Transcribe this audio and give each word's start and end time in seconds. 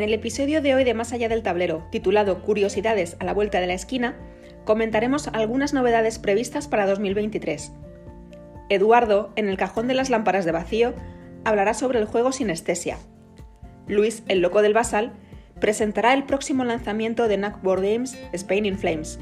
En 0.00 0.04
el 0.04 0.14
episodio 0.14 0.62
de 0.62 0.74
hoy 0.74 0.84
de 0.84 0.94
Más 0.94 1.12
allá 1.12 1.28
del 1.28 1.42
tablero, 1.42 1.86
titulado 1.90 2.40
Curiosidades 2.40 3.18
a 3.20 3.24
la 3.24 3.34
vuelta 3.34 3.60
de 3.60 3.66
la 3.66 3.74
esquina, 3.74 4.16
comentaremos 4.64 5.28
algunas 5.28 5.74
novedades 5.74 6.18
previstas 6.18 6.68
para 6.68 6.86
2023. 6.86 7.70
Eduardo, 8.70 9.30
en 9.36 9.50
el 9.50 9.58
cajón 9.58 9.88
de 9.88 9.92
las 9.92 10.08
lámparas 10.08 10.46
de 10.46 10.52
vacío, 10.52 10.94
hablará 11.44 11.74
sobre 11.74 11.98
el 11.98 12.06
juego 12.06 12.32
Sinestesia. 12.32 12.96
Luis, 13.88 14.22
el 14.28 14.40
loco 14.40 14.62
del 14.62 14.72
Basal, 14.72 15.12
presentará 15.60 16.14
el 16.14 16.24
próximo 16.24 16.64
lanzamiento 16.64 17.28
de 17.28 17.36
NAC 17.36 17.60
Board 17.60 17.82
Games 17.82 18.18
Spain 18.32 18.64
in 18.64 18.78
Flames. 18.78 19.18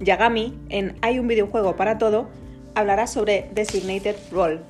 Yagami, 0.00 0.58
en 0.70 0.96
Hay 1.02 1.18
un 1.18 1.28
videojuego 1.28 1.76
para 1.76 1.98
todo, 1.98 2.30
hablará 2.74 3.06
sobre 3.06 3.50
Designated 3.52 4.16
Role. 4.32 4.60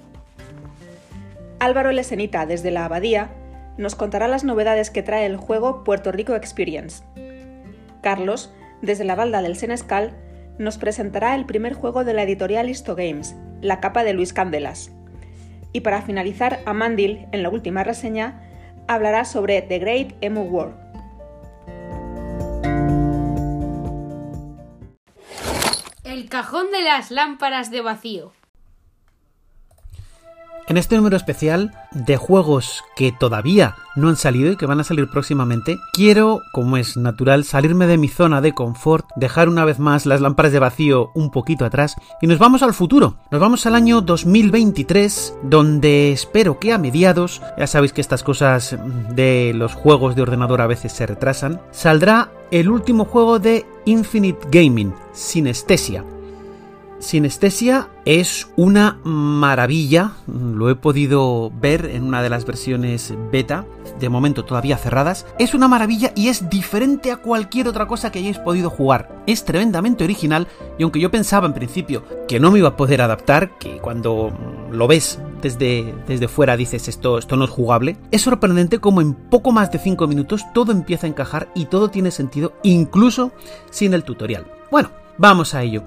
Álvaro 1.60 1.92
Lesenita, 1.92 2.46
desde 2.46 2.72
la 2.72 2.86
Abadía, 2.86 3.30
nos 3.76 3.94
contará 3.94 4.28
las 4.28 4.44
novedades 4.44 4.90
que 4.90 5.02
trae 5.02 5.26
el 5.26 5.36
juego 5.36 5.84
Puerto 5.84 6.12
Rico 6.12 6.34
Experience. 6.34 7.04
Carlos, 8.02 8.52
desde 8.82 9.04
la 9.04 9.14
balda 9.14 9.42
del 9.42 9.56
Senescal, 9.56 10.14
nos 10.58 10.78
presentará 10.78 11.34
el 11.34 11.46
primer 11.46 11.74
juego 11.74 12.04
de 12.04 12.14
la 12.14 12.22
editorial 12.22 12.68
Isto 12.68 12.94
Games, 12.94 13.34
La 13.60 13.80
capa 13.80 14.04
de 14.04 14.12
Luis 14.12 14.32
Candelas. 14.32 14.92
Y 15.72 15.80
para 15.80 16.02
finalizar, 16.02 16.60
Amandil, 16.66 17.26
en 17.32 17.42
la 17.42 17.48
última 17.48 17.82
reseña, 17.82 18.42
hablará 18.86 19.24
sobre 19.24 19.62
The 19.62 19.78
Great 19.78 20.12
Emu 20.20 20.42
War. 20.44 20.84
El 26.04 26.28
cajón 26.28 26.70
de 26.70 26.82
las 26.82 27.10
lámparas 27.10 27.70
de 27.70 27.80
vacío. 27.80 28.32
En 30.66 30.78
este 30.78 30.96
número 30.96 31.16
especial 31.16 31.72
de 31.92 32.16
juegos 32.16 32.82
que 32.96 33.12
todavía 33.12 33.76
no 33.96 34.08
han 34.08 34.16
salido 34.16 34.50
y 34.50 34.56
que 34.56 34.64
van 34.64 34.80
a 34.80 34.84
salir 34.84 35.10
próximamente, 35.10 35.78
quiero, 35.92 36.40
como 36.52 36.78
es 36.78 36.96
natural, 36.96 37.44
salirme 37.44 37.86
de 37.86 37.98
mi 37.98 38.08
zona 38.08 38.40
de 38.40 38.54
confort, 38.54 39.06
dejar 39.14 39.50
una 39.50 39.66
vez 39.66 39.78
más 39.78 40.06
las 40.06 40.22
lámparas 40.22 40.52
de 40.52 40.60
vacío 40.60 41.10
un 41.14 41.30
poquito 41.30 41.66
atrás 41.66 41.96
y 42.22 42.26
nos 42.26 42.38
vamos 42.38 42.62
al 42.62 42.72
futuro. 42.72 43.16
Nos 43.30 43.42
vamos 43.42 43.66
al 43.66 43.74
año 43.74 44.00
2023, 44.00 45.34
donde 45.42 46.12
espero 46.12 46.58
que 46.58 46.72
a 46.72 46.78
mediados, 46.78 47.42
ya 47.58 47.66
sabéis 47.66 47.92
que 47.92 48.00
estas 48.00 48.22
cosas 48.22 48.76
de 49.10 49.52
los 49.54 49.74
juegos 49.74 50.16
de 50.16 50.22
ordenador 50.22 50.62
a 50.62 50.66
veces 50.66 50.92
se 50.92 51.04
retrasan, 51.04 51.60
saldrá 51.72 52.30
el 52.50 52.70
último 52.70 53.04
juego 53.04 53.38
de 53.38 53.66
Infinite 53.84 54.48
Gaming, 54.50 54.94
Sinestesia 55.12 56.04
Sinestesia 57.04 57.90
es 58.06 58.48
una 58.56 58.98
maravilla, 59.04 60.12
lo 60.26 60.70
he 60.70 60.74
podido 60.74 61.52
ver 61.60 61.84
en 61.84 62.02
una 62.02 62.22
de 62.22 62.30
las 62.30 62.46
versiones 62.46 63.12
beta, 63.30 63.66
de 64.00 64.08
momento 64.08 64.46
todavía 64.46 64.78
cerradas. 64.78 65.26
Es 65.38 65.52
una 65.52 65.68
maravilla 65.68 66.12
y 66.16 66.28
es 66.28 66.48
diferente 66.48 67.12
a 67.12 67.18
cualquier 67.18 67.68
otra 67.68 67.86
cosa 67.86 68.10
que 68.10 68.20
hayáis 68.20 68.38
podido 68.38 68.70
jugar. 68.70 69.22
Es 69.26 69.44
tremendamente 69.44 70.02
original 70.02 70.48
y 70.78 70.82
aunque 70.82 70.98
yo 70.98 71.10
pensaba 71.10 71.46
en 71.46 71.52
principio 71.52 72.04
que 72.26 72.40
no 72.40 72.50
me 72.50 72.60
iba 72.60 72.70
a 72.70 72.76
poder 72.76 73.02
adaptar, 73.02 73.58
que 73.58 73.76
cuando 73.80 74.32
lo 74.72 74.88
ves 74.88 75.18
desde, 75.42 75.94
desde 76.08 76.26
fuera 76.26 76.56
dices 76.56 76.88
esto, 76.88 77.18
esto 77.18 77.36
no 77.36 77.44
es 77.44 77.50
jugable, 77.50 77.98
es 78.12 78.22
sorprendente 78.22 78.78
como 78.78 79.02
en 79.02 79.12
poco 79.12 79.52
más 79.52 79.70
de 79.70 79.78
5 79.78 80.06
minutos 80.06 80.42
todo 80.54 80.72
empieza 80.72 81.06
a 81.06 81.10
encajar 81.10 81.50
y 81.54 81.66
todo 81.66 81.90
tiene 81.90 82.10
sentido 82.10 82.54
incluso 82.62 83.30
sin 83.70 83.92
el 83.92 84.04
tutorial. 84.04 84.46
Bueno, 84.70 84.88
vamos 85.18 85.54
a 85.54 85.62
ello. 85.62 85.82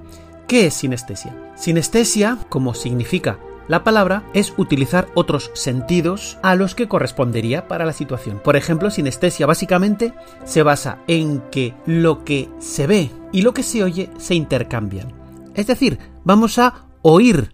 ¿Qué 0.48 0.64
es 0.64 0.74
sinestesia? 0.74 1.36
Sinestesia, 1.56 2.38
como 2.48 2.72
significa 2.72 3.38
la 3.68 3.84
palabra, 3.84 4.22
es 4.32 4.54
utilizar 4.56 5.08
otros 5.14 5.50
sentidos 5.52 6.38
a 6.42 6.54
los 6.54 6.74
que 6.74 6.88
correspondería 6.88 7.68
para 7.68 7.84
la 7.84 7.92
situación. 7.92 8.40
Por 8.42 8.56
ejemplo, 8.56 8.90
sinestesia 8.90 9.44
básicamente 9.44 10.14
se 10.46 10.62
basa 10.62 11.00
en 11.06 11.42
que 11.50 11.74
lo 11.84 12.24
que 12.24 12.48
se 12.60 12.86
ve 12.86 13.10
y 13.30 13.42
lo 13.42 13.52
que 13.52 13.62
se 13.62 13.84
oye 13.84 14.08
se 14.16 14.36
intercambian. 14.36 15.12
Es 15.54 15.66
decir, 15.66 15.98
vamos 16.24 16.58
a 16.58 16.86
oír 17.02 17.52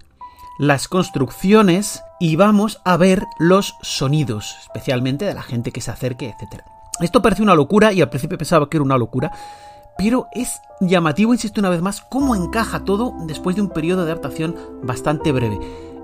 las 0.60 0.86
construcciones 0.86 2.00
y 2.20 2.36
vamos 2.36 2.80
a 2.84 2.96
ver 2.96 3.24
los 3.40 3.74
sonidos, 3.82 4.54
especialmente 4.62 5.24
de 5.24 5.34
la 5.34 5.42
gente 5.42 5.72
que 5.72 5.80
se 5.80 5.90
acerque, 5.90 6.28
etc. 6.28 6.62
Esto 7.00 7.22
parece 7.22 7.42
una 7.42 7.56
locura 7.56 7.92
y 7.92 8.00
al 8.02 8.08
principio 8.08 8.38
pensaba 8.38 8.70
que 8.70 8.76
era 8.76 8.84
una 8.84 8.98
locura, 8.98 9.32
pero 9.96 10.28
es 10.32 10.60
llamativo, 10.80 11.32
insisto 11.32 11.60
una 11.60 11.70
vez 11.70 11.82
más, 11.82 12.00
cómo 12.00 12.34
encaja 12.34 12.84
todo 12.84 13.14
después 13.26 13.56
de 13.56 13.62
un 13.62 13.70
periodo 13.70 14.04
de 14.04 14.12
adaptación 14.12 14.56
bastante 14.82 15.32
breve. 15.32 15.58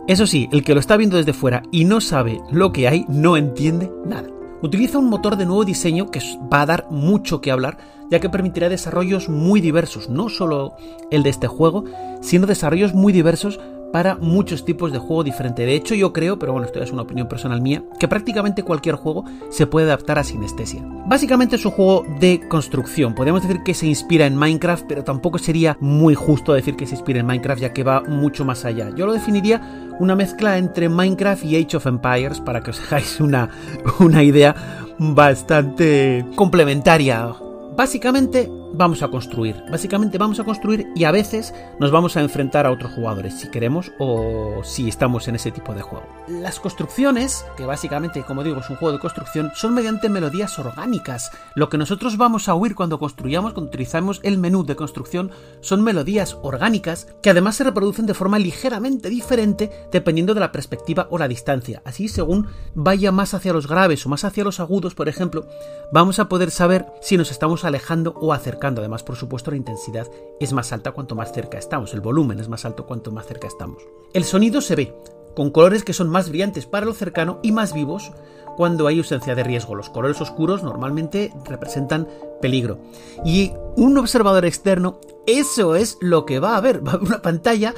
Eso 0.06 0.26
sí, 0.26 0.48
el 0.52 0.64
que 0.64 0.74
lo 0.74 0.80
está 0.80 0.96
viendo 0.96 1.16
desde 1.16 1.32
fuera 1.32 1.62
y 1.70 1.84
no 1.84 2.00
sabe 2.00 2.40
lo 2.50 2.72
que 2.72 2.88
hay, 2.88 3.04
no 3.08 3.36
entiende 3.36 3.92
nada. 4.04 4.28
Utiliza 4.62 4.98
un 4.98 5.08
motor 5.08 5.36
de 5.36 5.46
nuevo 5.46 5.64
diseño 5.64 6.10
que 6.10 6.20
va 6.52 6.62
a 6.62 6.66
dar 6.66 6.86
mucho 6.90 7.40
que 7.40 7.50
hablar, 7.50 7.78
ya 8.10 8.20
que 8.20 8.28
permitirá 8.28 8.68
desarrollos 8.68 9.28
muy 9.28 9.60
diversos, 9.60 10.08
no 10.08 10.28
solo 10.28 10.74
el 11.10 11.22
de 11.22 11.30
este 11.30 11.46
juego, 11.46 11.84
sino 12.20 12.46
desarrollos 12.46 12.92
muy 12.92 13.12
diversos 13.12 13.60
para 13.92 14.16
muchos 14.16 14.64
tipos 14.64 14.92
de 14.92 14.98
juego 14.98 15.24
diferente. 15.24 15.66
De 15.66 15.74
hecho, 15.74 15.94
yo 15.94 16.12
creo, 16.12 16.38
pero 16.38 16.52
bueno, 16.52 16.66
esto 16.66 16.82
es 16.82 16.92
una 16.92 17.02
opinión 17.02 17.28
personal 17.28 17.60
mía, 17.60 17.82
que 17.98 18.08
prácticamente 18.08 18.62
cualquier 18.62 18.94
juego 18.94 19.24
se 19.50 19.66
puede 19.66 19.86
adaptar 19.86 20.18
a 20.18 20.24
sinestesia. 20.24 20.82
Básicamente 21.06 21.56
es 21.56 21.64
un 21.64 21.72
juego 21.72 22.04
de 22.20 22.40
construcción. 22.48 23.14
Podríamos 23.14 23.42
decir 23.42 23.62
que 23.64 23.74
se 23.74 23.86
inspira 23.86 24.26
en 24.26 24.36
Minecraft, 24.36 24.84
pero 24.86 25.04
tampoco 25.04 25.38
sería 25.38 25.76
muy 25.80 26.14
justo 26.14 26.52
decir 26.52 26.76
que 26.76 26.86
se 26.86 26.94
inspira 26.94 27.20
en 27.20 27.26
Minecraft, 27.26 27.62
ya 27.62 27.72
que 27.72 27.84
va 27.84 28.02
mucho 28.02 28.44
más 28.44 28.64
allá. 28.64 28.90
Yo 28.94 29.06
lo 29.06 29.12
definiría 29.12 29.90
una 29.98 30.14
mezcla 30.14 30.58
entre 30.58 30.88
Minecraft 30.88 31.44
y 31.44 31.56
Age 31.56 31.76
of 31.76 31.86
Empires, 31.86 32.40
para 32.40 32.62
que 32.62 32.70
os 32.70 32.80
hagáis 32.86 33.20
una, 33.20 33.50
una 33.98 34.22
idea 34.22 34.54
bastante 34.98 36.24
complementaria. 36.36 37.34
Básicamente 37.76 38.50
vamos 38.72 39.02
a 39.02 39.08
construir. 39.08 39.56
Básicamente 39.70 40.18
vamos 40.18 40.40
a 40.40 40.44
construir 40.44 40.86
y 40.94 41.04
a 41.04 41.10
veces 41.10 41.54
nos 41.78 41.90
vamos 41.90 42.16
a 42.16 42.20
enfrentar 42.20 42.66
a 42.66 42.70
otros 42.70 42.92
jugadores 42.92 43.34
si 43.34 43.50
queremos 43.50 43.92
o 43.98 44.62
si 44.62 44.88
estamos 44.88 45.28
en 45.28 45.36
ese 45.36 45.50
tipo 45.50 45.74
de 45.74 45.82
juego. 45.82 46.06
Las 46.28 46.60
construcciones, 46.60 47.44
que 47.56 47.66
básicamente 47.66 48.22
como 48.22 48.44
digo 48.44 48.60
es 48.60 48.70
un 48.70 48.76
juego 48.76 48.92
de 48.92 49.00
construcción, 49.00 49.50
son 49.54 49.74
mediante 49.74 50.08
melodías 50.08 50.58
orgánicas. 50.58 51.30
Lo 51.54 51.68
que 51.68 51.78
nosotros 51.78 52.16
vamos 52.16 52.48
a 52.48 52.54
oír 52.54 52.74
cuando 52.74 52.98
construyamos, 52.98 53.52
cuando 53.52 53.68
utilizamos 53.68 54.20
el 54.22 54.38
menú 54.38 54.64
de 54.64 54.76
construcción, 54.76 55.30
son 55.60 55.82
melodías 55.82 56.36
orgánicas 56.42 57.08
que 57.22 57.30
además 57.30 57.56
se 57.56 57.64
reproducen 57.64 58.06
de 58.06 58.14
forma 58.14 58.38
ligeramente 58.38 59.08
diferente 59.08 59.70
dependiendo 59.90 60.34
de 60.34 60.40
la 60.40 60.52
perspectiva 60.52 61.08
o 61.10 61.18
la 61.18 61.28
distancia. 61.28 61.82
Así 61.84 62.08
según 62.08 62.46
vaya 62.74 63.12
más 63.12 63.34
hacia 63.34 63.52
los 63.52 63.66
graves 63.66 64.06
o 64.06 64.08
más 64.08 64.24
hacia 64.24 64.44
los 64.44 64.60
agudos, 64.60 64.94
por 64.94 65.08
ejemplo, 65.08 65.46
vamos 65.92 66.18
a 66.18 66.28
poder 66.28 66.50
saber 66.50 66.86
si 67.00 67.16
nos 67.16 67.30
estamos 67.30 67.64
alejando 67.64 68.14
o 68.20 68.32
acercando 68.32 68.59
Además, 68.62 69.02
por 69.02 69.16
supuesto, 69.16 69.50
la 69.50 69.56
intensidad 69.56 70.08
es 70.38 70.52
más 70.52 70.72
alta 70.72 70.92
cuanto 70.92 71.14
más 71.14 71.32
cerca 71.32 71.58
estamos. 71.58 71.94
El 71.94 72.00
volumen 72.00 72.40
es 72.40 72.48
más 72.48 72.64
alto 72.64 72.86
cuanto 72.86 73.10
más 73.10 73.26
cerca 73.26 73.46
estamos. 73.46 73.82
El 74.12 74.24
sonido 74.24 74.60
se 74.60 74.76
ve, 74.76 74.94
con 75.34 75.50
colores 75.50 75.84
que 75.84 75.92
son 75.92 76.08
más 76.08 76.28
brillantes 76.28 76.66
para 76.66 76.86
lo 76.86 76.92
cercano 76.92 77.40
y 77.42 77.52
más 77.52 77.72
vivos 77.72 78.12
cuando 78.56 78.86
hay 78.86 78.98
ausencia 78.98 79.34
de 79.34 79.44
riesgo. 79.44 79.74
Los 79.74 79.90
colores 79.90 80.20
oscuros 80.20 80.62
normalmente 80.62 81.32
representan 81.44 82.08
peligro. 82.40 82.78
Y 83.24 83.52
un 83.76 83.96
observador 83.96 84.44
externo, 84.44 85.00
eso 85.26 85.76
es 85.76 85.96
lo 86.00 86.26
que 86.26 86.40
va 86.40 86.56
a 86.56 86.60
ver. 86.60 86.86
Va 86.86 86.92
a 86.92 86.94
haber 86.96 87.08
una 87.08 87.22
pantalla 87.22 87.74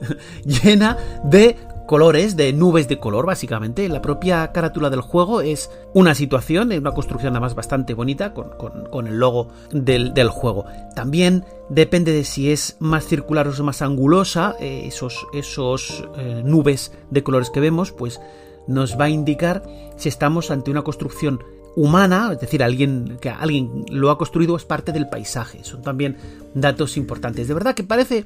llena 0.44 0.96
de 1.24 1.56
colores, 1.86 2.36
de 2.36 2.52
nubes 2.52 2.88
de 2.88 2.98
color, 2.98 3.26
básicamente. 3.26 3.88
La 3.88 4.02
propia 4.02 4.52
carátula 4.52 4.90
del 4.90 5.00
juego 5.00 5.40
es 5.40 5.70
una 5.92 6.14
situación, 6.14 6.72
una 6.72 6.92
construcción 6.92 7.32
además 7.34 7.54
bastante 7.54 7.94
bonita 7.94 8.32
con, 8.34 9.06
el 9.06 9.18
logo 9.18 9.48
del, 9.70 10.28
juego. 10.28 10.64
También 10.94 11.44
depende 11.68 12.12
de 12.12 12.24
si 12.24 12.50
es 12.50 12.76
más 12.80 13.06
circular 13.06 13.48
o 13.48 13.64
más 13.64 13.82
angulosa, 13.82 14.56
eh, 14.60 14.84
esos, 14.86 15.26
esos 15.32 16.04
eh, 16.16 16.42
nubes 16.44 16.92
de 17.10 17.22
colores 17.22 17.50
que 17.50 17.60
vemos, 17.60 17.92
pues 17.92 18.20
nos 18.66 18.98
va 18.98 19.04
a 19.06 19.10
indicar 19.10 19.62
si 19.96 20.08
estamos 20.08 20.50
ante 20.50 20.70
una 20.70 20.82
construcción 20.82 21.40
humana, 21.76 22.30
es 22.32 22.40
decir, 22.40 22.62
alguien 22.62 23.18
que 23.20 23.30
alguien 23.30 23.84
lo 23.90 24.10
ha 24.10 24.18
construido 24.18 24.56
es 24.56 24.64
parte 24.64 24.92
del 24.92 25.08
paisaje. 25.08 25.64
Son 25.64 25.82
también 25.82 26.16
datos 26.54 26.96
importantes. 26.96 27.48
De 27.48 27.54
verdad 27.54 27.74
que 27.74 27.82
parece 27.82 28.24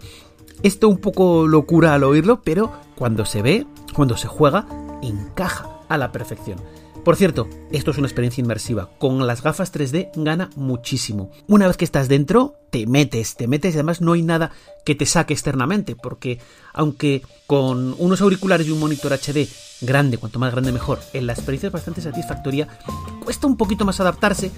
esto 0.63 0.89
un 0.89 0.99
poco 0.99 1.47
locura 1.47 1.95
al 1.95 2.05
oírlo, 2.05 2.43
pero 2.43 2.73
cuando 2.97 3.25
se 3.25 3.43
ve, 3.43 3.67
cuando 3.95 4.17
se 4.17 4.29
juega, 4.29 4.67
encaja 5.03 5.69
a 5.89 5.99
la 5.99 6.13
perfección. 6.13 6.59
Por 7.05 7.17
cierto, 7.17 7.49
esto 7.71 7.91
es 7.91 7.99
una 7.99 8.07
experiencia 8.07 8.43
inmersiva. 8.43 8.91
Con 8.99 9.27
las 9.27 9.43
gafas 9.43 9.73
3D 9.73 10.11
gana 10.17 10.51
muchísimo. 10.57 11.31
Una 11.47 11.67
vez 11.67 11.77
que 11.77 11.85
estás 11.85 12.09
dentro, 12.09 12.57
te 12.71 12.87
metes, 12.87 13.35
te 13.35 13.47
metes 13.47 13.75
y 13.75 13.79
además 13.79 14.01
no 14.01 14.13
hay 14.13 14.23
nada 14.23 14.51
que 14.85 14.95
te 14.95 15.07
saque 15.07 15.33
externamente, 15.33 15.97
porque 15.97 16.39
aunque 16.75 17.23
con 17.47 17.95
unos 17.99 18.21
auriculares 18.21 18.67
y 18.67 18.73
un 18.73 18.81
monitor 18.81 19.13
HD 19.13 19.49
grande, 19.81 20.19
cuanto 20.19 20.39
más 20.39 20.53
grande 20.53 20.73
mejor, 20.73 20.99
en 21.15 21.27
la 21.27 21.33
experiencia 21.33 21.69
es 21.69 21.73
bastante 21.73 22.03
satisfactoria, 22.03 22.69
cuesta 23.25 23.47
un 23.47 23.57
poquito 23.57 23.87
más 23.87 24.01
adaptarse 24.01 24.51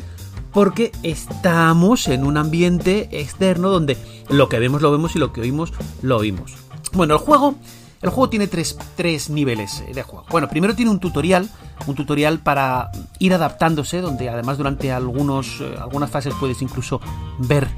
porque 0.52 0.92
estamos 1.02 2.08
en 2.08 2.24
un 2.24 2.36
ambiente 2.36 3.08
externo 3.12 3.70
donde 3.70 3.96
lo 4.28 4.48
que 4.48 4.58
vemos 4.58 4.82
lo 4.82 4.90
vemos 4.90 5.16
y 5.16 5.18
lo 5.18 5.32
que 5.32 5.42
oímos 5.42 5.72
lo 6.02 6.16
oímos. 6.16 6.54
Bueno, 6.92 7.14
el 7.14 7.20
juego 7.20 7.56
el 8.02 8.08
juego 8.08 8.30
tiene 8.30 8.46
tres, 8.46 9.28
niveles 9.28 9.84
de 9.94 10.02
juego. 10.02 10.24
Bueno, 10.30 10.48
primero 10.48 10.74
tiene 10.74 10.90
un 10.90 11.00
tutorial, 11.00 11.50
un 11.86 11.94
tutorial 11.94 12.38
para 12.38 12.90
ir 13.18 13.34
adaptándose, 13.34 14.00
donde 14.00 14.30
además 14.30 14.56
durante 14.56 14.90
algunos, 14.90 15.60
eh, 15.60 15.74
algunas 15.78 16.10
fases 16.10 16.32
puedes 16.40 16.62
incluso 16.62 17.00
ver 17.38 17.68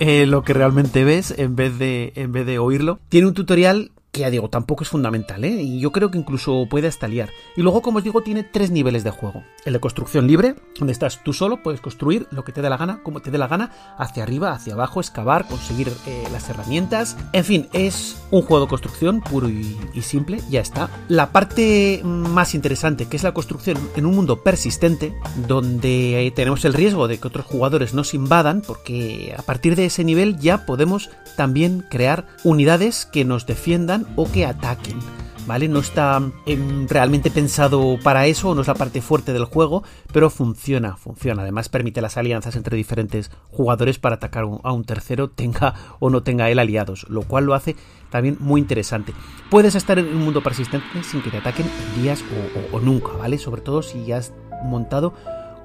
eh, 0.00 0.26
lo 0.26 0.42
que 0.42 0.54
realmente 0.54 1.04
ves 1.04 1.32
en 1.38 1.54
vez, 1.54 1.78
de, 1.78 2.12
en 2.16 2.32
vez 2.32 2.46
de 2.46 2.58
oírlo. 2.58 2.98
Tiene 3.08 3.28
un 3.28 3.34
tutorial 3.34 3.92
que 4.14 4.20
ya 4.20 4.30
digo, 4.30 4.48
tampoco 4.48 4.84
es 4.84 4.88
fundamental, 4.88 5.44
¿eh? 5.44 5.60
Y 5.60 5.80
yo 5.80 5.90
creo 5.90 6.10
que 6.10 6.16
incluso 6.16 6.66
puede 6.70 6.86
hasta 6.86 7.08
liar. 7.08 7.30
Y 7.56 7.62
luego, 7.62 7.82
como 7.82 7.98
os 7.98 8.04
digo, 8.04 8.22
tiene 8.22 8.44
tres 8.44 8.70
niveles 8.70 9.02
de 9.02 9.10
juego. 9.10 9.42
El 9.64 9.72
de 9.72 9.80
construcción 9.80 10.28
libre, 10.28 10.54
donde 10.78 10.92
estás 10.92 11.22
tú 11.24 11.32
solo, 11.32 11.62
puedes 11.62 11.80
construir 11.80 12.28
lo 12.30 12.44
que 12.44 12.52
te 12.52 12.62
dé 12.62 12.70
la 12.70 12.76
gana, 12.76 13.02
como 13.02 13.20
te 13.20 13.32
dé 13.32 13.38
la 13.38 13.48
gana, 13.48 13.72
hacia 13.98 14.22
arriba, 14.22 14.52
hacia 14.52 14.74
abajo, 14.74 15.00
excavar, 15.00 15.48
conseguir 15.48 15.92
eh, 16.06 16.24
las 16.32 16.48
herramientas. 16.48 17.16
En 17.32 17.44
fin, 17.44 17.68
es 17.72 18.16
un 18.30 18.42
juego 18.42 18.64
de 18.64 18.70
construcción 18.70 19.20
puro 19.20 19.48
y, 19.48 19.76
simple, 20.00 20.40
ya 20.48 20.60
está. 20.60 20.88
La 21.08 21.32
parte 21.32 22.00
más 22.04 22.54
interesante, 22.54 23.06
que 23.06 23.16
es 23.16 23.24
la 23.24 23.34
construcción 23.34 23.76
en 23.96 24.06
un 24.06 24.14
mundo 24.14 24.44
persistente, 24.44 25.12
donde 25.48 26.32
tenemos 26.36 26.64
el 26.64 26.72
riesgo 26.72 27.08
de 27.08 27.18
que 27.18 27.26
otros 27.26 27.46
jugadores 27.46 27.94
nos 27.94 28.14
invadan, 28.14 28.62
porque 28.64 29.34
a 29.36 29.42
partir 29.42 29.74
de 29.74 29.86
ese 29.86 30.04
nivel 30.04 30.38
ya 30.38 30.66
podemos 30.66 31.10
también 31.36 31.84
crear 31.90 32.26
unidades 32.44 33.06
que 33.06 33.24
nos 33.24 33.46
defiendan 33.46 34.03
o 34.16 34.30
que 34.30 34.46
ataquen. 34.46 34.98
¿Vale? 35.46 35.68
No 35.68 35.80
está 35.80 36.22
em, 36.46 36.88
realmente 36.88 37.30
pensado 37.30 37.98
para 38.02 38.26
eso, 38.26 38.54
no 38.54 38.62
es 38.62 38.66
la 38.66 38.74
parte 38.74 39.02
fuerte 39.02 39.34
del 39.34 39.44
juego, 39.44 39.82
pero 40.10 40.30
funciona, 40.30 40.96
funciona. 40.96 41.42
Además 41.42 41.68
permite 41.68 42.00
las 42.00 42.16
alianzas 42.16 42.56
entre 42.56 42.78
diferentes 42.78 43.30
jugadores 43.50 43.98
para 43.98 44.14
atacar 44.14 44.44
a 44.62 44.72
un 44.72 44.84
tercero, 44.84 45.28
tenga 45.28 45.74
o 46.00 46.08
no 46.08 46.22
tenga 46.22 46.48
él 46.48 46.58
aliados, 46.58 47.06
lo 47.10 47.24
cual 47.24 47.44
lo 47.44 47.52
hace 47.52 47.76
también 48.14 48.36
muy 48.38 48.60
interesante. 48.60 49.12
Puedes 49.50 49.74
estar 49.74 49.98
en 49.98 50.06
un 50.06 50.24
mundo 50.24 50.40
persistente 50.42 51.02
sin 51.02 51.20
que 51.20 51.30
te 51.30 51.38
ataquen 51.38 51.66
en 51.66 52.02
días 52.02 52.24
o, 52.72 52.80
nunca, 52.80 53.12
¿vale? 53.18 53.38
Sobre 53.38 53.60
todo 53.60 53.82
si 53.82 54.12
has 54.12 54.32
montado 54.62 55.12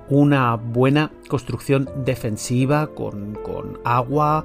una 0.09 0.55
buena 0.55 1.11
construcción 1.27 1.87
defensiva 2.03 2.87
con, 2.87 3.35
con 3.35 3.79
agua, 3.85 4.43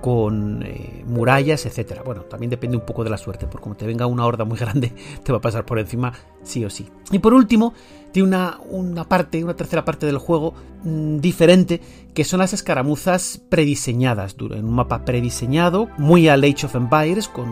con 0.00 0.62
eh, 0.62 1.04
murallas, 1.06 1.66
etcétera. 1.66 2.02
Bueno, 2.04 2.22
también 2.22 2.50
depende 2.50 2.76
un 2.76 2.84
poco 2.84 3.04
de 3.04 3.10
la 3.10 3.16
suerte, 3.16 3.46
porque 3.46 3.62
como 3.62 3.76
te 3.76 3.86
venga 3.86 4.06
una 4.06 4.24
horda 4.24 4.44
muy 4.44 4.58
grande, 4.58 4.92
te 5.22 5.32
va 5.32 5.38
a 5.38 5.40
pasar 5.40 5.64
por 5.64 5.78
encima 5.78 6.12
sí 6.42 6.64
o 6.64 6.70
sí. 6.70 6.88
Y 7.10 7.18
por 7.18 7.34
último, 7.34 7.74
tiene 8.12 8.28
una, 8.28 8.58
una 8.68 9.04
parte, 9.04 9.42
una 9.42 9.56
tercera 9.56 9.84
parte 9.84 10.06
del 10.06 10.18
juego 10.18 10.54
mm, 10.84 11.18
diferente, 11.18 11.80
que 12.14 12.24
son 12.24 12.38
las 12.40 12.52
escaramuzas 12.52 13.40
prediseñadas, 13.48 14.36
en 14.38 14.64
un 14.64 14.74
mapa 14.74 15.04
prediseñado, 15.04 15.88
muy 15.98 16.28
al 16.28 16.44
Age 16.44 16.66
of 16.66 16.74
Empires, 16.74 17.28
con 17.28 17.48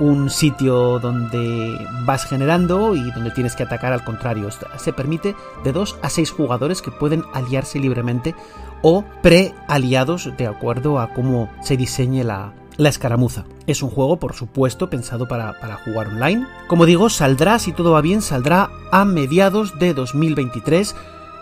un 0.00 0.30
sitio 0.30 0.98
donde 0.98 1.78
vas 2.04 2.24
generando 2.24 2.94
y 2.94 3.10
donde 3.10 3.30
tienes 3.30 3.56
que 3.56 3.64
atacar 3.64 3.92
al 3.92 4.04
contrario. 4.04 4.48
Se 4.76 4.92
permite 4.92 5.34
de 5.64 5.72
2 5.72 5.98
a 6.02 6.10
6 6.10 6.30
jugadores 6.30 6.82
que 6.82 6.90
pueden 6.90 7.24
aliarse 7.32 7.78
libremente 7.78 8.34
o 8.82 9.04
pre-aliados 9.22 10.30
de 10.36 10.46
acuerdo 10.46 11.00
a 11.00 11.12
cómo 11.12 11.50
se 11.62 11.76
diseñe 11.76 12.24
la, 12.24 12.52
escaramuza. 12.78 13.44
Es 13.66 13.82
un 13.82 13.90
juego, 13.90 14.18
por 14.18 14.34
supuesto, 14.34 14.88
pensado 14.88 15.26
para, 15.26 15.58
para, 15.60 15.76
jugar 15.78 16.08
online. 16.08 16.46
Como 16.68 16.86
digo, 16.86 17.10
saldrá, 17.10 17.58
si 17.58 17.72
todo 17.72 17.92
va 17.92 18.00
bien, 18.00 18.22
saldrá 18.22 18.70
a 18.92 19.04
mediados 19.04 19.78
de 19.80 19.94
2023 19.94 20.94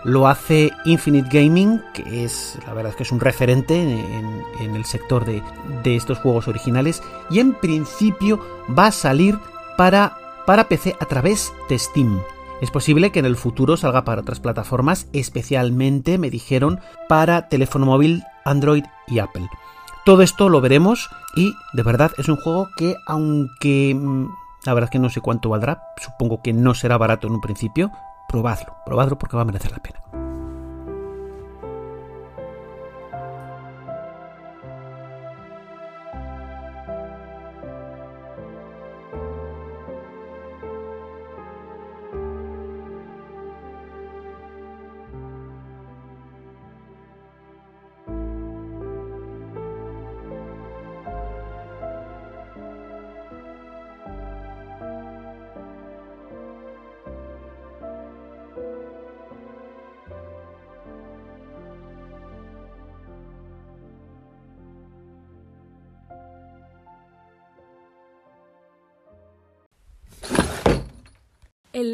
lo 0.07 0.25
hace 0.25 0.71
Infinite 0.85 1.27
Gaming, 1.29 1.83
que 1.93 2.23
es, 2.23 2.57
la 2.65 2.73
verdad 2.73 2.91
es 2.91 2.95
que 2.95 3.03
es 3.03 3.11
un 3.11 3.19
referente 3.19 3.81
en, 3.81 4.75
el 4.75 4.85
sector 4.85 5.25
de, 5.25 5.43
estos 5.83 6.17
juegos 6.19 6.47
originales, 6.47 7.03
y 7.29 7.39
en 7.39 7.53
principio 7.53 8.39
va 8.77 8.87
a 8.87 8.91
salir 8.93 9.37
para, 9.75 10.17
para 10.45 10.69
PC 10.69 10.95
a 11.01 11.05
través 11.05 11.53
de 11.67 11.77
Steam. 11.77 12.21
Es 12.61 12.71
posible 12.71 13.11
que 13.11 13.19
en 13.19 13.25
el 13.25 13.35
futuro 13.35 13.75
salga 13.75 14.05
para 14.05 14.21
otras 14.21 14.39
plataformas, 14.39 15.07
especialmente, 15.11 16.17
me 16.17 16.29
dijeron, 16.29 16.79
para 17.09 17.49
teléfono 17.49 17.85
móvil, 17.85 18.23
Android 18.45 18.85
y 19.07 19.19
Apple. 19.19 19.49
Todo 20.05 20.21
esto 20.21 20.47
lo 20.47 20.61
veremos 20.61 21.09
y 21.35 21.53
de 21.73 21.83
verdad 21.83 22.13
es 22.17 22.29
un 22.29 22.37
juego 22.37 22.69
que 22.77 22.95
aunque 23.07 23.93
mm, 23.93 24.27
la 24.63 24.73
verdad 24.73 24.87
es 24.87 24.91
que 24.91 24.99
no 24.99 25.09
sé 25.09 25.19
cuánto 25.19 25.49
valdrá, 25.49 25.83
supongo 25.97 26.41
que 26.41 26.53
no 26.53 26.73
será 26.73 26.97
barato 26.97 27.27
en 27.27 27.33
un 27.33 27.41
principio, 27.41 27.91
probadlo, 28.27 28.75
probadlo 28.85 29.17
porque 29.17 29.35
va 29.35 29.43
a 29.43 29.45
merecer 29.45 29.71
la 29.71 29.79
pena. 29.79 30.26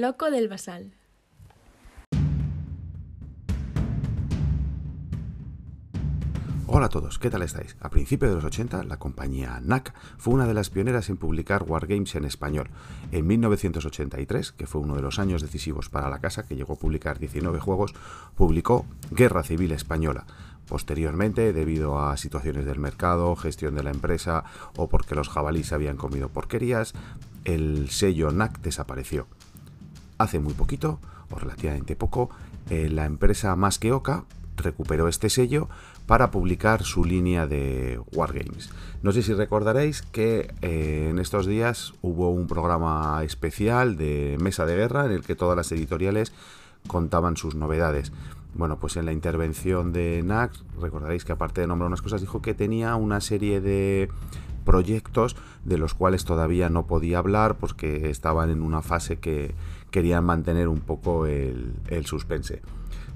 Loco 0.03 0.29
del 0.29 0.49
basal. 0.49 0.91
Hola 6.67 6.87
a 6.87 6.89
todos, 6.89 7.19
¿qué 7.19 7.29
tal 7.29 7.41
estáis? 7.41 7.77
A 7.79 7.89
principios 7.89 8.31
de 8.31 8.35
los 8.35 8.43
80, 8.43 8.83
la 8.83 8.97
compañía 8.97 9.61
NAC 9.63 9.93
fue 10.17 10.33
una 10.33 10.45
de 10.45 10.53
las 10.53 10.69
pioneras 10.69 11.07
en 11.07 11.15
publicar 11.15 11.63
wargames 11.63 12.15
en 12.15 12.25
español. 12.25 12.69
En 13.13 13.25
1983, 13.27 14.51
que 14.51 14.67
fue 14.67 14.81
uno 14.81 14.97
de 14.97 15.01
los 15.01 15.19
años 15.19 15.41
decisivos 15.41 15.87
para 15.87 16.09
la 16.09 16.19
casa, 16.19 16.43
que 16.43 16.57
llegó 16.57 16.73
a 16.73 16.79
publicar 16.79 17.17
19 17.17 17.61
juegos, 17.61 17.93
publicó 18.35 18.85
Guerra 19.09 19.43
Civil 19.43 19.71
Española. 19.71 20.25
Posteriormente, 20.67 21.53
debido 21.53 21.97
a 21.97 22.17
situaciones 22.17 22.65
del 22.65 22.79
mercado, 22.79 23.37
gestión 23.37 23.75
de 23.75 23.83
la 23.83 23.91
empresa 23.91 24.43
o 24.75 24.89
porque 24.89 25.15
los 25.15 25.29
jabalíes 25.29 25.71
habían 25.71 25.95
comido 25.95 26.27
porquerías, 26.27 26.93
el 27.45 27.89
sello 27.89 28.31
NAC 28.31 28.59
desapareció 28.59 29.27
hace 30.17 30.39
muy 30.39 30.53
poquito, 30.53 30.99
o 31.29 31.39
relativamente 31.39 31.95
poco, 31.95 32.29
eh, 32.69 32.89
la 32.89 33.05
empresa 33.05 33.55
Más 33.55 33.79
que 33.79 33.91
Oca 33.91 34.25
recuperó 34.57 35.07
este 35.07 35.29
sello 35.29 35.67
para 36.05 36.31
publicar 36.31 36.83
su 36.83 37.05
línea 37.05 37.47
de 37.47 37.99
Wargames. 38.13 38.69
No 39.01 39.11
sé 39.11 39.23
si 39.23 39.33
recordaréis 39.33 40.01
que 40.01 40.53
eh, 40.61 41.07
en 41.09 41.19
estos 41.19 41.45
días 41.45 41.93
hubo 42.01 42.29
un 42.29 42.47
programa 42.47 43.23
especial 43.23 43.97
de 43.97 44.37
Mesa 44.41 44.65
de 44.65 44.75
Guerra 44.75 45.05
en 45.05 45.11
el 45.11 45.23
que 45.23 45.35
todas 45.35 45.55
las 45.55 45.71
editoriales 45.71 46.33
contaban 46.87 47.37
sus 47.37 47.55
novedades. 47.55 48.11
Bueno, 48.53 48.77
pues 48.77 48.97
en 48.97 49.05
la 49.05 49.13
intervención 49.13 49.93
de 49.93 50.21
Nax, 50.23 50.63
recordaréis 50.79 51.25
que 51.25 51.31
aparte 51.31 51.61
de 51.61 51.67
nombrar 51.67 51.87
unas 51.87 52.01
cosas, 52.01 52.21
dijo 52.21 52.41
que 52.41 52.53
tenía 52.53 52.95
una 52.95 53.19
serie 53.21 53.61
de 53.61 54.09
proyectos 54.65 55.35
de 55.65 55.77
los 55.77 55.93
cuales 55.93 56.25
todavía 56.25 56.69
no 56.69 56.85
podía 56.85 57.17
hablar 57.17 57.57
porque 57.57 58.09
estaban 58.09 58.49
en 58.49 58.61
una 58.61 58.81
fase 58.81 59.17
que, 59.17 59.55
querían 59.93 60.25
mantener 60.25 60.69
un 60.69 60.79
poco 60.79 61.27
el, 61.27 61.75
suspense. 62.05 62.63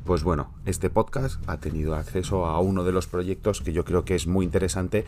Pues 0.06 0.22
bueno, 0.22 0.54
este 0.68 0.92
podcast 0.92 1.42
ha 1.50 1.58
tenido 1.58 1.96
acceso 1.96 2.46
a 2.46 2.60
uno 2.60 2.84
de 2.84 2.92
los 2.92 3.08
proyectos 3.08 3.62
que 3.62 3.74
yo 3.74 3.84
creo 3.84 4.06
que 4.06 4.14
es 4.14 4.28
muy 4.28 4.46
interesante 4.46 5.04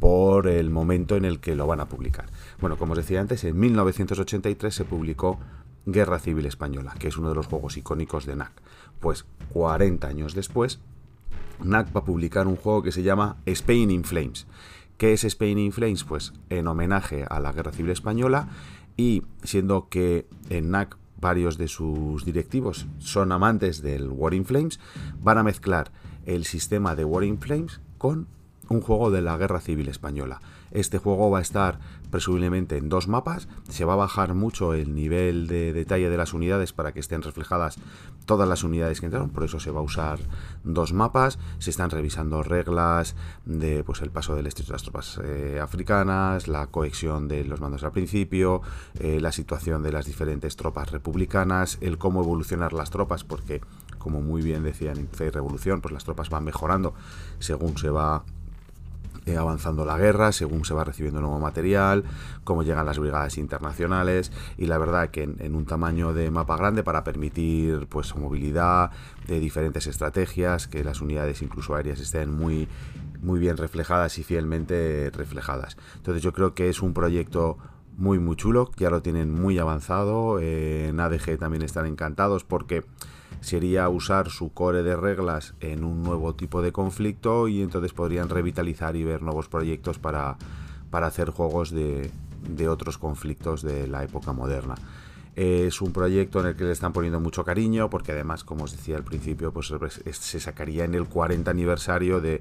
por 0.00 0.48
el 0.48 0.70
momento 0.70 1.16
en 1.16 1.26
el 1.26 1.38
que 1.38 1.54
lo 1.54 1.66
van 1.66 1.80
a 1.80 1.86
publicar. 1.86 2.30
Bueno, 2.62 2.78
como 2.78 2.92
os 2.92 2.98
decía 2.98 3.20
antes, 3.20 3.44
en 3.44 3.60
1983 3.60 4.74
se 4.74 4.86
publicó 4.86 5.38
Guerra 5.84 6.18
Civil 6.18 6.46
Española, 6.46 6.94
que 6.98 7.08
es 7.08 7.18
uno 7.18 7.28
de 7.28 7.34
los 7.34 7.46
juegos 7.46 7.76
icónicos 7.76 8.24
de 8.24 8.34
NAC. 8.34 8.52
Pues 8.98 9.26
40 9.50 10.08
años 10.08 10.34
después, 10.34 10.80
NAC 11.62 11.94
va 11.94 12.00
a 12.00 12.04
publicar 12.06 12.46
un 12.46 12.56
juego 12.56 12.82
que 12.82 12.90
se 12.90 13.02
llama 13.02 13.36
Spain 13.44 13.90
in 13.90 14.04
Flames, 14.04 14.46
¿Qué 14.96 15.12
es 15.12 15.24
Spain 15.24 15.58
in 15.58 15.72
Flames? 15.72 16.04
Pues 16.04 16.32
en 16.48 16.68
homenaje 16.68 17.26
a 17.28 17.40
la 17.40 17.52
Guerra 17.52 17.72
Civil 17.72 17.90
Española 17.90 18.48
y 18.96 19.24
siendo 19.42 19.88
que 19.88 20.26
en 20.48 20.70
NAC 20.70 20.96
varios 21.22 21.56
de 21.56 21.68
sus 21.68 22.26
directivos 22.26 22.86
son 22.98 23.32
amantes 23.32 23.80
del 23.80 24.10
War 24.10 24.34
in 24.34 24.44
Flames, 24.44 24.80
van 25.22 25.38
a 25.38 25.42
mezclar 25.42 25.92
el 26.26 26.44
sistema 26.44 26.94
de 26.94 27.06
War 27.06 27.24
in 27.24 27.38
Flames 27.38 27.80
con 27.96 28.26
un 28.68 28.80
juego 28.80 29.10
de 29.10 29.22
la 29.22 29.36
Guerra 29.38 29.60
Civil 29.60 29.88
Española. 29.88 30.40
Este 30.72 30.98
juego 30.98 31.30
va 31.30 31.38
a 31.38 31.42
estar 31.42 31.78
presumiblemente 32.12 32.76
en 32.76 32.90
dos 32.90 33.08
mapas, 33.08 33.48
se 33.70 33.86
va 33.86 33.94
a 33.94 33.96
bajar 33.96 34.34
mucho 34.34 34.74
el 34.74 34.94
nivel 34.94 35.48
de 35.48 35.72
detalle 35.72 36.10
de 36.10 36.16
las 36.18 36.34
unidades 36.34 36.74
para 36.74 36.92
que 36.92 37.00
estén 37.00 37.22
reflejadas 37.22 37.78
todas 38.26 38.46
las 38.46 38.62
unidades 38.62 39.00
que 39.00 39.06
entraron, 39.06 39.30
por 39.30 39.44
eso 39.44 39.58
se 39.58 39.70
va 39.70 39.80
a 39.80 39.82
usar 39.82 40.20
dos 40.62 40.92
mapas, 40.92 41.38
se 41.58 41.70
están 41.70 41.90
revisando 41.90 42.42
reglas 42.42 43.16
de 43.46 43.82
pues 43.82 44.02
el 44.02 44.10
paso 44.10 44.36
del 44.36 44.46
estrecho 44.46 44.68
de 44.68 44.74
las 44.74 44.82
tropas 44.82 45.20
eh, 45.24 45.58
africanas, 45.60 46.48
la 46.48 46.66
cohesión 46.66 47.28
de 47.28 47.44
los 47.44 47.60
mandos 47.60 47.82
al 47.82 47.92
principio, 47.92 48.60
eh, 49.00 49.18
la 49.18 49.32
situación 49.32 49.82
de 49.82 49.92
las 49.92 50.04
diferentes 50.04 50.54
tropas 50.56 50.92
republicanas, 50.92 51.78
el 51.80 51.96
cómo 51.96 52.20
evolucionar 52.20 52.74
las 52.74 52.90
tropas, 52.90 53.24
porque 53.24 53.62
como 53.98 54.20
muy 54.20 54.42
bien 54.42 54.64
decían 54.64 54.98
en 54.98 55.08
Revolución, 55.32 55.80
pues 55.80 55.94
las 55.94 56.04
tropas 56.04 56.28
van 56.28 56.44
mejorando 56.44 56.92
según 57.38 57.78
se 57.78 57.88
va 57.88 58.24
avanzando 59.38 59.84
la 59.84 59.96
guerra, 59.96 60.32
según 60.32 60.64
se 60.64 60.74
va 60.74 60.84
recibiendo 60.84 61.20
nuevo 61.20 61.38
material, 61.38 62.04
cómo 62.44 62.62
llegan 62.62 62.86
las 62.86 62.98
brigadas 62.98 63.38
internacionales 63.38 64.32
y 64.58 64.66
la 64.66 64.78
verdad 64.78 65.10
que 65.10 65.22
en, 65.22 65.54
un 65.54 65.64
tamaño 65.64 66.12
de 66.12 66.30
mapa 66.30 66.56
grande 66.56 66.82
para 66.82 67.04
permitir 67.04 67.86
pues 67.88 68.14
movilidad 68.16 68.90
de 69.26 69.40
diferentes 69.40 69.86
estrategias, 69.86 70.66
que 70.66 70.84
las 70.84 71.00
unidades 71.00 71.42
incluso 71.42 71.74
aéreas 71.74 72.00
estén 72.00 72.34
muy 72.34 72.68
muy 73.22 73.38
bien 73.38 73.56
reflejadas 73.56 74.18
y 74.18 74.24
fielmente 74.24 75.10
reflejadas. 75.14 75.76
Entonces 75.96 76.22
yo 76.22 76.32
creo 76.32 76.54
que 76.54 76.68
es 76.68 76.82
un 76.82 76.92
proyecto 76.92 77.56
muy 77.96 78.18
muy 78.18 78.36
chulo, 78.36 78.70
ya 78.76 78.90
lo 78.90 79.02
tienen 79.02 79.32
muy 79.32 79.58
avanzado, 79.58 80.40
eh, 80.40 80.88
en 80.88 80.98
ADG 80.98 81.38
también 81.38 81.62
están 81.62 81.86
encantados 81.86 82.42
porque 82.42 82.84
sería 83.42 83.88
usar 83.88 84.30
su 84.30 84.52
core 84.52 84.82
de 84.82 84.96
reglas 84.96 85.54
en 85.60 85.84
un 85.84 86.02
nuevo 86.02 86.34
tipo 86.34 86.62
de 86.62 86.72
conflicto 86.72 87.48
y 87.48 87.60
entonces 87.60 87.92
podrían 87.92 88.28
revitalizar 88.28 88.96
y 88.96 89.04
ver 89.04 89.20
nuevos 89.20 89.48
proyectos 89.48 89.98
para, 89.98 90.38
hacer 90.92 91.30
juegos 91.30 91.72
de, 91.72 92.10
otros 92.68 92.98
conflictos 92.98 93.62
de 93.62 93.88
la 93.88 94.04
época 94.04 94.32
moderna. 94.32 94.76
Es 95.34 95.80
un 95.80 95.92
proyecto 95.92 96.40
en 96.40 96.46
el 96.46 96.56
que 96.56 96.64
le 96.64 96.72
están 96.72 96.92
poniendo 96.92 97.18
mucho 97.18 97.44
cariño 97.44 97.90
porque 97.90 98.12
además, 98.12 98.44
como 98.44 98.64
os 98.64 98.72
decía 98.72 98.96
al 98.96 99.04
principio, 99.04 99.52
pues 99.52 99.72
se 100.12 100.40
sacaría 100.40 100.84
en 100.84 100.94
el 100.94 101.06
40 101.06 101.50
aniversario 101.50 102.20
de 102.20 102.38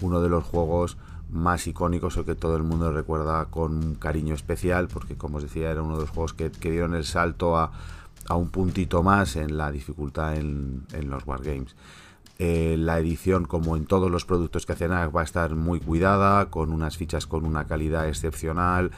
uno 0.00 0.20
de 0.20 0.28
los 0.28 0.44
juegos 0.44 0.96
más 1.28 1.66
icónicos 1.66 2.16
o 2.18 2.24
que 2.24 2.36
todo 2.36 2.56
el 2.56 2.62
mundo 2.62 2.92
recuerda 2.92 3.46
con 3.46 3.96
cariño 3.96 4.34
especial 4.34 4.86
porque 4.86 5.16
como 5.16 5.38
os 5.38 5.42
decía 5.42 5.72
era 5.72 5.82
uno 5.82 5.96
de 5.96 6.02
los 6.02 6.10
juegos 6.10 6.34
que, 6.34 6.52
que 6.52 6.70
dieron 6.70 6.94
el 6.94 7.04
salto 7.04 7.56
a, 7.56 7.72
a 8.28 8.36
un 8.36 8.50
puntito 8.50 9.02
más 9.02 9.36
en 9.36 9.56
la 9.56 9.70
dificultad 9.70 10.36
en, 10.36 10.86
los 11.02 11.26
Wargames. 11.26 11.74
Eh, 12.38 12.76
la 12.78 12.98
edición, 12.98 13.46
como 13.46 13.76
en 13.76 13.86
todos 13.86 14.10
los 14.10 14.24
productos 14.24 14.66
que 14.66 14.74
hacen 14.74 14.90
va 14.90 15.20
a 15.20 15.24
estar 15.24 15.54
muy 15.54 15.80
cuidada, 15.80 16.50
con 16.50 16.72
unas 16.72 16.96
fichas 16.96 17.26
con 17.26 17.44
una 17.44 17.66
calidad 17.66 18.08
excepcional. 18.08 18.90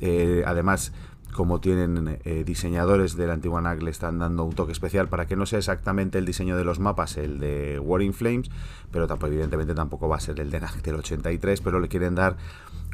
Eh, 0.00 0.42
además, 0.46 0.92
como 1.32 1.60
tienen 1.60 2.18
eh, 2.24 2.44
diseñadores 2.44 3.16
de 3.16 3.26
la 3.26 3.34
antigua 3.34 3.60
NAC, 3.60 3.82
le 3.82 3.90
están 3.90 4.18
dando 4.18 4.44
un 4.44 4.54
toque 4.54 4.72
especial 4.72 5.08
para 5.08 5.26
que 5.26 5.36
no 5.36 5.46
sea 5.46 5.58
exactamente 5.58 6.18
el 6.18 6.24
diseño 6.24 6.56
de 6.56 6.64
los 6.64 6.78
mapas, 6.78 7.16
el 7.16 7.38
de 7.38 7.78
War 7.78 8.02
in 8.02 8.14
Flames, 8.14 8.50
pero 8.90 9.06
tampoco, 9.06 9.32
evidentemente 9.32 9.74
tampoco 9.74 10.08
va 10.08 10.16
a 10.16 10.20
ser 10.20 10.40
el 10.40 10.50
de 10.50 10.60
NAC 10.60 10.82
del 10.82 10.96
83, 10.96 11.60
pero 11.60 11.80
le 11.80 11.88
quieren 11.88 12.14
dar 12.14 12.36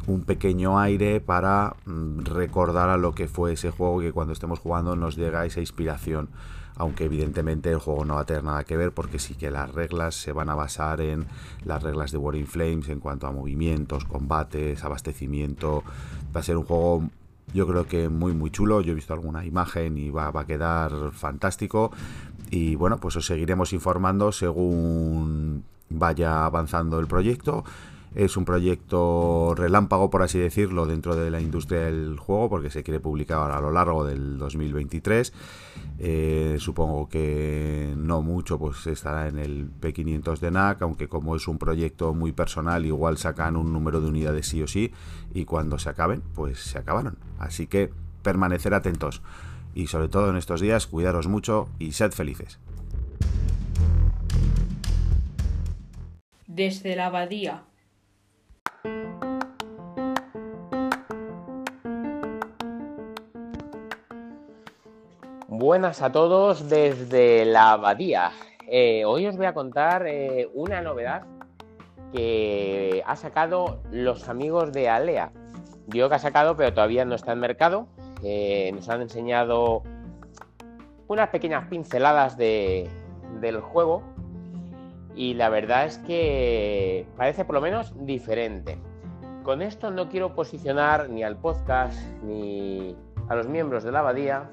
un 0.07 0.23
pequeño 0.23 0.79
aire 0.79 1.21
para 1.21 1.77
mm, 1.87 2.25
recordar 2.25 2.91
a 2.91 2.97
lo 2.97 3.15
que 3.15 3.29
fue 3.29 3.53
ese 3.53 3.71
juego 3.71 4.01
que 4.01 4.13
cuando 4.13 4.33
estemos 4.33 4.59
jugando 4.59 4.97
nos 4.97 5.17
llega 5.17 5.47
esa 5.47 5.61
inspiración 5.61 6.29
aunque 6.77 7.05
evidentemente 7.05 7.71
el 7.71 7.79
juego 7.79 8.05
no 8.05 8.17
va 8.17 8.23
a 8.23 8.27
tener 8.27 8.43
nada 8.43 8.65
que 8.65 8.77
ver 8.77 8.93
porque 8.93 9.19
sí 9.19 9.35
que 9.35 9.51
las 9.51 9.73
reglas 9.73 10.15
se 10.17 10.33
van 10.33 10.49
a 10.49 10.55
basar 10.55 11.01
en 11.01 11.27
las 11.65 11.83
reglas 11.83 12.11
de 12.11 12.19
War 12.19 12.35
in 12.35 12.47
Flames 12.47 12.89
en 12.89 13.01
cuanto 13.01 13.27
a 13.27 13.33
movimientos, 13.33 14.05
combates, 14.05 14.83
abastecimiento. 14.83 15.85
Va 16.35 16.41
a 16.41 16.43
ser 16.43 16.57
un 16.57 16.65
juego 16.65 17.09
yo 17.55 17.67
creo 17.67 17.87
que 17.87 18.09
muy 18.09 18.33
muy 18.35 18.51
chulo, 18.51 18.81
yo 18.83 18.93
he 18.93 18.95
visto 18.95 19.15
alguna 19.15 19.47
imagen 19.47 19.97
y 19.97 20.11
va, 20.11 20.31
va 20.31 20.43
a 20.43 20.47
quedar 20.47 21.13
fantástico. 21.13 21.93
Y 22.51 22.75
bueno, 22.75 22.99
pues 22.99 23.17
os 23.17 23.25
seguiremos 23.25 23.73
informando 23.73 24.33
según 24.33 25.65
vaya 25.89 26.45
avanzando 26.45 26.99
el 26.99 27.07
proyecto 27.07 27.65
es 28.15 28.37
un 28.37 28.45
proyecto 28.45 29.55
relámpago, 29.57 30.09
por 30.11 30.23
así 30.23 30.39
decirlo, 30.39 30.87
dentro 30.87 31.17
de 31.17 31.31
la 31.31 31.41
industria 31.41 31.81
del 31.81 32.17
juego, 32.19 32.49
porque 32.49 32.71
se 32.71 32.83
quiere 32.85 33.01
publicar 33.01 33.51
a 33.51 33.61
lo 33.61 33.73
largo 33.73 34.05
del 34.05 34.39
2023. 34.39 35.33
Eh, 35.99 36.57
supongo 36.61 37.09
que 37.09 37.93
no 37.97 38.23
mucho, 38.23 38.59
pues 38.59 38.87
estará 38.87 39.29
en 39.29 39.39
el 39.39 39.69
P500 39.81 40.39
de 40.39 40.51
NAC, 40.51 40.83
aunque 40.83 41.09
como 41.09 41.35
es 41.35 41.49
un 41.49 41.59
proyecto 41.59 42.15
muy 42.15 42.33
personal, 42.33 42.87
igual 42.87 43.19
sacan 43.19 43.57
un 43.57 43.73
número 43.73 44.01
de 44.01 44.09
unidades 44.09 44.47
sí 44.47 44.63
o 44.63 44.69
sí, 44.69 44.93
y 45.33 45.45
cuando 45.45 45.79
se 45.79 45.89
acaben, 45.89 46.23
pues 46.35 46.61
se 46.61 46.79
acabaron. 46.79 47.19
Así 47.39 47.67
que 47.67 47.91
permanecer 48.23 48.75
atentos. 48.75 49.23
Y 49.75 49.89
sobre 49.89 50.09
todo 50.09 50.31
en 50.31 50.37
estos 50.37 50.61
días, 50.61 50.87
cuidaros 50.87 51.27
mucho 51.27 51.69
y 51.81 51.93
sed 51.93 52.13
felices. 52.13 52.61
Desde 56.47 56.95
la 56.95 57.07
abadía 57.07 57.65
Buenas 65.57 66.03
a 66.03 66.11
todos 66.11 66.69
desde 66.69 67.45
la 67.45 67.73
abadía. 67.73 68.33
Eh, 68.67 69.05
hoy 69.05 69.27
os 69.29 69.37
voy 69.37 69.47
a 69.47 69.55
contar 69.55 70.05
eh, 70.05 70.51
una 70.53 70.81
novedad 70.81 71.23
que 72.13 73.05
ha 73.07 73.15
sacado 73.15 73.81
los 73.93 74.29
amigos 74.29 74.73
de 74.73 74.89
Alea. 74.89 75.31
Digo 75.87 76.09
que 76.09 76.17
ha 76.17 76.19
sacado, 76.19 76.57
pero 76.57 76.75
todavía 76.75 77.05
no 77.05 77.15
está 77.15 77.33
en 77.33 77.39
mercado. 77.39 77.87
Eh, 78.25 78.73
nos 78.75 78.89
han 78.89 79.03
enseñado 79.03 79.85
unas 81.07 81.29
pequeñas 81.29 81.69
pinceladas 81.69 82.37
del 82.37 83.61
juego 83.61 84.03
y 85.15 85.35
la 85.35 85.49
verdad 85.49 85.87
es 85.87 85.99
que 85.99 87.07
parece 87.17 87.45
por 87.45 87.55
lo 87.55 87.61
menos 87.61 87.93
diferente. 88.05 88.79
Con 89.43 89.63
esto 89.63 89.91
no 89.91 90.09
quiero 90.09 90.35
posicionar 90.35 91.11
ni 91.11 91.23
al 91.23 91.37
podcast 91.37 91.99
ni 92.23 92.97
a 93.29 93.35
los 93.35 93.49
miembros 93.49 93.85
de 93.85 93.93
la 93.93 94.01
abadía 94.01 94.51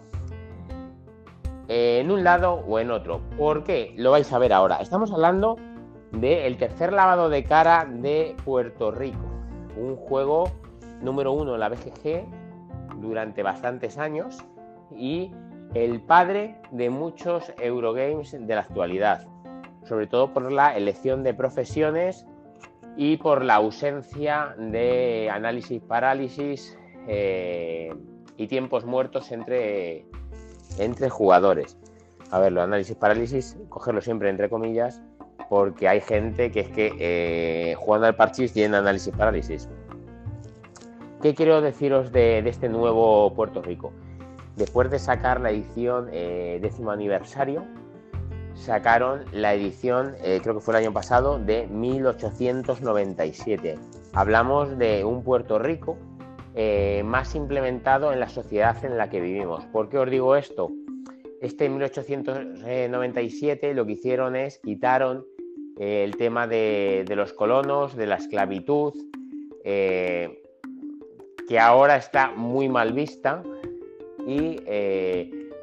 en 1.67 2.11
un 2.11 2.23
lado 2.23 2.55
o 2.67 2.79
en 2.79 2.91
otro. 2.91 3.21
¿Por 3.37 3.63
qué? 3.63 3.93
Lo 3.97 4.11
vais 4.11 4.31
a 4.33 4.39
ver 4.39 4.51
ahora. 4.51 4.77
Estamos 4.77 5.11
hablando 5.11 5.57
del 6.11 6.57
tercer 6.57 6.91
lavado 6.91 7.29
de 7.29 7.43
cara 7.45 7.87
de 7.89 8.35
Puerto 8.43 8.91
Rico. 8.91 9.25
Un 9.77 9.95
juego 9.95 10.51
número 11.01 11.31
uno 11.31 11.53
en 11.53 11.61
la 11.61 11.69
BGG 11.69 12.25
durante 12.97 13.41
bastantes 13.41 13.97
años 13.97 14.43
y 14.91 15.31
el 15.73 16.01
padre 16.01 16.61
de 16.71 16.89
muchos 16.89 17.53
Eurogames 17.57 18.31
de 18.31 18.53
la 18.53 18.61
actualidad. 18.61 19.30
Sobre 19.83 20.07
todo 20.07 20.33
por 20.33 20.51
la 20.51 20.75
elección 20.75 21.23
de 21.23 21.33
profesiones 21.33 22.25
y 22.97 23.17
por 23.17 23.43
la 23.43 23.55
ausencia 23.55 24.55
de 24.57 25.29
análisis 25.31 25.81
parálisis 25.81 26.77
eh, 27.07 27.93
y 28.37 28.47
tiempos 28.47 28.85
muertos 28.85 29.31
entre 29.31 30.05
entre 30.77 31.09
jugadores. 31.09 31.77
A 32.31 32.39
ver, 32.39 32.53
los 32.53 32.63
análisis 32.63 32.95
parálisis, 32.95 33.57
cogerlo 33.69 34.01
siempre 34.01 34.29
entre 34.29 34.49
comillas, 34.49 35.01
porque 35.49 35.87
hay 35.87 35.99
gente 35.99 36.51
que 36.51 36.61
es 36.61 36.69
que 36.69 36.93
eh, 36.99 37.75
jugando 37.75 38.07
al 38.07 38.15
parchís 38.15 38.53
tiene 38.53 38.77
análisis 38.77 39.13
parálisis. 39.13 39.67
¿Qué 41.21 41.35
quiero 41.35 41.61
deciros 41.61 42.11
de, 42.11 42.39
este 42.39 42.69
nuevo 42.69 43.33
Puerto 43.33 43.61
Rico? 43.61 43.91
Después 44.55 44.89
de 44.89 44.97
sacar 44.97 45.41
la 45.41 45.51
edición 45.51 46.07
eh, 46.11 46.59
décimo 46.61 46.91
aniversario, 46.91 47.65
sacaron 48.61 49.25
la 49.31 49.53
edición, 49.53 50.15
eh, 50.23 50.39
creo 50.41 50.55
que 50.55 50.61
fue 50.61 50.73
el 50.75 50.79
año 50.83 50.93
pasado, 50.93 51.39
de 51.39 51.67
1897. 51.67 53.77
Hablamos 54.13 54.77
de 54.77 55.03
un 55.03 55.23
Puerto 55.23 55.57
Rico 55.57 55.97
eh, 56.53 57.01
más 57.03 57.33
implementado 57.35 58.13
en 58.13 58.19
la 58.19 58.29
sociedad 58.29 58.85
en 58.85 58.97
la 58.97 59.09
que 59.09 59.19
vivimos. 59.19 59.65
¿Por 59.65 59.89
qué 59.89 59.97
os 59.97 60.07
digo 60.09 60.35
esto? 60.35 60.69
Este 61.41 61.69
1897 61.69 63.73
lo 63.73 63.85
que 63.85 63.93
hicieron 63.93 64.35
es 64.35 64.59
quitaron 64.59 65.25
eh, 65.79 66.03
el 66.03 66.17
tema 66.17 66.45
de, 66.45 67.03
los 67.15 67.33
colonos, 67.33 67.95
de 67.95 68.05
la 68.05 68.17
esclavitud, 68.17 68.93
que 69.63 70.39
ahora 71.59 71.97
está 71.97 72.31
muy 72.31 72.69
mal 72.69 72.93
vista, 72.93 73.41
y 74.27 74.57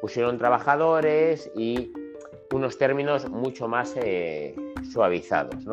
pusieron 0.01 0.37
trabajadores 0.37 1.49
y 1.55 1.93
unos 2.53 2.77
términos 2.77 3.29
mucho 3.29 3.67
más 3.67 3.95
suavizados. 4.91 5.65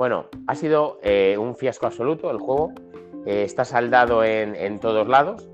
Bueno, 0.00 0.28
ha 0.46 0.54
sido 0.54 0.98
eh, 1.02 1.36
un 1.38 1.54
fiasco 1.54 1.84
absoluto 1.84 2.30
el 2.30 2.38
juego. 2.38 2.72
Eh, 3.26 3.42
está 3.42 3.66
saldado 3.66 4.24
en, 4.24 4.80
todos 4.80 5.06
lados. 5.06 5.46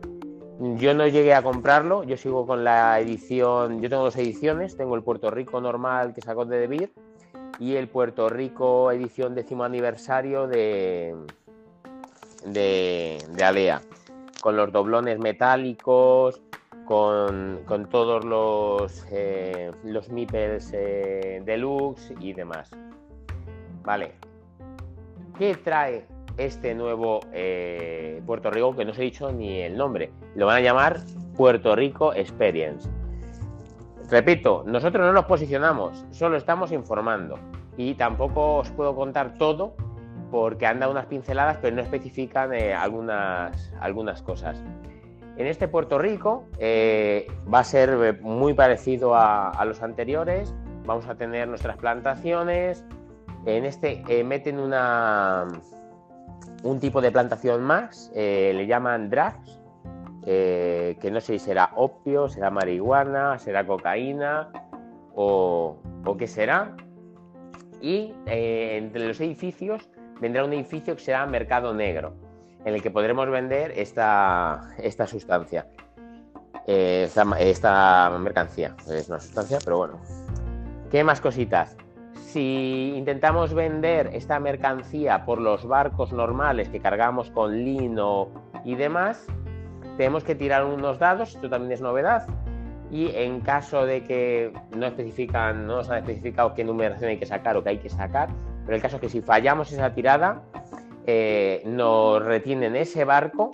Yo 0.76 0.94
no 0.94 1.08
llegué 1.08 1.34
a 1.34 1.42
comprarlo, 1.42 2.04
yo 2.04 2.16
sigo 2.16 2.46
con 2.46 2.62
la 2.62 3.00
edición, 3.00 3.82
yo 3.82 3.90
tengo 3.90 4.04
dos 4.04 4.16
ediciones, 4.16 4.76
tengo 4.76 4.94
el 4.94 5.02
Puerto 5.02 5.32
Rico 5.32 5.60
normal 5.60 6.14
que 6.14 6.20
sacó 6.20 6.44
de 6.44 6.58
Debir 6.60 6.92
y 7.58 7.74
el 7.74 7.88
Puerto 7.88 8.28
Rico 8.28 8.92
edición 8.92 9.34
décimo 9.34 9.64
aniversario 9.64 10.46
de, 10.46 11.14
de, 12.44 13.18
Alea, 13.44 13.82
con 14.40 14.56
los 14.56 14.70
doblones 14.70 15.18
metálicos, 15.18 16.40
con, 16.86 17.88
todos 17.90 18.24
los, 18.24 19.06
eh, 19.10 19.70
los 19.84 20.08
meeples 20.08 20.72
deluxe 21.44 22.14
y 22.20 22.32
demás. 22.32 22.70
Vale, 23.82 24.14
¿Qué 25.38 25.54
trae 25.54 26.06
este 26.38 26.74
nuevo 26.74 27.20
eh, 27.32 28.22
Puerto 28.24 28.50
Rico? 28.50 28.74
Que 28.74 28.86
no 28.86 28.92
os 28.92 28.98
he 28.98 29.02
dicho 29.02 29.30
ni 29.32 29.60
el 29.60 29.76
nombre. 29.76 30.10
Lo 30.34 30.46
van 30.46 30.56
a 30.56 30.60
llamar 30.60 31.00
Puerto 31.36 31.76
Rico 31.76 32.14
Experience. 32.14 32.88
Repito, 34.10 34.64
nosotros 34.66 35.04
no 35.04 35.12
nos 35.12 35.26
posicionamos, 35.26 36.06
solo 36.10 36.38
estamos 36.38 36.72
informando. 36.72 37.38
Y 37.76 37.94
tampoco 37.94 38.56
os 38.56 38.70
puedo 38.70 38.94
contar 38.96 39.36
todo 39.36 39.74
porque 40.30 40.66
han 40.66 40.80
dado 40.80 40.92
unas 40.92 41.06
pinceladas, 41.06 41.58
pero 41.60 41.76
no 41.76 41.82
especifican 41.82 42.54
eh, 42.54 42.72
algunas, 42.72 43.70
algunas 43.80 44.22
cosas. 44.22 44.62
En 45.36 45.46
este 45.46 45.68
Puerto 45.68 45.98
Rico 45.98 46.46
eh, 46.58 47.26
va 47.52 47.60
a 47.60 47.64
ser 47.64 48.20
muy 48.22 48.54
parecido 48.54 49.14
a 49.14 49.64
los 49.66 49.82
anteriores. 49.82 50.54
Vamos 50.84 51.06
a 51.06 51.16
tener 51.16 51.48
nuestras 51.48 51.76
plantaciones, 51.76 52.84
en 53.46 53.64
este 53.64 54.02
eh, 54.08 54.24
meten 54.24 54.58
una, 54.58 55.46
un 56.64 56.80
tipo 56.80 57.00
de 57.00 57.12
plantación 57.12 57.62
más, 57.62 58.10
eh, 58.14 58.52
le 58.54 58.66
llaman 58.66 59.08
drugs, 59.08 59.60
eh, 60.26 60.96
que 61.00 61.10
no 61.12 61.20
sé 61.20 61.38
si 61.38 61.46
será 61.46 61.70
opio, 61.76 62.28
será 62.28 62.50
marihuana, 62.50 63.38
será 63.38 63.64
cocaína 63.64 64.50
o, 65.14 65.78
qué 66.18 66.26
será. 66.26 66.74
Y 67.80 68.14
entre 68.26 69.06
los 69.06 69.20
edificios 69.20 69.88
vendrá 70.20 70.44
un 70.44 70.52
edificio 70.52 70.96
que 70.96 71.02
será 71.02 71.24
mercado 71.26 71.72
negro, 71.72 72.14
en 72.66 72.74
el 72.74 72.82
que 72.82 72.90
podremos 72.90 73.30
vender 73.30 73.72
esta, 73.76 74.74
esta 74.76 75.06
sustancia, 75.06 75.66
esta, 76.66 77.24
esta 77.38 78.18
mercancía. 78.20 78.76
Es 78.86 79.08
una 79.08 79.20
sustancia, 79.20 79.58
pero 79.64 79.78
bueno. 79.78 79.98
¿Qué 80.90 81.02
más 81.02 81.22
cositas? 81.22 81.74
si 82.36 82.92
intentamos 82.94 83.54
vender 83.54 84.10
esta 84.12 84.38
mercancía 84.38 85.24
por 85.24 85.40
los 85.40 85.66
barcos 85.66 86.12
normales 86.12 86.68
que 86.68 86.80
cargamos 86.80 87.30
con 87.30 87.64
lino 87.64 88.28
y 88.62 88.74
demás, 88.74 89.26
tenemos 89.96 90.22
que 90.22 90.34
tirar 90.34 90.66
unos 90.66 90.98
dados, 90.98 91.34
esto 91.34 91.48
también 91.48 91.72
es 91.72 91.80
novedad, 91.80 92.26
y 92.90 93.08
en 93.14 93.40
caso 93.40 93.86
de 93.86 94.04
que 94.04 94.52
no 94.76 94.84
especifican, 94.84 95.66
no 95.66 95.76
nos 95.76 95.88
han 95.88 96.00
especificado 96.00 96.52
qué 96.52 96.62
numeración 96.62 97.08
hay 97.08 97.16
que 97.16 97.24
sacar 97.24 97.56
o 97.56 97.64
qué 97.64 97.70
hay 97.70 97.78
que 97.78 97.88
sacar, 97.88 98.28
pero 98.66 98.76
el 98.76 98.82
caso 98.82 98.96
es 98.96 99.00
que 99.00 99.08
si 99.08 99.22
fallamos 99.22 99.72
esa 99.72 99.94
tirada, 99.94 100.42
eh, 101.06 101.62
nos 101.64 102.24
retienen 102.24 102.76
ese 102.76 103.04
barco 103.04 103.52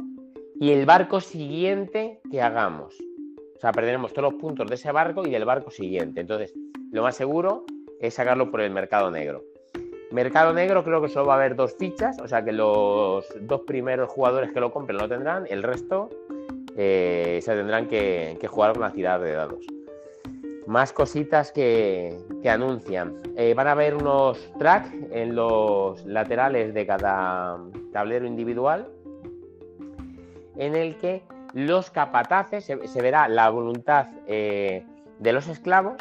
y 0.58 0.70
el 0.70 0.86
barco 0.86 1.20
siguiente 1.20 2.20
que 2.30 2.40
hagamos. 2.40 2.94
O 3.56 3.60
sea, 3.60 3.72
perderemos 3.72 4.12
todos 4.12 4.32
los 4.32 4.40
puntos 4.40 4.68
de 4.68 4.74
ese 4.74 4.90
barco 4.90 5.26
y 5.26 5.30
del 5.30 5.44
barco 5.44 5.70
siguiente. 5.70 6.20
Entonces, 6.20 6.54
lo 6.90 7.02
más 7.02 7.16
seguro 7.16 7.64
es 8.00 8.14
sacarlo 8.14 8.50
por 8.50 8.60
el 8.60 8.70
mercado 8.70 9.10
negro. 9.10 9.44
Mercado 10.10 10.52
negro 10.52 10.84
creo 10.84 11.00
que 11.00 11.08
solo 11.08 11.26
va 11.26 11.34
a 11.34 11.36
haber 11.38 11.56
dos 11.56 11.74
fichas, 11.78 12.18
o 12.20 12.28
sea 12.28 12.44
que 12.44 12.52
los 12.52 13.26
dos 13.40 13.62
primeros 13.62 14.10
jugadores 14.10 14.52
que 14.52 14.60
lo 14.60 14.70
compren 14.70 14.98
lo 14.98 15.08
tendrán, 15.08 15.46
el 15.48 15.62
resto 15.62 16.10
eh, 16.76 17.40
se 17.42 17.54
tendrán 17.54 17.86
que, 17.86 18.38
jugar 18.46 18.72
con 18.72 18.82
la 18.82 18.90
tirada 18.90 19.18
de 19.20 19.32
dados. 19.32 19.64
Más 20.66 20.92
cositas 20.92 21.50
que, 21.52 22.16
anuncian. 22.48 23.16
Eh, 23.36 23.54
van 23.54 23.66
a 23.66 23.72
haber 23.72 23.94
unos 23.94 24.38
tracks 24.58 24.90
en 25.10 25.34
los 25.34 26.04
laterales 26.04 26.72
de 26.72 26.86
cada 26.86 27.58
tablero 27.92 28.26
individual 28.26 28.88
en 30.56 30.76
el 30.76 30.96
que 30.96 31.22
los 31.52 31.90
capataces, 31.90 32.64
se, 32.64 33.02
verá 33.02 33.28
la 33.28 33.50
voluntad 33.50 34.08
eh, 34.26 34.86
de 35.18 35.32
los 35.32 35.48
esclavos 35.48 35.96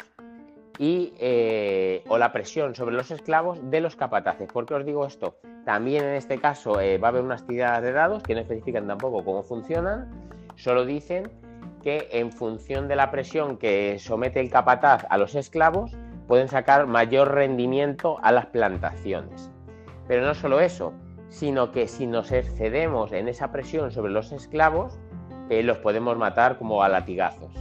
y, 0.78 1.12
eh, 1.18 2.04
o 2.08 2.16
la 2.18 2.32
presión 2.32 2.74
sobre 2.74 2.94
los 2.94 3.10
esclavos 3.10 3.58
de 3.70 3.80
los 3.80 3.96
capataces. 3.96 4.50
¿Por 4.50 4.66
qué 4.66 4.74
os 4.74 4.86
digo 4.86 5.06
esto? 5.06 5.36
También 5.64 6.04
en 6.04 6.14
este 6.14 6.38
caso 6.38 6.74
va 6.74 7.06
a 7.06 7.08
haber 7.08 7.22
unas 7.22 7.46
tiradas 7.46 7.82
de 7.82 7.92
dados 7.92 8.22
que 8.22 8.34
no 8.34 8.40
especifican 8.40 8.86
tampoco 8.86 9.24
cómo 9.24 9.42
funcionan, 9.42 10.10
solo 10.56 10.84
dicen 10.84 11.30
que 11.82 12.08
en 12.12 12.32
función 12.32 12.88
de 12.88 12.96
la 12.96 13.10
presión 13.10 13.58
que 13.58 13.98
somete 13.98 14.40
el 14.40 14.50
capataz 14.50 15.04
a 15.10 15.18
los 15.18 15.34
esclavos, 15.34 15.92
pueden 16.26 16.48
sacar 16.48 16.86
mayor 16.86 17.32
rendimiento 17.34 18.18
a 18.22 18.32
las 18.32 18.46
plantaciones. 18.46 19.50
Pero 20.08 20.24
no 20.24 20.34
solo 20.34 20.60
eso, 20.60 20.94
sino 21.28 21.72
que 21.72 21.88
si 21.88 22.06
nos 22.06 22.30
excedemos 22.32 23.12
en 23.12 23.28
esa 23.28 23.52
presión 23.52 23.90
sobre 23.90 24.12
los 24.12 24.32
esclavos, 24.32 24.98
eh, 25.50 25.62
los 25.62 25.78
podemos 25.78 26.16
matar 26.16 26.58
como 26.58 26.82
a 26.82 26.88
latigazos. 26.88 27.52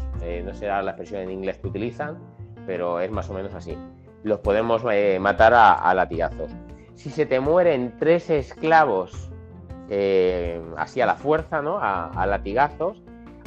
no 0.45 0.53
será 0.53 0.81
la 0.81 0.91
expresión 0.91 1.21
en 1.21 1.31
inglés 1.31 1.57
que 1.57 1.67
utilizan, 1.67 2.17
pero 2.65 2.99
es 2.99 3.11
más 3.11 3.29
o 3.29 3.33
menos 3.33 3.53
así. 3.53 3.77
Los 4.23 4.39
podemos 4.39 4.83
eh, 4.91 5.17
matar 5.19 5.53
a, 5.53 5.93
latigazos. 5.93 6.51
Si 6.95 7.09
se 7.09 7.25
te 7.25 7.39
mueren 7.39 7.95
tres 7.97 8.29
esclavos 8.29 9.31
eh, 9.89 10.61
así 10.77 11.01
a 11.01 11.05
la 11.05 11.15
fuerza, 11.15 11.61
¿no? 11.61 11.79
A, 11.81 12.25
latigazos, 12.27 13.00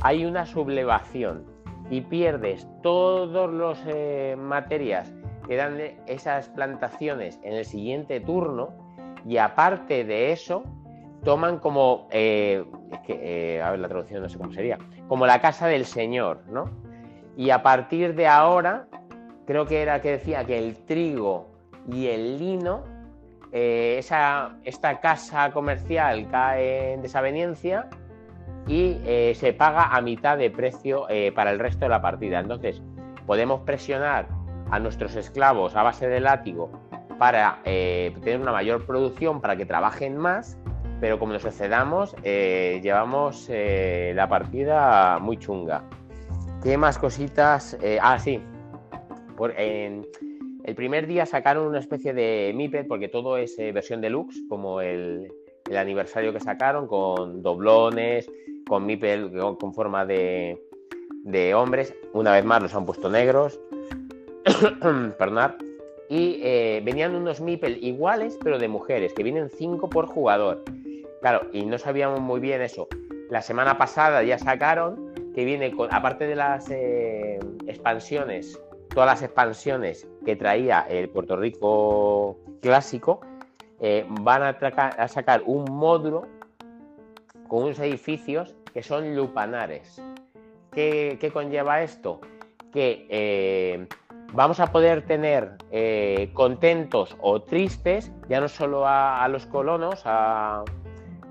hay 0.04 0.26
una 0.26 0.44
sublevación 0.44 1.46
y 1.90 2.02
pierdes 2.02 2.68
todos 2.82 3.50
los 3.50 3.78
eh, 3.86 4.36
materias 4.38 5.10
que 5.48 5.56
dan 5.56 5.78
esas 6.06 6.50
plantaciones 6.50 7.40
en 7.42 7.54
el 7.54 7.64
siguiente 7.64 8.20
turno 8.20 8.68
y 9.26 9.38
aparte 9.38 10.04
de 10.04 10.30
eso 10.30 10.62
toman 11.24 11.58
como 11.58 12.06
es 12.10 12.64
que, 13.06 13.62
a 13.64 13.70
ver 13.70 13.80
la 13.80 13.88
traducción 13.88 14.22
no 14.22 14.28
sé 14.28 14.36
cómo 14.36 14.52
sería 14.52 14.78
como 15.08 15.26
la 15.26 15.40
casa 15.40 15.66
del 15.68 15.86
señor 15.86 16.42
no 16.50 16.70
y 17.34 17.48
a 17.48 17.62
partir 17.62 18.14
de 18.14 18.26
ahora 18.26 18.86
creo 19.46 19.64
que 19.64 19.80
era 19.80 20.02
que 20.02 20.12
decía 20.12 20.44
que 20.44 20.58
el 20.58 20.76
trigo 20.84 21.48
y 21.90 22.08
el 22.08 22.38
lino, 22.38 22.84
eh, 23.52 23.96
esa, 23.98 24.56
esta 24.64 25.00
casa 25.00 25.50
comercial 25.50 26.28
cae 26.30 26.92
en 26.92 27.02
desaveniencia 27.02 27.88
y 28.66 28.98
eh, 29.04 29.34
se 29.36 29.52
paga 29.52 29.94
a 29.94 30.00
mitad 30.00 30.38
de 30.38 30.50
precio 30.50 31.06
eh, 31.08 31.32
para 31.32 31.50
el 31.50 31.58
resto 31.58 31.84
de 31.84 31.88
la 31.90 32.00
partida. 32.00 32.40
Entonces, 32.40 32.82
podemos 33.26 33.60
presionar 33.60 34.28
a 34.70 34.78
nuestros 34.78 35.14
esclavos 35.16 35.76
a 35.76 35.82
base 35.82 36.08
de 36.08 36.20
látigo 36.20 36.70
para 37.18 37.60
tener 37.62 38.40
una 38.40 38.50
mayor 38.50 38.84
producción, 38.86 39.40
para 39.40 39.56
que 39.56 39.64
trabajen 39.64 40.16
más, 40.16 40.58
pero 41.00 41.18
como 41.20 41.32
nos 41.32 41.44
excedamos, 41.44 42.16
llevamos 42.22 43.48
la 43.48 44.28
partida 44.28 45.20
muy 45.20 45.36
chunga. 45.36 45.84
¿Qué 46.62 46.76
más 46.76 46.98
cositas? 46.98 47.78
ah, 48.00 48.18
sí, 48.18 48.42
en 49.56 50.06
el 50.64 50.74
primer 50.74 51.06
día 51.06 51.26
sacaron 51.26 51.66
una 51.66 51.78
especie 51.78 52.14
de 52.14 52.52
MIPED, 52.54 52.86
porque 52.86 53.08
todo 53.08 53.36
es 53.36 53.58
eh, 53.58 53.70
versión 53.72 54.00
deluxe, 54.00 54.42
como 54.48 54.80
el, 54.80 55.30
aniversario 55.76 56.32
que 56.32 56.40
sacaron, 56.40 56.86
con 56.86 57.42
doblones, 57.42 58.30
con 58.66 58.86
MIPED 58.86 59.32
con, 59.58 59.74
forma 59.74 60.04
de, 60.04 60.58
hombres. 61.54 61.94
Una 62.12 62.32
vez 62.32 62.44
más 62.44 62.62
los 62.62 62.74
han 62.74 62.86
puesto 62.86 63.08
negros. 63.08 63.58
Perdonad. 65.18 65.52
Y 66.08 66.40
eh, 66.42 66.82
venían 66.84 67.14
unos 67.14 67.40
MIPEL 67.40 67.82
iguales, 67.82 68.38
pero 68.42 68.58
de 68.58 68.68
mujeres, 68.68 69.14
que 69.14 69.22
vienen 69.22 69.48
5 69.50 69.88
por 69.88 70.06
jugador. 70.06 70.62
Claro, 71.20 71.48
y 71.52 71.64
no 71.64 71.78
sabíamos 71.78 72.20
muy 72.20 72.40
bien 72.40 72.60
eso. 72.60 72.88
La 73.30 73.40
semana 73.40 73.78
pasada 73.78 74.22
ya 74.22 74.38
sacaron 74.38 75.12
que 75.34 75.44
viene 75.44 75.72
con, 75.72 75.92
aparte 75.92 76.26
de 76.26 76.36
las 76.36 76.70
eh, 76.70 77.40
expansiones 77.66 78.60
todas 78.94 79.08
las 79.08 79.22
expansiones 79.22 80.08
que 80.24 80.36
traía 80.36 80.86
el 80.88 81.08
Puerto 81.08 81.36
Rico 81.36 82.38
clásico, 82.62 83.20
eh, 83.80 84.06
van 84.08 84.42
a, 84.42 85.08
sacar 85.08 85.42
un 85.46 85.64
módulo 85.64 86.26
con 87.48 87.64
unos 87.64 87.78
edificios 87.78 88.54
que 88.72 88.82
son 88.82 89.14
lupanares. 89.14 90.02
¿Qué, 90.72 91.30
conlleva 91.32 91.82
esto? 91.82 92.20
Que 92.72 93.06
eh, 93.08 93.86
vamos 94.32 94.58
a 94.60 94.66
poder 94.72 95.06
tener 95.06 95.52
eh, 95.70 96.30
contentos 96.34 97.16
o 97.20 97.42
tristes, 97.42 98.10
ya 98.28 98.40
no 98.40 98.48
solo 98.48 98.84
a, 98.86 99.26
los 99.28 99.46
colonos, 99.46 100.02
a, 100.04 100.64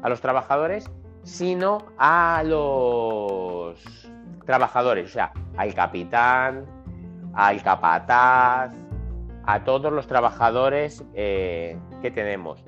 a 0.01 0.09
los 0.09 0.21
trabajadores, 0.21 0.89
sino 1.23 1.79
a 1.97 2.43
los 2.45 4.09
trabajadores, 4.45 5.09
o 5.09 5.13
sea, 5.13 5.31
al 5.57 5.73
capitán, 5.73 6.65
al 7.33 7.61
capataz, 7.63 8.71
a 9.45 9.63
todos 9.63 9.91
los 9.91 10.07
trabajadores 10.07 11.03
eh, 11.13 11.77
que 12.01 12.11
tenemos. 12.11 12.63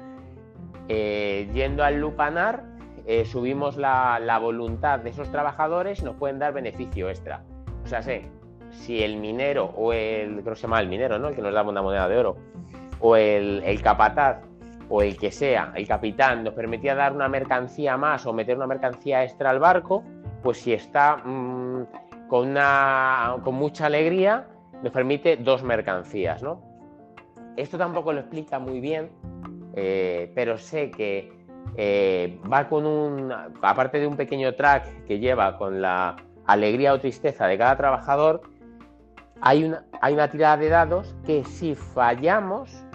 Eh, 0.87 1.49
yendo 1.53 1.83
al 1.83 1.99
lupanar, 1.99 2.63
eh, 3.05 3.25
subimos 3.25 3.77
la, 3.77 4.39
voluntad 4.41 4.99
de 4.99 5.11
esos 5.11 5.31
trabajadores 5.31 6.03
nos 6.03 6.15
pueden 6.15 6.39
dar 6.39 6.53
beneficio 6.53 7.09
extra. 7.09 7.43
O 7.83 7.87
sea, 7.87 8.01
sé, 8.01 8.29
si 8.71 9.03
el 9.03 9.17
minero 9.17 9.65
o 9.75 9.93
el, 9.93 10.41
creo 10.41 10.53
que 10.53 10.55
se 10.55 10.63
llama 10.63 10.79
el 10.79 10.87
minero, 10.87 11.19
¿no? 11.19 11.29
El 11.29 11.35
que 11.35 11.41
nos 11.41 11.53
da 11.53 11.63
una 11.63 11.81
moneda 11.81 12.07
de 12.07 12.17
oro, 12.17 12.37
o 12.99 13.15
el, 13.15 13.61
el 13.63 13.81
capataz, 13.81 14.41
o 14.89 15.01
el 15.01 15.17
que 15.17 15.31
sea, 15.31 15.71
el 15.75 15.87
capitán, 15.87 16.43
nos 16.43 16.53
permitía 16.53 16.95
dar 16.95 17.13
una 17.13 17.27
mercancía 17.27 17.97
más 17.97 18.25
o 18.25 18.33
meter 18.33 18.57
una 18.57 18.67
mercancía 18.67 19.23
extra 19.23 19.49
al 19.49 19.59
barco, 19.59 20.03
pues 20.43 20.59
si 20.59 20.73
está 20.73 21.17
mm, 21.17 21.85
con, 22.27 22.49
una, 22.49 23.37
con 23.43 23.55
mucha 23.55 23.87
alegría, 23.87 24.47
nos 24.85 24.93
permite 24.93 25.37
dos 25.37 25.63
mercancías, 25.63 26.43
¿no? 26.43 26.61
Esto 27.57 27.75
tampoco 27.75 28.13
lo 28.13 28.19
explica 28.19 28.59
muy 28.59 28.79
bien, 28.79 29.09
eh, 29.73 30.31
pero 30.35 30.59
sé 30.59 30.91
que 30.91 31.33
eh, 31.75 32.39
va 32.51 32.69
con 32.69 32.85
un, 32.85 33.33
aparte 33.63 33.99
de 33.99 34.05
un 34.05 34.15
pequeño 34.15 34.53
track 34.53 35.05
que 35.05 35.17
lleva 35.17 35.57
con 35.57 35.81
la 35.81 36.17
alegría 36.45 36.93
o 36.93 36.99
tristeza 36.99 37.47
de 37.47 37.57
cada 37.57 37.75
trabajador, 37.75 38.43
hay 39.41 39.63
una, 39.63 39.85
hay 40.01 40.13
una 40.13 40.29
tirada 40.29 40.57
de 40.57 40.69
dados 40.69 41.15
que 41.25 41.43
si 41.43 41.73
fallamos, 41.73 42.85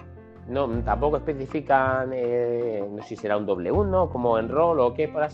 no, 0.47 0.69
tampoco 0.83 1.17
especifican, 1.17 2.11
eh, 2.13 2.87
no 2.89 3.01
sé 3.01 3.09
si 3.09 3.15
será 3.17 3.35
un 3.35 3.45
doble 3.45 3.69
uno, 3.69 4.09
como 4.09 4.39
en 4.39 4.47
rol 4.47 4.79
o 4.79 4.93
qué 4.93 5.09
por 5.09 5.27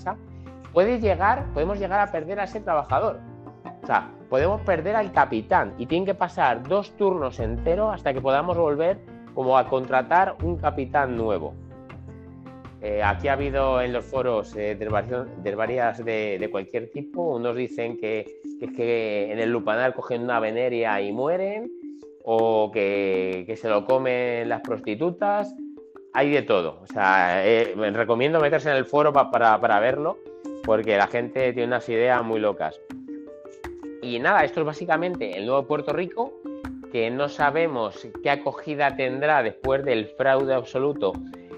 puede 0.74 1.00
llegar, 1.00 1.46
podemos 1.54 1.78
llegar 1.78 2.00
a 2.00 2.12
perder 2.12 2.40
a 2.40 2.46
ese 2.46 2.62
trabajador. 2.62 3.20
O 3.84 3.86
sea, 3.86 4.10
podemos 4.30 4.62
perder 4.62 4.96
al 4.96 5.12
capitán 5.12 5.74
y 5.78 5.86
tienen 5.86 6.06
que 6.06 6.14
pasar 6.14 6.68
dos 6.68 6.92
turnos 6.98 7.40
enteros 7.40 7.94
hasta 7.94 8.14
que 8.14 8.22
podamos 8.22 8.58
volver 8.58 9.00
como 9.34 9.58
a 9.58 9.68
contratar 9.68 10.36
un 10.42 10.58
capitán 10.58 11.16
nuevo. 11.16 11.54
Eh, 12.82 13.02
aquí 13.04 13.28
ha 13.28 13.34
habido 13.34 13.82
en 13.82 13.92
los 13.92 14.06
foros 14.06 14.56
eh, 14.56 14.76
de, 14.76 15.56
varias 15.56 16.04
de, 16.04 16.48
cualquier 16.52 16.92
tipo. 16.92 17.36
Unos 17.36 17.56
dicen 17.56 17.98
que, 17.98 18.40
que, 18.76 19.32
en 19.32 19.40
el 19.40 19.52
lupanar 19.52 19.94
cogen 19.94 20.24
una 20.24 20.40
veneria 20.40 21.02
y 21.02 21.12
mueren, 21.12 21.72
o 22.24 22.72
que, 22.72 23.52
se 23.60 23.70
lo 23.70 23.86
comen 23.86 24.48
las 24.50 24.62
prostitutas. 24.62 25.56
Hay 26.14 26.32
de 26.32 26.44
todo. 26.44 26.80
O 26.82 26.88
sea, 26.88 27.46
eh, 27.48 27.74
recomiendo 27.94 28.40
meterse 28.40 28.70
en 28.70 28.78
el 28.78 28.86
foro 28.86 29.12
para, 29.12 29.60
para 29.60 29.80
verlo, 29.80 30.20
porque 30.64 30.98
la 30.98 31.08
gente 31.08 31.54
tiene 31.54 31.68
unas 31.68 31.88
ideas 31.90 32.24
muy 32.24 32.40
locas. 32.40 32.80
Y 34.08 34.20
nada, 34.20 34.46
esto 34.46 34.62
es 34.62 34.66
básicamente 34.66 35.38
el 35.38 35.46
nuevo 35.46 35.68
Puerto 35.68 35.92
Rico, 35.92 36.32
que 36.94 37.12
no 37.12 37.28
sabemos 37.28 38.08
qué 38.24 38.30
acogida 38.30 38.96
tendrá 38.96 39.44
después 39.44 39.84
del 39.84 40.08
fraude 40.08 40.54
absoluto 40.54 41.12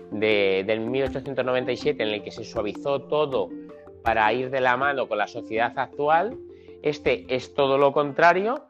de, 0.10 0.64
del 0.66 0.80
1897 0.80 2.02
en 2.02 2.10
el 2.10 2.24
que 2.24 2.32
se 2.32 2.44
suavizó 2.44 3.04
todo 3.04 3.50
para 4.04 4.34
ir 4.34 4.50
de 4.50 4.62
la 4.62 4.78
mano 4.78 5.08
con 5.08 5.20
la 5.20 5.28
sociedad 5.28 5.74
actual. 5.78 6.40
Este 6.82 7.24
es 7.30 7.54
todo 7.54 7.78
lo 7.78 7.94
contrario, 7.94 8.66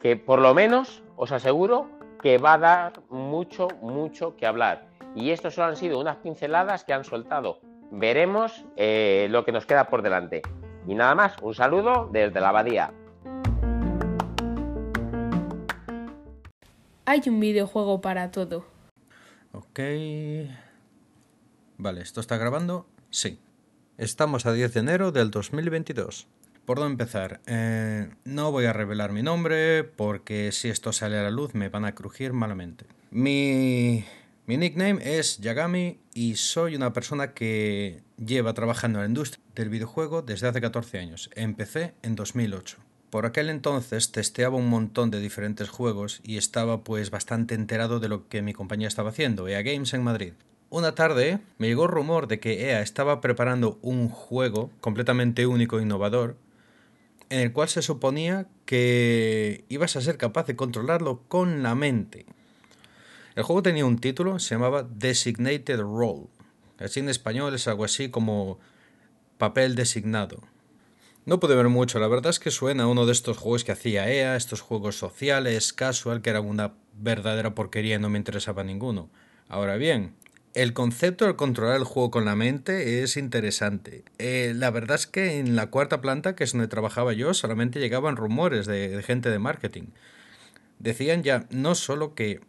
que 0.00 0.16
por 0.16 0.40
lo 0.40 0.54
menos 0.54 1.02
os 1.16 1.32
aseguro 1.32 1.90
que 2.22 2.38
va 2.38 2.54
a 2.54 2.58
dar 2.58 2.92
mucho, 3.10 3.68
mucho 3.82 4.36
que 4.38 4.46
hablar. 4.46 4.86
Y 5.14 5.32
esto 5.32 5.50
solo 5.50 5.66
han 5.66 5.76
sido 5.76 6.00
unas 6.00 6.16
pinceladas 6.16 6.84
que 6.84 6.94
han 6.94 7.04
soltado. 7.04 7.58
Veremos 7.90 8.64
eh, 8.76 9.26
lo 9.28 9.44
que 9.44 9.52
nos 9.52 9.66
queda 9.66 9.88
por 9.88 10.00
delante. 10.00 10.40
Y 10.88 10.94
nada 10.94 11.14
más, 11.14 11.36
un 11.42 11.54
saludo 11.54 12.08
desde 12.10 12.40
la 12.40 12.48
abadía. 12.48 12.90
Hay 17.04 17.22
un 17.26 17.40
videojuego 17.40 18.00
para 18.00 18.30
todo. 18.30 18.64
Ok. 19.52 19.80
Vale, 21.78 22.00
¿esto 22.00 22.20
está 22.20 22.36
grabando? 22.36 22.86
Sí. 23.10 23.38
Estamos 23.98 24.46
a 24.46 24.52
10 24.52 24.72
de 24.74 24.80
enero 24.80 25.12
del 25.12 25.30
2022. 25.30 26.28
¿Por 26.64 26.78
dónde 26.78 26.92
empezar? 26.92 27.40
Eh, 27.46 28.08
no 28.24 28.52
voy 28.52 28.66
a 28.66 28.72
revelar 28.72 29.12
mi 29.12 29.22
nombre 29.22 29.82
porque 29.82 30.52
si 30.52 30.68
esto 30.68 30.92
sale 30.92 31.18
a 31.18 31.22
la 31.22 31.30
luz 31.30 31.54
me 31.54 31.68
van 31.68 31.84
a 31.84 31.94
crujir 31.94 32.32
malamente. 32.32 32.86
Mi, 33.10 34.04
mi 34.46 34.56
nickname 34.56 35.00
es 35.02 35.38
Yagami 35.38 35.98
y 36.14 36.36
soy 36.36 36.76
una 36.76 36.92
persona 36.92 37.34
que 37.34 38.02
lleva 38.16 38.54
trabajando 38.54 39.00
en 39.00 39.02
la 39.02 39.08
industria 39.08 39.42
del 39.56 39.70
videojuego 39.70 40.22
desde 40.22 40.46
hace 40.46 40.60
14 40.60 40.98
años. 41.00 41.30
Empecé 41.34 41.94
en 42.02 42.14
2008. 42.14 42.78
Por 43.12 43.26
aquel 43.26 43.50
entonces 43.50 44.10
testeaba 44.10 44.56
un 44.56 44.70
montón 44.70 45.10
de 45.10 45.20
diferentes 45.20 45.68
juegos 45.68 46.22
y 46.24 46.38
estaba 46.38 46.82
pues 46.82 47.10
bastante 47.10 47.54
enterado 47.54 48.00
de 48.00 48.08
lo 48.08 48.26
que 48.26 48.40
mi 48.40 48.54
compañía 48.54 48.88
estaba 48.88 49.10
haciendo, 49.10 49.46
EA 49.48 49.60
Games 49.60 49.92
en 49.92 50.02
Madrid. 50.02 50.32
Una 50.70 50.94
tarde 50.94 51.38
me 51.58 51.66
llegó 51.66 51.86
rumor 51.88 52.26
de 52.26 52.40
que 52.40 52.70
EA 52.70 52.80
estaba 52.80 53.20
preparando 53.20 53.78
un 53.82 54.08
juego 54.08 54.70
completamente 54.80 55.46
único 55.46 55.78
e 55.78 55.82
innovador 55.82 56.38
en 57.28 57.40
el 57.40 57.52
cual 57.52 57.68
se 57.68 57.82
suponía 57.82 58.46
que 58.64 59.66
ibas 59.68 59.94
a 59.96 60.00
ser 60.00 60.16
capaz 60.16 60.46
de 60.46 60.56
controlarlo 60.56 61.20
con 61.28 61.62
la 61.62 61.74
mente. 61.74 62.24
El 63.34 63.42
juego 63.42 63.62
tenía 63.62 63.84
un 63.84 63.98
título, 63.98 64.38
se 64.38 64.54
llamaba 64.54 64.84
Designated 64.84 65.80
Role. 65.80 66.28
En 66.78 67.10
español 67.10 67.54
es 67.54 67.68
algo 67.68 67.84
así 67.84 68.08
como 68.08 68.58
papel 69.36 69.74
designado. 69.74 70.40
No 71.24 71.38
pude 71.38 71.54
ver 71.54 71.68
mucho, 71.68 72.00
la 72.00 72.08
verdad 72.08 72.30
es 72.30 72.40
que 72.40 72.50
suena 72.50 72.82
a 72.82 72.86
uno 72.88 73.06
de 73.06 73.12
estos 73.12 73.38
juegos 73.38 73.62
que 73.62 73.70
hacía 73.70 74.10
EA, 74.10 74.34
estos 74.34 74.60
juegos 74.60 74.96
sociales, 74.96 75.72
casual, 75.72 76.20
que 76.20 76.30
eran 76.30 76.44
una 76.44 76.74
verdadera 76.94 77.54
porquería 77.54 77.94
y 77.94 77.98
no 78.00 78.10
me 78.10 78.18
interesaba 78.18 78.64
ninguno. 78.64 79.08
Ahora 79.48 79.76
bien, 79.76 80.14
el 80.54 80.72
concepto 80.72 81.26
de 81.26 81.36
controlar 81.36 81.76
el 81.76 81.84
juego 81.84 82.10
con 82.10 82.24
la 82.24 82.34
mente 82.34 83.04
es 83.04 83.16
interesante. 83.16 84.02
Eh, 84.18 84.52
la 84.56 84.72
verdad 84.72 84.96
es 84.96 85.06
que 85.06 85.38
en 85.38 85.54
la 85.54 85.68
cuarta 85.68 86.00
planta, 86.00 86.34
que 86.34 86.42
es 86.42 86.52
donde 86.52 86.66
trabajaba 86.66 87.12
yo, 87.12 87.34
solamente 87.34 87.78
llegaban 87.78 88.16
rumores 88.16 88.66
de 88.66 89.00
gente 89.06 89.30
de 89.30 89.38
marketing. 89.38 89.90
Decían 90.80 91.22
ya 91.22 91.46
no 91.50 91.76
solo 91.76 92.16
que 92.16 92.40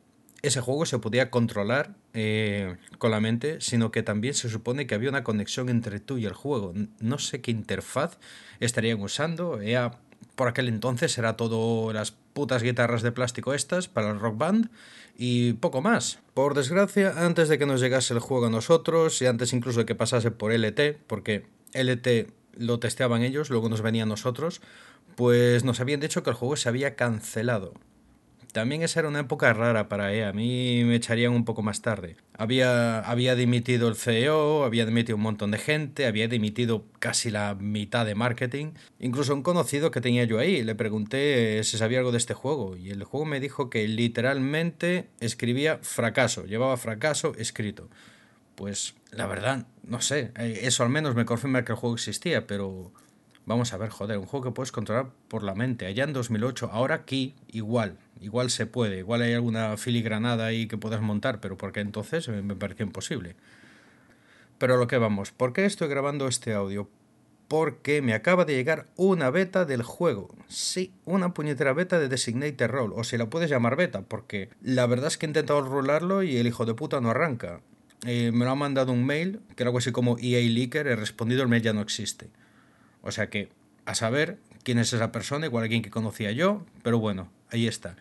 ese 0.43 0.59
juego 0.59 0.85
se 0.85 0.99
podía 0.99 1.31
controlar 1.31 1.95
eh, 2.13 2.75
con 2.97 3.11
la 3.11 3.21
mente, 3.21 3.61
sino 3.61 3.91
que 3.91 4.03
también 4.03 4.33
se 4.33 4.49
supone 4.49 4.85
que 4.85 4.93
había 4.93 5.09
una 5.09 5.23
conexión 5.23 5.69
entre 5.69 6.01
tú 6.01 6.17
y 6.17 6.25
el 6.25 6.33
juego. 6.33 6.73
No 6.99 7.17
sé 7.17 7.41
qué 7.41 7.49
interfaz 7.49 8.17
estarían 8.59 9.01
usando. 9.01 9.61
Era, 9.61 9.99
por 10.35 10.49
aquel 10.49 10.67
entonces 10.67 11.17
era 11.17 11.37
todo 11.37 11.93
las 11.93 12.11
putas 12.11 12.61
guitarras 12.61 13.03
de 13.03 13.13
plástico 13.13 13.53
estas 13.53 13.87
para 13.87 14.09
el 14.09 14.19
rock 14.19 14.37
band 14.37 14.69
y 15.17 15.53
poco 15.53 15.81
más. 15.81 16.19
Por 16.33 16.55
desgracia, 16.55 17.25
antes 17.25 17.47
de 17.47 17.57
que 17.57 17.65
nos 17.65 17.79
llegase 17.79 18.13
el 18.13 18.19
juego 18.19 18.47
a 18.47 18.49
nosotros 18.49 19.21
y 19.21 19.27
antes 19.27 19.53
incluso 19.53 19.79
de 19.79 19.85
que 19.85 19.95
pasase 19.95 20.29
por 20.29 20.51
LT, 20.51 20.97
porque 21.07 21.45
LT 21.73 22.33
lo 22.57 22.79
testeaban 22.79 23.23
ellos, 23.23 23.49
luego 23.49 23.69
nos 23.69 23.81
venía 23.81 24.03
a 24.03 24.07
nosotros, 24.07 24.61
pues 25.15 25.63
nos 25.63 25.79
habían 25.79 26.01
dicho 26.01 26.21
que 26.21 26.31
el 26.31 26.35
juego 26.35 26.57
se 26.57 26.67
había 26.67 26.97
cancelado. 26.97 27.73
También 28.53 28.83
esa 28.83 28.99
era 28.99 29.09
una 29.09 29.21
época 29.21 29.51
rara 29.51 29.89
para 29.89 30.13
EA, 30.13 30.29
a 30.29 30.31
mí 30.33 30.83
me 30.85 30.93
echarían 30.93 31.33
un 31.33 31.43
poco 31.43 31.63
más 31.63 31.81
tarde. 31.81 32.17
Había, 32.37 32.99
había 32.99 33.33
dimitido 33.33 33.87
el 33.87 33.95
CEO, 33.95 34.63
había 34.63 34.85
dimitido 34.85 35.15
un 35.15 35.23
montón 35.23 35.49
de 35.49 35.57
gente, 35.57 36.05
había 36.05 36.27
dimitido 36.27 36.85
casi 36.99 37.31
la 37.31 37.55
mitad 37.55 38.05
de 38.05 38.13
marketing. 38.13 38.73
Incluso 38.99 39.33
un 39.33 39.41
conocido 39.41 39.89
que 39.89 40.01
tenía 40.01 40.25
yo 40.25 40.37
ahí, 40.37 40.61
le 40.61 40.75
pregunté 40.75 41.63
si 41.63 41.79
sabía 41.79 41.97
algo 41.97 42.11
de 42.11 42.19
este 42.19 42.35
juego 42.35 42.77
y 42.77 42.91
el 42.91 43.03
juego 43.03 43.25
me 43.25 43.39
dijo 43.39 43.71
que 43.71 43.87
literalmente 43.87 45.09
escribía 45.19 45.79
fracaso, 45.81 46.45
llevaba 46.45 46.77
fracaso 46.77 47.33
escrito. 47.39 47.89
Pues 48.53 48.93
la 49.09 49.25
verdad, 49.25 49.65
no 49.81 49.99
sé, 49.99 50.31
eh, 50.37 50.59
eso 50.61 50.83
al 50.83 50.89
menos 50.89 51.15
me 51.15 51.25
confirma 51.25 51.65
que 51.65 51.71
el 51.71 51.77
juego 51.79 51.95
existía, 51.95 52.45
pero 52.45 52.91
vamos 53.47 53.73
a 53.73 53.77
ver, 53.77 53.89
joder, 53.89 54.19
un 54.19 54.27
juego 54.27 54.45
que 54.45 54.51
puedes 54.51 54.71
controlar 54.71 55.09
por 55.27 55.41
la 55.41 55.55
mente. 55.55 55.87
Allá 55.87 56.03
en 56.03 56.13
2008, 56.13 56.69
ahora 56.71 56.93
aquí 56.93 57.33
igual, 57.47 57.97
igual 58.21 58.49
se 58.49 58.65
puede, 58.65 58.99
igual 58.99 59.21
hay 59.21 59.33
alguna 59.33 59.77
filigranada 59.77 60.45
ahí 60.45 60.67
que 60.67 60.77
puedas 60.77 61.01
montar, 61.01 61.39
pero 61.39 61.57
porque 61.57 61.79
entonces 61.79 62.27
me 62.27 62.55
pareció 62.55 62.85
imposible. 62.85 63.35
Pero 64.57 64.77
lo 64.77 64.87
que 64.87 64.97
vamos, 64.97 65.31
¿por 65.31 65.53
qué 65.53 65.65
estoy 65.65 65.87
grabando 65.87 66.27
este 66.27 66.53
audio? 66.53 66.89
Porque 67.47 68.01
me 68.01 68.13
acaba 68.13 68.45
de 68.45 68.55
llegar 68.55 68.87
una 68.95 69.29
beta 69.29 69.65
del 69.65 69.83
juego. 69.83 70.33
Sí, 70.47 70.93
una 71.05 71.33
puñetera 71.33 71.73
beta 71.73 71.99
de 71.99 72.07
Designated 72.07 72.69
Role, 72.69 72.93
o 72.95 73.03
si 73.03 73.17
la 73.17 73.29
puedes 73.29 73.49
llamar 73.49 73.75
beta, 73.75 74.01
porque 74.01 74.49
la 74.61 74.87
verdad 74.87 75.07
es 75.07 75.17
que 75.17 75.25
he 75.25 75.29
intentado 75.29 75.61
rolarlo 75.61 76.23
y 76.23 76.37
el 76.37 76.47
hijo 76.47 76.65
de 76.65 76.73
puta 76.73 77.01
no 77.01 77.09
arranca. 77.09 77.61
Eh, 78.05 78.31
me 78.33 78.45
lo 78.45 78.51
ha 78.51 78.55
mandado 78.55 78.91
un 78.91 79.05
mail, 79.05 79.41
que 79.55 79.63
era 79.63 79.69
algo 79.69 79.79
así 79.79 79.91
como 79.91 80.17
EA 80.19 80.41
Leaker, 80.49 80.87
he 80.87 80.95
respondido, 80.95 81.41
el 81.41 81.49
mail 81.49 81.61
ya 81.61 81.73
no 81.73 81.81
existe. 81.81 82.29
O 83.01 83.11
sea 83.11 83.29
que, 83.29 83.49
a 83.85 83.95
saber 83.95 84.37
quién 84.63 84.79
es 84.79 84.93
esa 84.93 85.11
persona, 85.11 85.45
igual 85.45 85.63
alguien 85.63 85.81
que 85.81 85.89
conocía 85.89 86.31
yo, 86.31 86.63
pero 86.81 86.99
bueno, 86.99 87.29
ahí 87.51 87.67
está. 87.67 87.95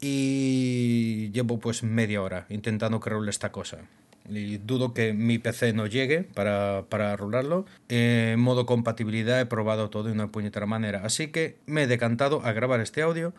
Y 0.00 1.30
llevo 1.32 1.58
pues 1.58 1.82
media 1.82 2.22
hora 2.22 2.46
intentando 2.48 3.00
que 3.00 3.10
esta 3.28 3.52
cosa. 3.52 3.78
Y 4.28 4.58
dudo 4.58 4.92
que 4.92 5.14
mi 5.14 5.38
PC 5.38 5.72
no 5.72 5.86
llegue 5.86 6.22
para, 6.22 6.84
para 6.88 7.16
rolarlo. 7.16 7.64
en 7.88 8.38
modo 8.38 8.66
compatibilidad 8.66 9.40
he 9.40 9.46
probado 9.46 9.88
todo 9.88 10.04
de 10.04 10.12
una 10.12 10.30
puñetera 10.30 10.66
manera. 10.66 11.02
Así 11.04 11.28
que 11.28 11.56
me 11.66 11.84
he 11.84 11.86
decantado 11.86 12.44
a 12.44 12.52
grabar 12.52 12.80
este 12.80 13.02
audio 13.02 13.32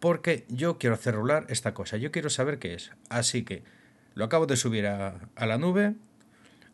porque 0.00 0.44
yo 0.48 0.76
quiero 0.76 0.94
hacer 0.94 1.14
rular 1.14 1.46
esta 1.48 1.72
cosa, 1.72 1.96
yo 1.96 2.12
quiero 2.12 2.28
saber 2.28 2.58
qué 2.58 2.74
es. 2.74 2.90
Así 3.08 3.42
que 3.42 3.62
lo 4.14 4.24
acabo 4.26 4.46
de 4.46 4.56
subir 4.56 4.86
a, 4.86 5.14
a 5.34 5.46
la 5.46 5.56
nube, 5.56 5.94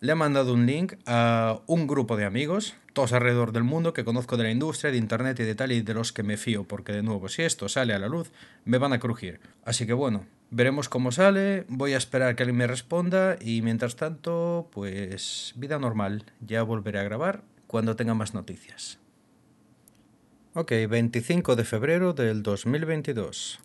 le 0.01 0.13
he 0.13 0.15
mandado 0.15 0.55
un 0.55 0.67
link 0.67 0.95
a 1.07 1.61
un 1.67 1.87
grupo 1.87 2.17
de 2.17 2.25
amigos, 2.25 2.75
todos 2.95 3.13
alrededor 3.13 3.53
del 3.53 3.65
mundo, 3.65 3.93
que 3.93 4.05
conozco 4.05 4.37
de 4.39 4.45
la 4.45 4.51
industria, 4.51 4.91
de 4.91 4.97
internet 4.97 5.39
y 5.41 5.45
de 5.45 5.55
tal, 5.55 5.73
y 5.73 5.83
de 5.83 5.95
los 5.95 6.13
que 6.13 6.23
me 6.23 6.39
fío, 6.39 6.65
porque 6.65 6.93
de 6.93 7.03
nuevo, 7.03 7.29
si 7.29 7.43
esto 7.43 7.69
sale 7.69 7.93
a 7.93 7.99
la 7.99 8.09
luz, 8.09 8.33
me 8.65 8.79
van 8.79 8.95
a 8.95 8.99
crujir. 8.99 9.41
Así 9.65 9.87
que 9.87 9.93
bueno, 9.93 10.27
veremos 10.51 10.89
cómo 10.89 11.13
sale, 11.13 11.65
voy 11.69 11.93
a 11.93 11.99
esperar 11.99 12.35
que 12.35 12.45
alguien 12.45 12.57
me 12.57 12.67
responda, 12.67 13.37
y 13.41 13.61
mientras 13.61 13.97
tanto, 13.97 14.69
pues 14.73 15.53
vida 15.57 15.79
normal, 15.79 16.25
ya 16.41 16.63
volveré 16.63 16.99
a 16.99 17.05
grabar 17.05 17.43
cuando 17.67 17.95
tenga 17.95 18.15
más 18.15 18.33
noticias. 18.33 18.99
Ok, 20.55 20.73
25 20.89 21.57
de 21.57 21.65
febrero 21.65 22.15
del 22.15 22.43
2022. 22.43 23.61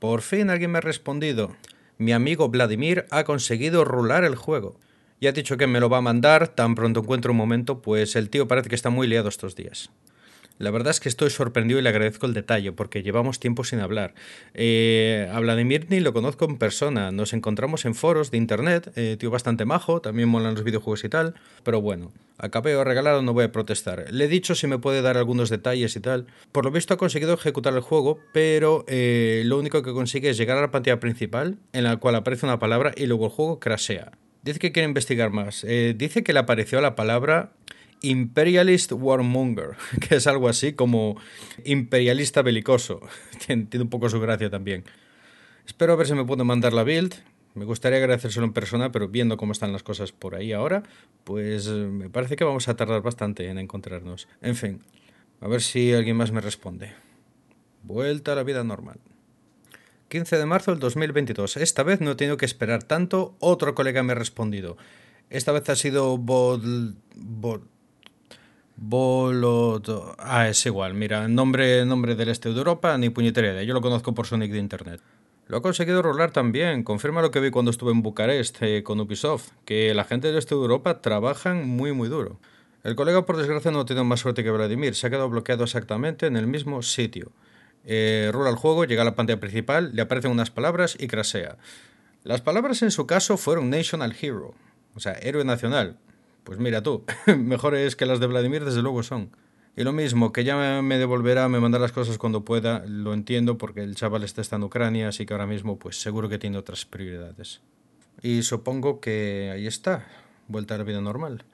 Por 0.00 0.20
fin 0.20 0.50
alguien 0.50 0.72
me 0.72 0.78
ha 0.78 0.82
respondido. 0.82 1.56
Mi 1.96 2.12
amigo 2.12 2.50
Vladimir 2.50 3.06
ha 3.10 3.24
conseguido 3.24 3.84
rular 3.84 4.24
el 4.24 4.34
juego. 4.34 4.78
Y 5.18 5.26
ha 5.26 5.32
dicho 5.32 5.56
que 5.56 5.66
me 5.66 5.80
lo 5.80 5.88
va 5.88 5.98
a 5.98 6.02
mandar 6.02 6.48
tan 6.48 6.74
pronto 6.74 7.00
encuentro 7.00 7.32
un 7.32 7.38
momento, 7.38 7.80
pues 7.80 8.16
el 8.16 8.28
tío 8.28 8.46
parece 8.46 8.68
que 8.68 8.74
está 8.74 8.90
muy 8.90 9.06
liado 9.06 9.28
estos 9.28 9.56
días. 9.56 9.90
La 10.58 10.70
verdad 10.70 10.90
es 10.90 11.00
que 11.00 11.10
estoy 11.10 11.28
sorprendido 11.28 11.78
y 11.78 11.82
le 11.82 11.90
agradezco 11.90 12.24
el 12.24 12.32
detalle, 12.32 12.72
porque 12.72 13.02
llevamos 13.02 13.38
tiempo 13.38 13.62
sin 13.62 13.80
hablar. 13.80 14.14
Eh, 14.54 15.30
a 15.30 15.38
Vladimir 15.40 15.86
ni 15.90 16.00
lo 16.00 16.14
conozco 16.14 16.46
en 16.46 16.56
persona, 16.56 17.12
nos 17.12 17.34
encontramos 17.34 17.84
en 17.84 17.94
foros 17.94 18.30
de 18.30 18.38
internet, 18.38 18.90
eh, 18.96 19.16
tío 19.18 19.30
bastante 19.30 19.66
majo, 19.66 20.00
también 20.00 20.30
molan 20.30 20.54
los 20.54 20.64
videojuegos 20.64 21.04
y 21.04 21.10
tal, 21.10 21.34
pero 21.62 21.82
bueno, 21.82 22.10
acabé 22.38 22.74
o 22.74 22.84
regalado 22.84 23.20
no 23.20 23.34
voy 23.34 23.44
a 23.44 23.52
protestar. 23.52 24.06
Le 24.10 24.24
he 24.24 24.28
dicho 24.28 24.54
si 24.54 24.66
me 24.66 24.78
puede 24.78 25.02
dar 25.02 25.18
algunos 25.18 25.50
detalles 25.50 25.94
y 25.94 26.00
tal. 26.00 26.26
Por 26.52 26.64
lo 26.64 26.70
visto 26.70 26.94
ha 26.94 26.96
conseguido 26.96 27.34
ejecutar 27.34 27.74
el 27.74 27.80
juego, 27.80 28.18
pero 28.32 28.86
eh, 28.88 29.42
lo 29.44 29.58
único 29.58 29.82
que 29.82 29.92
consigue 29.92 30.30
es 30.30 30.38
llegar 30.38 30.56
a 30.56 30.62
la 30.62 30.70
pantalla 30.70 31.00
principal, 31.00 31.58
en 31.74 31.84
la 31.84 31.98
cual 31.98 32.14
aparece 32.14 32.46
una 32.46 32.58
palabra 32.58 32.92
y 32.96 33.04
luego 33.04 33.26
el 33.26 33.32
juego 33.32 33.60
crashea. 33.60 34.12
Dice 34.46 34.60
que 34.60 34.70
quiere 34.70 34.86
investigar 34.86 35.32
más. 35.32 35.64
Eh, 35.64 35.92
dice 35.98 36.22
que 36.22 36.32
le 36.32 36.38
apareció 36.38 36.80
la 36.80 36.94
palabra 36.94 37.50
Imperialist 38.00 38.92
Warmonger, 38.92 39.70
que 40.08 40.14
es 40.14 40.28
algo 40.28 40.48
así 40.48 40.72
como 40.72 41.16
imperialista 41.64 42.42
belicoso. 42.42 43.00
Tiene, 43.44 43.66
un 43.80 43.88
poco 43.88 44.08
su 44.08 44.20
gracia 44.20 44.48
también. 44.48 44.84
Espero 45.66 45.94
a 45.94 45.96
ver 45.96 46.06
si 46.06 46.14
me 46.14 46.24
puedo 46.24 46.44
mandar 46.44 46.74
la 46.74 46.84
build. 46.84 47.16
Me 47.54 47.64
gustaría 47.64 47.98
agradecérselo 47.98 48.46
en 48.46 48.52
persona, 48.52 48.92
pero 48.92 49.08
viendo 49.08 49.36
cómo 49.36 49.50
están 49.50 49.72
las 49.72 49.82
cosas 49.82 50.12
por 50.12 50.36
ahí 50.36 50.52
ahora, 50.52 50.84
pues 51.24 51.66
eh, 51.66 51.72
me 51.72 52.08
parece 52.08 52.36
que 52.36 52.44
vamos 52.44 52.68
a 52.68 52.76
tardar 52.76 53.02
bastante 53.02 53.48
en 53.48 53.58
encontrarnos. 53.58 54.28
En 54.42 54.54
fin, 54.54 54.80
a 55.40 55.48
ver 55.48 55.60
si 55.60 55.92
alguien 55.92 56.16
más 56.16 56.30
me 56.30 56.40
responde. 56.40 56.92
Vuelta 57.82 58.30
a 58.30 58.36
la 58.36 58.44
vida 58.44 58.62
normal. 58.62 59.00
15 60.08 60.38
de 60.38 60.46
marzo 60.46 60.70
del 60.70 60.80
2022. 60.80 61.56
Esta 61.56 61.82
vez 61.82 62.00
no 62.00 62.12
he 62.12 62.14
tenido 62.14 62.36
que 62.36 62.46
esperar 62.46 62.82
tanto. 62.82 63.34
Otro 63.40 63.74
colega 63.74 64.02
me 64.02 64.12
ha 64.12 64.16
respondido. 64.16 64.76
Esta 65.30 65.52
vez 65.52 65.68
ha 65.68 65.76
sido 65.76 66.18
Bol... 66.18 66.94
Bol... 67.14 67.62
Bolo... 68.76 69.80
Ah, 70.18 70.48
es 70.48 70.64
igual. 70.66 70.94
Mira, 70.94 71.28
nombre, 71.28 71.84
nombre 71.86 72.14
del 72.14 72.28
este 72.28 72.50
de 72.50 72.58
Europa, 72.58 72.96
ni 72.98 73.08
puñetera. 73.08 73.62
Yo 73.62 73.74
lo 73.74 73.80
conozco 73.80 74.14
por 74.14 74.26
su 74.26 74.36
nick 74.36 74.52
de 74.52 74.58
internet. 74.58 75.00
Lo 75.48 75.58
ha 75.58 75.62
conseguido 75.62 76.02
rolar 76.02 76.30
también. 76.30 76.82
Confirma 76.82 77.22
lo 77.22 77.30
que 77.30 77.40
vi 77.40 77.50
cuando 77.50 77.70
estuve 77.70 77.92
en 77.92 78.02
Bucarest 78.02 78.58
eh, 78.62 78.82
con 78.82 79.00
Ubisoft, 79.00 79.50
que 79.64 79.94
la 79.94 80.04
gente 80.04 80.28
del 80.28 80.36
este 80.36 80.54
de 80.54 80.60
Europa 80.60 81.00
trabajan 81.00 81.66
muy 81.66 81.92
muy 81.92 82.08
duro. 82.08 82.38
El 82.82 82.96
colega 82.96 83.24
por 83.24 83.36
desgracia 83.36 83.70
no 83.70 83.80
ha 83.80 83.84
tenido 83.86 84.04
más 84.04 84.20
suerte 84.20 84.44
que 84.44 84.50
Vladimir, 84.50 84.94
se 84.94 85.06
ha 85.06 85.10
quedado 85.10 85.28
bloqueado 85.28 85.64
exactamente 85.64 86.26
en 86.26 86.36
el 86.36 86.46
mismo 86.46 86.82
sitio. 86.82 87.32
Eh, 87.86 88.30
rula 88.32 88.50
el 88.50 88.56
juego, 88.56 88.84
llega 88.84 89.02
a 89.02 89.04
la 89.04 89.14
pantalla 89.14 89.38
principal, 89.38 89.92
le 89.94 90.02
aparecen 90.02 90.32
unas 90.32 90.50
palabras 90.50 90.96
y 90.98 91.06
crasea. 91.06 91.56
Las 92.24 92.42
palabras 92.42 92.82
en 92.82 92.90
su 92.90 93.06
caso 93.06 93.36
fueron 93.36 93.70
National 93.70 94.14
Hero, 94.20 94.54
o 94.94 95.00
sea, 95.00 95.12
héroe 95.12 95.44
nacional. 95.44 95.96
Pues 96.42 96.58
mira 96.58 96.82
tú, 96.82 97.04
mejores 97.38 97.94
que 97.94 98.04
las 98.04 98.18
de 98.18 98.26
Vladimir 98.26 98.64
desde 98.64 98.82
luego 98.82 99.04
son. 99.04 99.30
Y 99.76 99.84
lo 99.84 99.92
mismo, 99.92 100.32
que 100.32 100.42
ya 100.42 100.80
me 100.82 100.98
devolverá, 100.98 101.48
me 101.48 101.60
mandará 101.60 101.82
las 101.82 101.92
cosas 101.92 102.18
cuando 102.18 102.44
pueda, 102.44 102.82
lo 102.86 103.12
entiendo 103.12 103.58
porque 103.58 103.82
el 103.82 103.94
chaval 103.94 104.24
está, 104.24 104.56
en 104.56 104.62
Ucrania, 104.62 105.08
así 105.08 105.26
que 105.26 105.34
ahora 105.34 105.46
mismo 105.46 105.78
pues 105.78 106.00
seguro 106.00 106.28
que 106.28 106.38
tiene 106.38 106.56
otras 106.56 106.86
prioridades. 106.86 107.60
Y 108.22 108.42
supongo 108.42 109.00
que 109.00 109.50
ahí 109.52 109.66
está, 109.66 110.06
vuelta 110.48 110.74
a 110.74 110.78
la 110.78 110.84
vida 110.84 111.00
normal. 111.00 111.44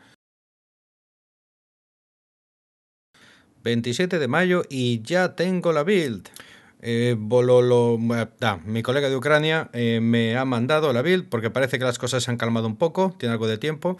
27 3.62 4.18
de 4.18 4.28
mayo 4.28 4.62
y 4.68 5.02
ya 5.02 5.34
tengo 5.34 5.72
la 5.72 5.84
build. 5.84 6.28
Eh, 6.84 7.16
ah, 8.40 8.58
mi 8.64 8.82
colega 8.82 9.08
de 9.08 9.16
Ucrania 9.16 9.70
eh, 9.72 10.00
me 10.02 10.36
ha 10.36 10.44
mandado 10.44 10.92
la 10.92 11.02
build 11.02 11.28
porque 11.28 11.48
parece 11.48 11.78
que 11.78 11.84
las 11.84 11.98
cosas 11.98 12.24
se 12.24 12.30
han 12.30 12.36
calmado 12.36 12.66
un 12.66 12.76
poco, 12.76 13.14
tiene 13.18 13.32
algo 13.32 13.46
de 13.46 13.56
tiempo 13.56 13.98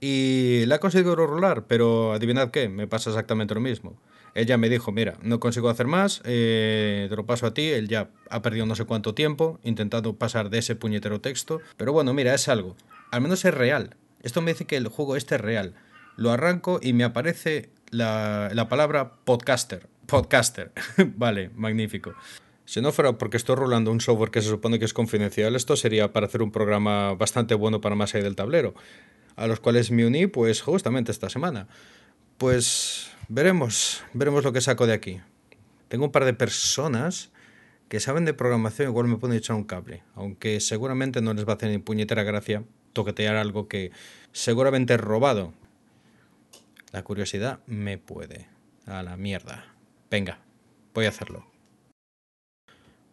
y 0.00 0.66
la 0.66 0.76
he 0.76 0.78
conseguido 0.80 1.14
rolar, 1.14 1.66
pero 1.66 2.12
adivinad 2.12 2.50
qué, 2.50 2.68
me 2.68 2.88
pasa 2.88 3.10
exactamente 3.10 3.54
lo 3.54 3.60
mismo. 3.60 3.96
Ella 4.34 4.58
me 4.58 4.68
dijo, 4.68 4.90
mira, 4.90 5.14
no 5.22 5.38
consigo 5.38 5.68
hacer 5.68 5.86
más, 5.86 6.20
eh, 6.24 7.06
te 7.08 7.14
lo 7.14 7.24
paso 7.24 7.46
a 7.46 7.54
ti, 7.54 7.68
él 7.68 7.86
ya 7.86 8.10
ha 8.30 8.42
perdido 8.42 8.66
no 8.66 8.74
sé 8.74 8.84
cuánto 8.84 9.14
tiempo 9.14 9.60
intentando 9.62 10.16
pasar 10.16 10.50
de 10.50 10.58
ese 10.58 10.74
puñetero 10.74 11.20
texto, 11.20 11.60
pero 11.76 11.92
bueno, 11.92 12.12
mira, 12.14 12.34
es 12.34 12.48
algo, 12.48 12.74
al 13.12 13.20
menos 13.20 13.44
es 13.44 13.54
real. 13.54 13.96
Esto 14.24 14.42
me 14.42 14.52
dice 14.52 14.64
que 14.64 14.76
el 14.76 14.88
juego 14.88 15.14
este 15.14 15.36
es 15.36 15.40
real. 15.40 15.74
Lo 16.16 16.32
arranco 16.32 16.80
y 16.82 16.94
me 16.94 17.04
aparece 17.04 17.70
la, 17.94 18.66
palabra 18.68 19.16
podcaster. 19.24 19.88
Podcaster. 20.06 20.72
vale, 21.16 21.50
magnífico. 21.54 22.14
Si 22.64 22.80
no 22.80 22.92
fuera 22.92 23.18
porque 23.18 23.36
estoy 23.36 23.56
rolando 23.56 23.90
un 23.90 24.00
software 24.00 24.30
que 24.30 24.40
se 24.40 24.48
supone 24.48 24.78
que 24.78 24.84
es 24.84 24.94
confidencial, 24.94 25.54
esto 25.54 25.76
sería 25.76 26.12
para 26.12 26.26
hacer 26.26 26.42
un 26.42 26.50
programa 26.50 27.14
bastante 27.14 27.54
bueno 27.54 27.80
para 27.80 27.94
más 27.94 28.14
allá 28.14 28.24
del 28.24 28.36
tablero, 28.36 28.74
a 29.36 29.46
los 29.46 29.60
cuales 29.60 29.90
me 29.90 30.06
uní 30.06 30.26
pues 30.26 30.62
justamente 30.62 31.12
esta 31.12 31.28
semana. 31.28 31.68
Pues 32.38 33.10
veremos, 33.28 34.02
veremos 34.14 34.44
lo 34.44 34.52
que 34.52 34.60
saco 34.60 34.86
de 34.86 34.94
aquí. 34.94 35.20
Tengo 35.88 36.06
un 36.06 36.12
par 36.12 36.24
de 36.24 36.32
personas 36.32 37.30
que 37.88 38.00
saben 38.00 38.24
de 38.24 38.32
programación, 38.32 38.88
igual 38.88 39.08
me 39.08 39.18
pueden 39.18 39.36
echar 39.36 39.56
un 39.56 39.64
cable, 39.64 40.02
aunque 40.14 40.58
seguramente 40.60 41.20
no 41.20 41.34
les 41.34 41.46
va 41.46 41.52
a 41.52 41.56
hacer 41.56 41.70
ni 41.70 41.78
puñetera 41.78 42.22
gracia 42.22 42.64
toquetear 42.94 43.36
algo 43.36 43.68
que 43.68 43.92
seguramente 44.32 44.94
es 44.94 45.00
robado, 45.00 45.52
la 46.94 47.02
curiosidad 47.02 47.58
me 47.66 47.98
puede. 47.98 48.46
A 48.86 49.02
la 49.02 49.16
mierda. 49.16 49.64
Venga, 50.12 50.38
voy 50.94 51.06
a 51.06 51.08
hacerlo. 51.08 51.44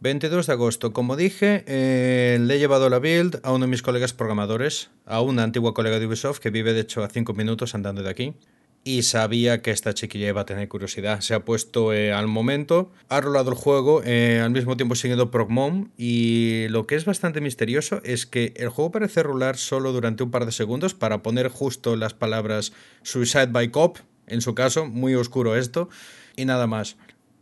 22 0.02 0.46
de 0.46 0.54
agosto. 0.54 0.94
Como 0.94 1.16
dije, 1.16 1.64
eh, 1.66 2.38
le 2.40 2.56
he 2.56 2.60
llevado 2.60 2.90
la 2.90 3.00
build 3.00 3.40
a 3.44 3.52
uno 3.52 3.66
de 3.66 3.72
mis 3.72 3.82
colegas 3.82 4.14
programadores, 4.14 4.92
a 5.06 5.22
una 5.22 5.42
antigua 5.42 5.74
colega 5.74 5.98
de 5.98 6.06
Ubisoft 6.06 6.40
que 6.40 6.52
vive 6.52 6.74
de 6.74 6.82
hecho 6.82 7.04
a 7.04 7.10
5 7.10 7.34
minutos 7.34 7.74
andando 7.74 8.04
de 8.04 8.10
aquí 8.12 8.36
y 8.84 9.04
sabía 9.04 9.62
que 9.62 9.72
esta 9.72 9.94
chiquilla 9.94 10.30
iba 10.30 10.42
a 10.42 10.46
tener 10.46 10.68
curiosidad. 10.68 11.22
Se 11.22 11.34
ha 11.34 11.46
puesto 11.46 11.94
eh, 11.94 12.12
al 12.12 12.28
momento, 12.28 12.92
ha 13.10 13.22
rolado 13.22 13.52
el 13.52 13.58
juego, 13.58 14.02
eh, 14.04 14.40
al 14.44 14.52
mismo 14.52 14.76
tiempo 14.76 14.96
siguiendo 14.96 15.30
Progmon 15.30 15.92
y 15.98 16.68
lo 16.70 16.88
que 16.88 16.96
es 16.96 17.06
bastante 17.06 17.42
misterioso 17.42 18.02
es 18.04 18.26
que 18.26 18.54
el 18.58 18.70
juego 18.70 18.92
parece 18.92 19.24
rolar 19.24 19.58
solo 19.58 19.92
durante 19.92 20.24
un 20.24 20.32
par 20.32 20.46
de 20.46 20.52
segundos 20.52 20.94
para 20.94 21.22
poner 21.22 21.50
justo 21.50 21.96
las 21.96 22.14
palabras 22.14 22.74
Suicide 23.04 23.48
by 23.48 23.70
Cop, 23.70 23.98
en 24.28 24.42
su 24.42 24.56
caso, 24.56 24.86
muy 24.86 25.14
oscuro 25.16 25.56
esto, 25.56 25.90
y 26.36 26.46
nada 26.46 26.66
más. 26.68 26.98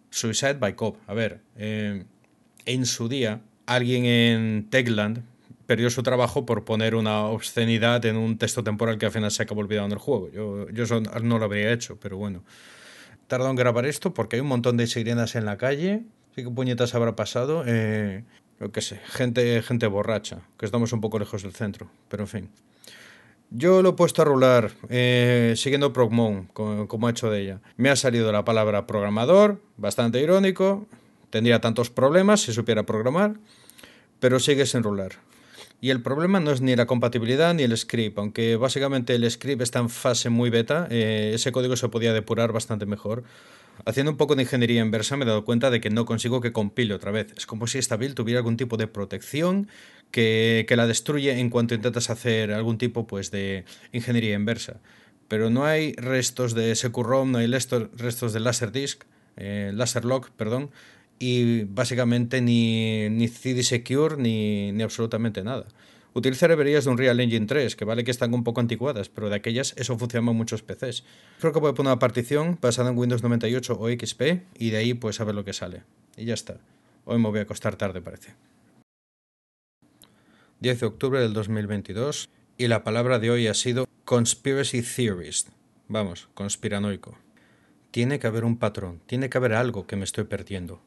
Suicide 0.10 0.56
by 0.56 0.76
Cop, 0.76 0.98
a 1.08 1.14
ver, 1.14 1.42
eh, 1.56 2.04
en 2.66 2.86
su 2.86 3.08
día 3.08 3.42
alguien 3.66 4.06
en 4.06 4.70
Techland 4.70 5.24
perdió 5.70 5.92
su 5.92 6.02
trabajo 6.02 6.48
por 6.48 6.66
poner 6.66 6.96
una 6.96 7.26
obscenidad 7.26 8.04
en 8.08 8.18
un 8.18 8.40
texto 8.40 8.64
temporal 8.64 8.98
que 8.98 9.06
al 9.06 9.12
final 9.12 9.30
se 9.30 9.44
acabó 9.44 9.62
olvidando 9.62 9.94
el 9.94 10.02
juego. 10.02 10.32
Yo, 10.32 10.68
yo 10.72 11.00
no 11.22 11.38
lo 11.38 11.46
habría 11.46 11.72
hecho, 11.72 11.96
pero 12.02 12.18
bueno. 12.18 12.44
Tardó 13.28 13.52
en 13.52 13.56
grabar 13.56 13.86
esto 13.86 14.12
porque 14.12 14.38
hay 14.38 14.40
un 14.40 14.48
montón 14.48 14.78
de 14.78 14.88
sirenas 14.88 15.36
en 15.36 15.46
la 15.46 15.60
calle. 15.60 16.02
Sí 16.36 16.42
que 16.42 16.50
puñetas 16.50 16.96
habrá 16.96 17.16
pasado. 17.16 17.66
Eh, 17.68 18.24
yo 18.60 18.82
sé, 18.82 19.00
gente, 19.10 19.62
gente 19.62 19.86
borracha, 19.86 20.40
que 20.58 20.66
estamos 20.66 20.92
un 20.92 21.02
poco 21.02 21.20
lejos 21.20 21.44
del 21.44 21.54
centro, 21.54 21.92
pero 22.08 22.24
en 22.24 22.28
fin. 22.28 22.50
Yo 23.52 23.84
lo 23.84 23.90
he 23.90 23.94
puesto 23.94 24.24
a 24.24 24.26
rular 24.26 24.72
eh, 24.90 25.54
siguiendo 25.56 25.94
Progmon, 25.94 26.46
como, 26.46 26.88
como 26.88 27.06
ha 27.06 27.12
hecho 27.12 27.30
de 27.30 27.42
ella. 27.42 27.62
Me 27.78 27.92
ha 27.92 27.96
salido 27.96 28.32
la 28.32 28.44
palabra 28.44 28.88
programador, 28.88 29.62
bastante 29.78 30.20
irónico. 30.20 30.88
Tendría 31.30 31.62
tantos 31.62 31.92
problemas 31.92 32.42
si 32.42 32.54
supiera 32.54 32.88
programar, 32.88 33.36
pero 34.20 34.40
sigue 34.40 34.66
sin 34.66 34.82
rular. 34.82 35.29
Y 35.82 35.92
el 35.92 36.02
problema 36.02 36.40
no 36.40 36.52
es 36.52 36.62
ni 36.62 36.76
la 36.76 36.86
compatibilidad 36.86 37.54
ni 37.54 37.64
el 37.64 37.78
script, 37.78 38.18
aunque 38.18 38.58
básicamente 38.58 39.16
el 39.16 39.30
script 39.30 39.62
está 39.62 39.80
en 39.80 39.90
fase 39.90 40.30
muy 40.30 40.50
beta, 40.50 40.88
eh, 40.90 41.32
ese 41.34 41.52
código 41.52 41.78
se 41.78 41.88
podía 41.88 42.14
depurar 42.14 42.52
bastante 42.52 42.86
mejor. 42.86 43.24
Haciendo 43.86 44.12
un 44.12 44.18
poco 44.18 44.36
de 44.36 44.42
ingeniería 44.42 44.82
inversa 44.82 45.16
me 45.16 45.24
he 45.24 45.28
dado 45.28 45.46
cuenta 45.46 45.70
de 45.70 45.80
que 45.80 45.90
no 45.90 46.06
consigo 46.06 46.42
que 46.42 46.52
compile 46.52 46.94
otra 46.94 47.12
vez. 47.12 47.34
Es 47.38 47.46
como 47.46 47.66
si 47.66 47.78
esta 47.78 47.96
build 47.96 48.14
tuviera 48.16 48.40
algún 48.40 48.58
tipo 48.58 48.76
de 48.76 48.88
protección 48.88 49.70
que, 50.12 50.66
que 50.68 50.76
la 50.76 50.86
destruye 50.86 51.40
en 51.40 51.50
cuanto 51.50 51.76
intentas 51.76 52.10
hacer 52.10 52.52
algún 52.52 52.78
tipo 52.78 53.08
pues, 53.08 53.32
de 53.32 53.64
ingeniería 53.94 54.36
inversa. 54.36 54.82
Pero 55.30 55.50
no 55.50 55.66
hay 55.66 55.94
restos 55.94 56.56
de 56.56 56.76
SQROM, 56.76 57.32
no 57.32 57.38
hay 57.38 57.48
restos 57.48 58.34
de 58.34 58.40
Laserdisc, 58.42 59.04
eh, 59.38 59.72
Laserlock, 59.74 60.32
perdón, 60.32 60.72
y 61.20 61.66
básicamente 61.66 62.42
ni, 62.42 63.10
ni 63.10 63.28
CD 63.28 63.62
Secure 63.62 64.18
ni, 64.18 64.72
ni 64.72 64.82
absolutamente 64.82 65.44
nada. 65.44 65.68
Utiliza 66.14 66.48
librerías 66.48 66.86
de 66.86 66.90
un 66.90 66.98
Real 66.98 67.20
Engine 67.20 67.46
3, 67.46 67.76
que 67.76 67.86
vale 67.86 68.04
que 68.04 68.12
están 68.12 68.34
un 68.34 68.44
poco 68.44 68.62
anticuadas, 68.62 69.10
pero 69.10 69.30
de 69.30 69.36
aquellas 69.36 69.76
eso 69.78 69.98
funciona 69.98 70.32
en 70.32 70.38
muchos 70.38 70.64
PCs. 70.64 71.04
Creo 71.40 71.54
que 71.54 71.60
voy 71.60 71.70
a 71.70 71.74
poner 71.74 71.92
una 71.92 72.00
partición 72.00 72.58
basada 72.60 72.90
en 72.90 72.98
Windows 72.98 73.22
98 73.22 73.78
o 73.80 73.90
XP 73.90 74.22
y 74.58 74.72
de 74.72 74.78
ahí 74.78 74.94
pues 74.96 75.22
a 75.22 75.24
ver 75.24 75.36
lo 75.36 75.46
que 75.46 75.54
sale. 75.54 75.84
Y 76.18 76.26
ya 76.26 76.34
está. 76.34 76.58
Hoy 77.06 77.20
me 77.20 77.30
voy 77.30 77.40
a 77.40 77.44
acostar 77.44 77.76
tarde, 77.76 78.02
parece. 78.02 78.34
10 80.62 80.80
de 80.80 80.86
octubre 80.86 81.22
del 81.22 81.34
2022 81.34 82.28
y 82.58 82.68
la 82.68 82.84
palabra 82.84 83.20
de 83.20 83.30
hoy 83.30 83.48
ha 83.48 83.54
sido 83.54 83.88
Conspiracy 84.04 84.82
Theorist. 84.82 85.50
Vamos, 85.88 86.28
conspiranoico. 86.34 87.18
Tiene 87.92 88.20
que 88.20 88.28
haber 88.28 88.44
un 88.44 88.58
patrón, 88.58 89.02
tiene 89.06 89.30
que 89.30 89.38
haber 89.38 89.54
algo 89.54 89.88
que 89.88 89.96
me 89.96 90.04
estoy 90.04 90.26
perdiendo. 90.26 90.82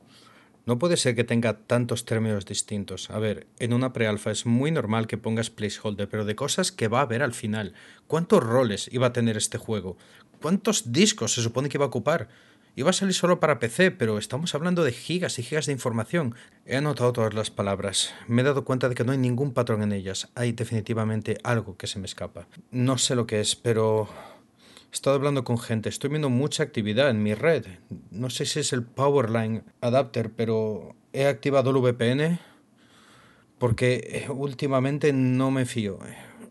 No 0.64 0.78
puede 0.78 0.96
ser 0.96 1.16
que 1.16 1.24
tenga 1.24 1.58
tantos 1.58 2.04
términos 2.04 2.46
distintos. 2.46 3.10
A 3.10 3.18
ver, 3.18 3.48
en 3.58 3.72
una 3.72 3.92
prealfa 3.92 4.30
es 4.30 4.46
muy 4.46 4.70
normal 4.70 5.08
que 5.08 5.18
pongas 5.18 5.50
placeholder, 5.50 6.08
pero 6.08 6.24
de 6.24 6.36
cosas 6.36 6.70
que 6.70 6.86
va 6.86 7.00
a 7.00 7.02
haber 7.02 7.22
al 7.22 7.32
final. 7.32 7.74
¿Cuántos 8.06 8.44
roles 8.44 8.88
iba 8.92 9.08
a 9.08 9.12
tener 9.12 9.36
este 9.36 9.58
juego? 9.58 9.96
¿Cuántos 10.40 10.92
discos 10.92 11.34
se 11.34 11.42
supone 11.42 11.68
que 11.68 11.78
iba 11.78 11.84
a 11.84 11.88
ocupar? 11.88 12.28
Iba 12.74 12.90
a 12.90 12.94
salir 12.94 13.12
solo 13.12 13.38
para 13.38 13.58
PC, 13.58 13.90
pero 13.90 14.16
estamos 14.16 14.54
hablando 14.54 14.82
de 14.82 14.92
gigas 14.92 15.38
y 15.38 15.42
gigas 15.42 15.66
de 15.66 15.72
información. 15.72 16.34
He 16.64 16.76
anotado 16.76 17.12
todas 17.12 17.34
las 17.34 17.50
palabras. 17.50 18.14
Me 18.28 18.40
he 18.40 18.44
dado 18.44 18.64
cuenta 18.64 18.88
de 18.88 18.94
que 18.94 19.04
no 19.04 19.12
hay 19.12 19.18
ningún 19.18 19.52
patrón 19.52 19.82
en 19.82 19.92
ellas. 19.92 20.30
Hay 20.34 20.52
definitivamente 20.52 21.38
algo 21.42 21.76
que 21.76 21.86
se 21.86 21.98
me 21.98 22.06
escapa. 22.06 22.46
No 22.70 22.96
sé 22.96 23.14
lo 23.14 23.26
que 23.26 23.40
es, 23.40 23.56
pero 23.56 24.08
He 24.92 24.94
estado 24.94 25.16
hablando 25.16 25.42
con 25.42 25.58
gente, 25.58 25.88
estoy 25.88 26.10
viendo 26.10 26.28
mucha 26.28 26.62
actividad 26.62 27.08
en 27.08 27.22
mi 27.22 27.32
red. 27.32 27.64
No 28.10 28.28
sé 28.28 28.44
si 28.44 28.60
es 28.60 28.74
el 28.74 28.82
Powerline 28.82 29.64
Adapter, 29.80 30.30
pero 30.30 30.94
he 31.14 31.26
activado 31.26 31.70
el 31.70 31.78
VPN 31.78 32.38
porque 33.56 34.26
eh, 34.26 34.30
últimamente 34.30 35.14
no 35.14 35.50
me 35.50 35.64
fío. 35.64 35.98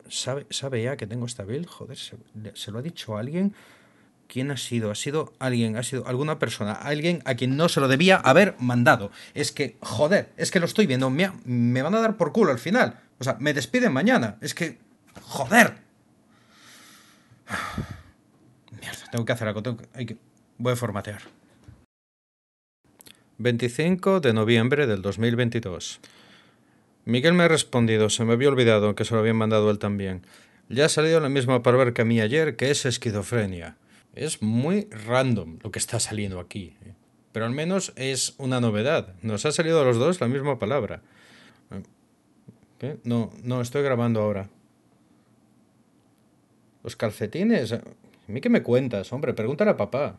¿Sabe, 0.09 0.47
sabe 0.49 0.81
ya 0.81 0.97
que 0.97 1.05
tengo 1.05 1.27
esta 1.27 1.43
build? 1.43 1.67
Joder, 1.67 1.95
¿se, 1.95 2.17
¿se, 2.55 2.71
lo 2.71 2.79
ha 2.79 2.81
dicho 2.81 3.15
alguien? 3.15 3.53
¿Quién 4.27 4.49
ha 4.49 4.57
sido? 4.57 4.89
Ha 4.89 4.95
sido 4.95 5.33
alguien, 5.37 5.77
ha 5.77 5.83
sido 5.83 6.07
alguna 6.07 6.39
persona, 6.39 6.71
alguien 6.71 7.21
a 7.25 7.35
quien 7.35 7.55
no 7.55 7.69
se 7.69 7.79
lo 7.79 7.87
debía 7.87 8.15
haber 8.15 8.55
mandado. 8.57 9.11
Es 9.35 9.51
que, 9.51 9.77
joder, 9.81 10.33
es 10.35 10.49
que 10.49 10.59
lo 10.59 10.65
estoy 10.65 10.87
viendo, 10.87 11.11
me, 11.11 11.31
me 11.45 11.83
van 11.83 11.93
a 11.93 12.01
dar 12.01 12.17
por 12.17 12.31
culo 12.31 12.51
al 12.51 12.59
final. 12.59 13.01
O 13.19 13.23
sea, 13.23 13.37
me 13.39 13.53
despiden 13.53 13.93
mañana. 13.93 14.39
Es 14.41 14.55
que, 14.55 14.79
joder. 15.21 15.75
Tengo 19.11 19.25
que 19.25 19.31
hacer 19.31 19.47
algo. 19.47 19.63
Tengo 19.63 19.77
que, 19.77 19.87
hay 19.93 20.05
que, 20.05 20.17
voy 20.57 20.73
a 20.73 20.75
formatear. 20.75 21.21
25 23.37 24.19
de 24.19 24.33
noviembre 24.33 24.87
del 24.87 25.01
2022. 25.01 25.99
Miguel 27.05 27.33
me 27.33 27.43
ha 27.43 27.47
respondido, 27.47 28.09
se 28.09 28.23
me 28.23 28.33
había 28.33 28.49
olvidado 28.49 28.93
que 28.93 29.05
se 29.05 29.13
lo 29.15 29.19
habían 29.19 29.35
mandado 29.35 29.71
él 29.71 29.79
también. 29.79 30.21
Ya 30.69 30.85
ha 30.85 30.89
salido 30.89 31.19
la 31.19 31.29
misma 31.29 31.63
palabra 31.63 31.93
que 31.93 32.03
a 32.03 32.05
mí 32.05 32.21
ayer, 32.21 32.55
que 32.55 32.69
es 32.69 32.85
esquizofrenia. 32.85 33.77
Es 34.13 34.41
muy 34.41 34.87
random 35.07 35.57
lo 35.63 35.71
que 35.71 35.79
está 35.79 35.99
saliendo 35.99 36.39
aquí. 36.39 36.75
¿eh? 36.85 36.93
Pero 37.31 37.45
al 37.45 37.51
menos 37.51 37.93
es 37.95 38.35
una 38.37 38.61
novedad. 38.61 39.15
Nos 39.21 39.45
ha 39.45 39.51
salido 39.51 39.81
a 39.81 39.85
los 39.85 39.97
dos 39.97 40.21
la 40.21 40.27
misma 40.27 40.59
palabra. 40.59 41.01
No, 43.03 43.31
no, 43.43 43.61
estoy 43.61 43.83
grabando 43.83 44.21
ahora. 44.21 44.49
Los 46.83 46.95
calcetines. 46.95 47.75
¿A 48.31 48.33
mí 48.33 48.39
qué 48.39 48.47
me 48.49 48.63
cuentas, 48.63 49.11
hombre? 49.11 49.33
Pregúntale 49.33 49.71
a 49.71 49.75
papá. 49.75 50.15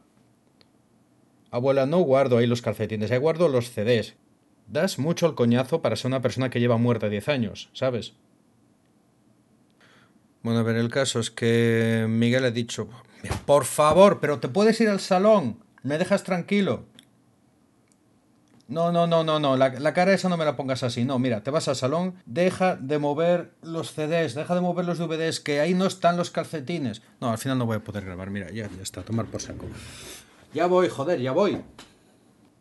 Abuela, 1.51 1.87
no 1.87 2.01
guardo 2.01 2.37
ahí 2.37 2.47
los 2.47 2.61
calcetines, 2.61 3.11
ahí 3.11 3.17
guardo 3.17 3.49
los 3.49 3.71
CDs. 3.71 4.17
Das 4.67 4.99
mucho 4.99 5.27
el 5.27 5.35
coñazo 5.35 5.81
para 5.81 5.97
ser 5.97 6.09
una 6.09 6.21
persona 6.21 6.51
que 6.51 6.61
lleva 6.61 6.77
muerta 6.77 7.09
10 7.09 7.31
años, 7.31 7.71
¿sabes? 7.73 8.13
Bueno, 10.43 10.61
a 10.61 10.63
ver, 10.63 10.77
el 10.77 10.91
caso 10.91 11.21
es 11.21 11.31
que 11.31 12.05
Miguel 12.07 12.45
ha 12.45 12.51
dicho, 12.51 12.91
por 13.47 13.65
favor, 13.65 14.21
pero 14.21 14.41
te 14.41 14.49
puedes 14.49 14.79
ir 14.83 14.91
al 14.91 15.01
salón, 15.01 15.65
me 15.83 15.97
dejas 15.97 16.23
tranquilo. 16.23 16.85
No, 18.73 18.91
no, 18.91 19.07
no, 19.07 19.23
no, 19.23 19.39
no, 19.39 19.59
la, 19.59 19.93
cara 19.93 20.15
esa 20.15 20.31
no 20.31 20.39
me 20.39 20.47
la 20.47 20.57
pongas 20.57 20.83
así. 20.83 21.05
No, 21.05 21.19
mira, 21.19 21.43
te 21.43 21.51
vas 21.51 21.69
al 21.69 21.77
salón, 21.77 22.15
deja 22.25 22.75
de 22.77 22.99
mover 22.99 23.51
los 23.61 23.93
CDs, 23.93 24.35
deja 24.35 24.55
de 24.55 24.63
mover 24.63 24.87
los 24.87 24.97
DVDs, 24.97 25.41
que 25.41 25.61
ahí 25.61 25.75
no 25.75 25.85
están 25.85 26.17
los 26.17 26.31
calcetines. 26.31 27.03
No, 27.21 27.31
al 27.31 27.37
final 27.37 27.59
no 27.59 27.67
voy 27.67 27.77
a 27.77 27.85
poder 27.85 28.07
grabar, 28.07 28.31
mira, 28.31 28.47
ya, 28.51 28.71
ya 28.75 28.83
está, 28.83 29.03
tomar 29.03 29.27
por 29.27 29.43
saco. 29.43 29.67
Ya 30.55 30.65
voy, 30.65 30.89
joder, 30.89 31.21
ya 31.21 31.33
voy. 31.33 31.61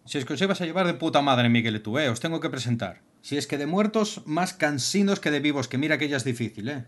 Si 0.04 0.18
es 0.18 0.26
que 0.26 0.34
os 0.34 0.42
ibas 0.42 0.60
a 0.60 0.66
llevar 0.66 0.86
de 0.86 0.96
puta 0.96 1.22
madre, 1.22 1.48
Miguel, 1.48 1.82
eh, 1.82 2.10
os 2.10 2.20
tengo 2.20 2.42
que 2.42 2.50
presentar. 2.50 3.00
Si 3.22 3.38
es 3.38 3.48
que 3.48 3.58
de 3.58 3.66
muertos, 3.66 4.22
más 4.26 4.54
cansinos 4.54 5.22
que 5.22 5.32
de 5.32 5.40
vivos, 5.40 5.70
que 5.70 5.78
mira 5.78 5.98
que 5.98 6.10
ya 6.10 6.18
es 6.18 6.26
difícil, 6.26 6.68
eh. 6.68 6.84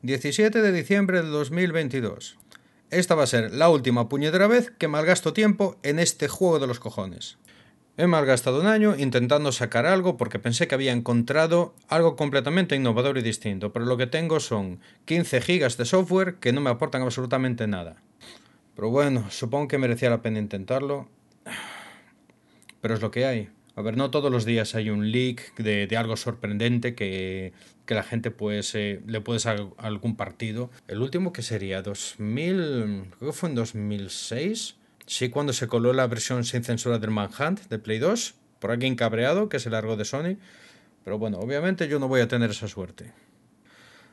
17 0.00 0.62
de 0.62 0.72
diciembre 0.72 1.20
de 1.20 1.28
2022. 1.28 2.38
Esta 2.88 3.14
va 3.14 3.24
a 3.24 3.26
ser 3.26 3.52
la 3.52 3.68
última 3.68 4.08
puñetera 4.08 4.46
vez 4.46 4.72
que 4.78 4.88
malgasto 4.88 5.34
tiempo 5.34 5.76
en 5.82 5.98
este 5.98 6.28
juego 6.28 6.58
de 6.58 6.66
los 6.66 6.80
cojones. 6.80 7.36
He 8.00 8.06
malgastado 8.06 8.62
un 8.62 8.66
año 8.66 8.96
intentando 8.96 9.52
sacar 9.52 9.84
algo 9.84 10.16
porque 10.16 10.38
pensé 10.38 10.66
que 10.66 10.74
había 10.74 10.92
encontrado 10.92 11.74
algo 11.86 12.16
completamente 12.16 12.74
innovador 12.74 13.18
y 13.18 13.22
distinto, 13.22 13.74
pero 13.74 13.84
lo 13.84 13.98
que 13.98 14.06
tengo 14.06 14.40
son 14.40 14.80
15 15.04 15.42
gigas 15.42 15.76
de 15.76 15.84
software 15.84 16.36
que 16.36 16.54
no 16.54 16.62
me 16.62 16.70
aportan 16.70 17.02
absolutamente 17.02 17.66
nada. 17.66 17.96
Pero 18.74 18.88
bueno, 18.88 19.30
supongo 19.30 19.68
que 19.68 19.76
merecía 19.76 20.08
la 20.08 20.22
pena 20.22 20.38
intentarlo. 20.38 21.10
Pero 22.80 22.94
es 22.94 23.02
lo 23.02 23.10
que 23.10 23.26
hay. 23.26 23.50
A 23.76 23.82
ver, 23.82 23.98
no 23.98 24.10
todos 24.10 24.32
los 24.32 24.46
días 24.46 24.74
hay 24.74 24.88
un 24.88 25.12
leak 25.12 25.54
de, 25.56 25.94
algo 25.98 26.16
sorprendente 26.16 26.94
que, 26.94 27.52
que, 27.84 27.94
la 27.94 28.02
gente 28.02 28.30
pues 28.30 28.74
le 28.74 29.20
puede 29.20 29.40
sacar 29.40 29.66
algún 29.76 30.16
partido. 30.16 30.70
El 30.88 31.02
último 31.02 31.34
que 31.34 31.42
sería 31.42 31.82
2000, 31.82 33.10
creo 33.18 33.30
que 33.30 33.36
fue 33.36 33.50
en 33.50 33.56
2006 33.56 34.79
Sí, 35.10 35.28
cuando 35.28 35.52
se 35.52 35.66
coló 35.66 35.92
la 35.92 36.06
versión 36.06 36.44
sin 36.44 36.62
censura 36.62 37.00
del 37.00 37.10
Manhunt 37.10 37.62
de 37.68 37.80
Play 37.80 37.98
2, 37.98 38.34
por 38.60 38.70
alguien 38.70 38.94
cabreado 38.94 39.48
que 39.48 39.58
se 39.58 39.68
largó 39.68 39.96
de 39.96 40.04
Sony. 40.04 40.36
Pero 41.02 41.18
bueno, 41.18 41.38
obviamente 41.38 41.88
yo 41.88 41.98
no 41.98 42.06
voy 42.06 42.20
a 42.20 42.28
tener 42.28 42.50
esa 42.50 42.68
suerte. 42.68 43.12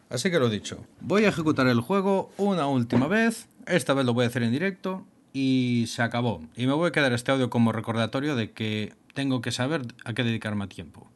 Así 0.10 0.32
que 0.32 0.40
lo 0.40 0.50
dicho, 0.50 0.88
voy 1.00 1.26
a 1.26 1.30
ejecutar 1.30 1.68
el 1.68 1.82
juego 1.82 2.32
una 2.38 2.66
última 2.66 3.08
vez, 3.08 3.48
esta 3.68 3.94
vez 3.94 4.08
lo 4.08 4.16
voy 4.16 4.26
a 4.26 4.30
hacer 4.30 4.42
en 4.42 4.52
directo 4.52 5.06
y 5.34 5.86
se 5.88 6.02
acabó. 6.02 6.42
Y 6.56 6.66
me 6.66 6.74
voy 6.74 6.88
a 6.88 6.92
quedar 6.92 7.14
este 7.14 7.32
audio 7.32 7.52
como 7.52 7.72
recordatorio 7.72 8.36
de 8.36 8.54
que 8.54 8.96
tengo 9.14 9.40
que 9.40 9.52
saber 9.52 9.84
a 10.04 10.16
qué 10.16 10.24
dedicarme 10.24 10.64
a 10.64 10.68
tiempo. 10.68 11.12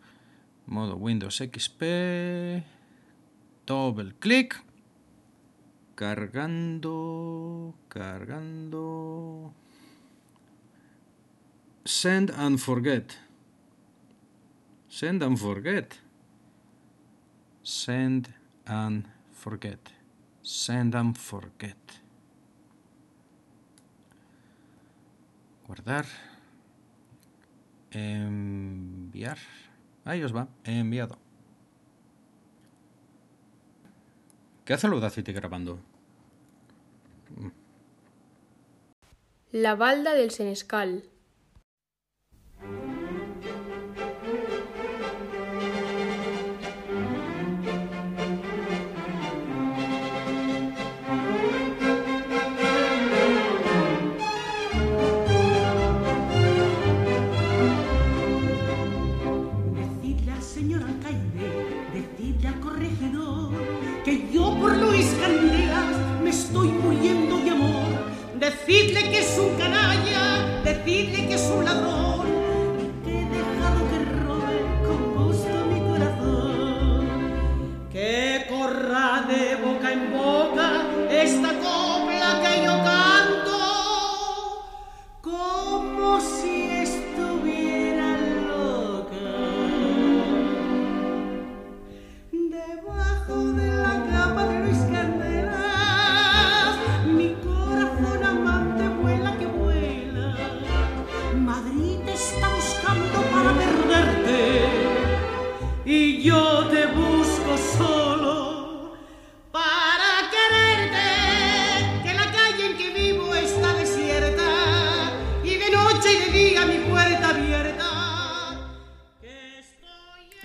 Modo 0.67 0.95
Windows 0.95 1.37
XP, 1.37 2.63
doble 3.65 4.13
clic, 4.19 4.63
cargando, 5.95 7.73
cargando. 7.89 9.55
Send 11.83 12.31
and 12.31 12.59
forget. 12.59 13.17
Send 14.87 15.23
and 15.23 15.37
forget. 15.37 15.97
Send 17.63 18.33
and 18.65 19.07
forget. 19.31 19.79
Send 20.43 20.95
and 20.95 21.17
forget. 21.17 21.77
Guardar. 25.67 26.05
Enviar. 27.91 29.37
Ahí 30.05 30.23
os 30.23 30.35
va. 30.35 30.47
Enviado. 30.63 31.17
¿Qué 34.65 34.73
hace 34.73 34.87
el 34.87 34.93
Audacity 34.93 35.33
grabando? 35.33 35.79
La 39.51 39.75
balda 39.75 40.13
del 40.13 40.31
Senescal. 40.31 41.10
Decidle 42.61 42.77
al 60.31 60.43
señor 60.43 60.83
alcaide, 60.83 61.65
decidle 61.93 62.47
al 62.47 62.59
corregidor, 62.59 63.49
que 64.05 64.29
yo 64.31 64.55
por 64.59 64.77
Luis 64.77 65.07
Candelas 65.19 65.95
me 66.23 66.29
estoy 66.29 66.67
muriendo 66.67 67.37
de 67.37 67.49
amor. 67.49 67.87
Decidle 68.39 69.09
que 69.09 69.19
es 69.19 69.39
un 69.39 69.57
canalla, 69.57 70.61
decidle 70.63 71.27
que 71.27 71.33
es 71.33 71.51
un 71.55 71.65
ladrón, 71.65 72.00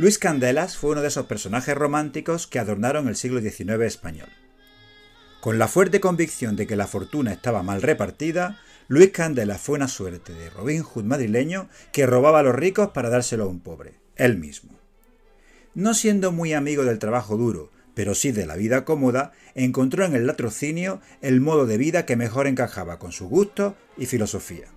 Luis 0.06 0.20
Candelas 0.20 0.76
fue 0.76 0.92
uno 0.92 1.02
de 1.02 1.08
esos 1.08 1.26
personajes 1.26 1.74
románticos 1.74 2.46
que 2.46 2.60
adornaron 2.60 3.08
el 3.08 3.16
siglo 3.16 3.40
XIX 3.40 3.80
español. 3.80 4.28
Con 5.40 5.58
la 5.58 5.66
fuerte 5.66 5.98
convicción 5.98 6.54
de 6.54 6.68
que 6.68 6.76
la 6.76 6.86
fortuna 6.86 7.32
estaba 7.32 7.64
mal 7.64 7.82
repartida, 7.82 8.60
Luis 8.86 9.10
Candelas 9.10 9.60
fue 9.60 9.74
una 9.74 9.88
suerte 9.88 10.32
de 10.32 10.48
Robin 10.48 10.84
Hood 10.84 11.02
madrileño 11.02 11.68
que 11.90 12.06
robaba 12.06 12.38
a 12.38 12.42
los 12.44 12.54
ricos 12.54 12.90
para 12.90 13.10
dárselo 13.10 13.42
a 13.42 13.48
un 13.48 13.58
pobre, 13.58 13.94
él 14.14 14.38
mismo. 14.38 14.78
No 15.74 15.92
siendo 15.92 16.30
muy 16.30 16.52
amigo 16.52 16.84
del 16.84 17.00
trabajo 17.00 17.36
duro, 17.36 17.72
pero 17.94 18.14
sí 18.14 18.30
de 18.30 18.46
la 18.46 18.54
vida 18.54 18.84
cómoda, 18.84 19.32
encontró 19.56 20.04
en 20.04 20.14
el 20.14 20.28
latrocinio 20.28 21.00
el 21.20 21.40
modo 21.40 21.66
de 21.66 21.78
vida 21.78 22.06
que 22.06 22.14
mejor 22.14 22.46
encajaba 22.46 23.00
con 23.00 23.10
su 23.10 23.28
gusto 23.28 23.74
y 23.98 24.06
filosofía. 24.06 24.68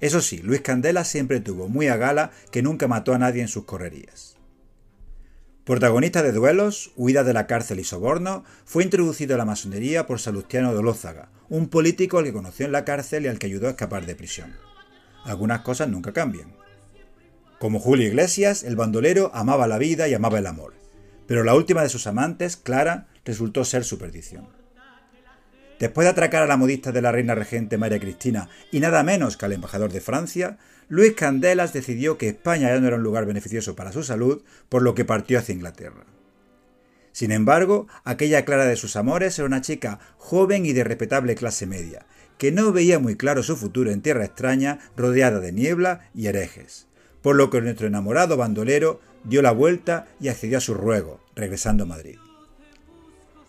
Eso 0.00 0.20
sí, 0.20 0.38
Luis 0.38 0.60
Candela 0.60 1.04
siempre 1.04 1.40
tuvo 1.40 1.68
muy 1.68 1.88
a 1.88 1.96
gala 1.96 2.30
que 2.50 2.62
nunca 2.62 2.86
mató 2.86 3.14
a 3.14 3.18
nadie 3.18 3.42
en 3.42 3.48
sus 3.48 3.64
correrías. 3.64 4.36
Protagonista 5.64 6.22
de 6.22 6.32
duelos, 6.32 6.92
huida 6.96 7.24
de 7.24 7.32
la 7.32 7.46
cárcel 7.46 7.80
y 7.80 7.84
soborno, 7.84 8.44
fue 8.64 8.84
introducido 8.84 9.34
a 9.34 9.38
la 9.38 9.44
masonería 9.44 10.06
por 10.06 10.20
Salustiano 10.20 10.72
de 10.72 10.78
Olózaga, 10.78 11.30
un 11.48 11.68
político 11.68 12.18
al 12.18 12.24
que 12.24 12.32
conoció 12.32 12.66
en 12.66 12.72
la 12.72 12.84
cárcel 12.84 13.24
y 13.24 13.28
al 13.28 13.38
que 13.38 13.46
ayudó 13.46 13.66
a 13.66 13.70
escapar 13.70 14.06
de 14.06 14.14
prisión. 14.14 14.54
Algunas 15.24 15.62
cosas 15.62 15.88
nunca 15.88 16.12
cambian. 16.12 16.54
Como 17.58 17.80
Julio 17.80 18.06
Iglesias, 18.06 18.62
el 18.62 18.76
bandolero 18.76 19.32
amaba 19.34 19.66
la 19.66 19.78
vida 19.78 20.06
y 20.06 20.14
amaba 20.14 20.38
el 20.38 20.46
amor, 20.46 20.74
pero 21.26 21.42
la 21.42 21.54
última 21.54 21.82
de 21.82 21.88
sus 21.88 22.06
amantes, 22.06 22.56
Clara, 22.56 23.08
resultó 23.24 23.64
ser 23.64 23.82
su 23.82 23.98
perdición. 23.98 24.46
Después 25.78 26.06
de 26.06 26.10
atracar 26.10 26.42
a 26.42 26.46
la 26.46 26.56
modista 26.56 26.90
de 26.90 27.02
la 27.02 27.12
reina 27.12 27.34
regente 27.34 27.76
María 27.76 28.00
Cristina 28.00 28.48
y 28.72 28.80
nada 28.80 29.02
menos 29.02 29.36
que 29.36 29.44
al 29.44 29.52
embajador 29.52 29.92
de 29.92 30.00
Francia, 30.00 30.58
Luis 30.88 31.12
Candelas 31.14 31.72
decidió 31.72 32.16
que 32.16 32.28
España 32.28 32.68
ya 32.68 32.80
no 32.80 32.86
era 32.86 32.96
un 32.96 33.02
lugar 33.02 33.26
beneficioso 33.26 33.76
para 33.76 33.92
su 33.92 34.02
salud, 34.02 34.42
por 34.68 34.82
lo 34.82 34.94
que 34.94 35.04
partió 35.04 35.38
hacia 35.38 35.54
Inglaterra. 35.54 36.06
Sin 37.12 37.32
embargo, 37.32 37.88
aquella 38.04 38.44
Clara 38.44 38.66
de 38.66 38.76
sus 38.76 38.96
amores 38.96 39.38
era 39.38 39.46
una 39.46 39.62
chica 39.62 39.98
joven 40.16 40.66
y 40.66 40.72
de 40.72 40.84
respetable 40.84 41.34
clase 41.34 41.66
media, 41.66 42.06
que 42.38 42.52
no 42.52 42.72
veía 42.72 42.98
muy 42.98 43.16
claro 43.16 43.42
su 43.42 43.56
futuro 43.56 43.90
en 43.90 44.02
tierra 44.02 44.24
extraña, 44.24 44.78
rodeada 44.96 45.40
de 45.40 45.52
niebla 45.52 46.10
y 46.14 46.26
herejes, 46.26 46.86
por 47.22 47.36
lo 47.36 47.50
que 47.50 47.60
nuestro 47.60 47.86
enamorado 47.86 48.36
bandolero 48.36 49.00
dio 49.24 49.42
la 49.42 49.52
vuelta 49.52 50.06
y 50.20 50.28
accedió 50.28 50.58
a 50.58 50.60
su 50.60 50.74
ruego, 50.74 51.20
regresando 51.34 51.84
a 51.84 51.86
Madrid. 51.86 52.18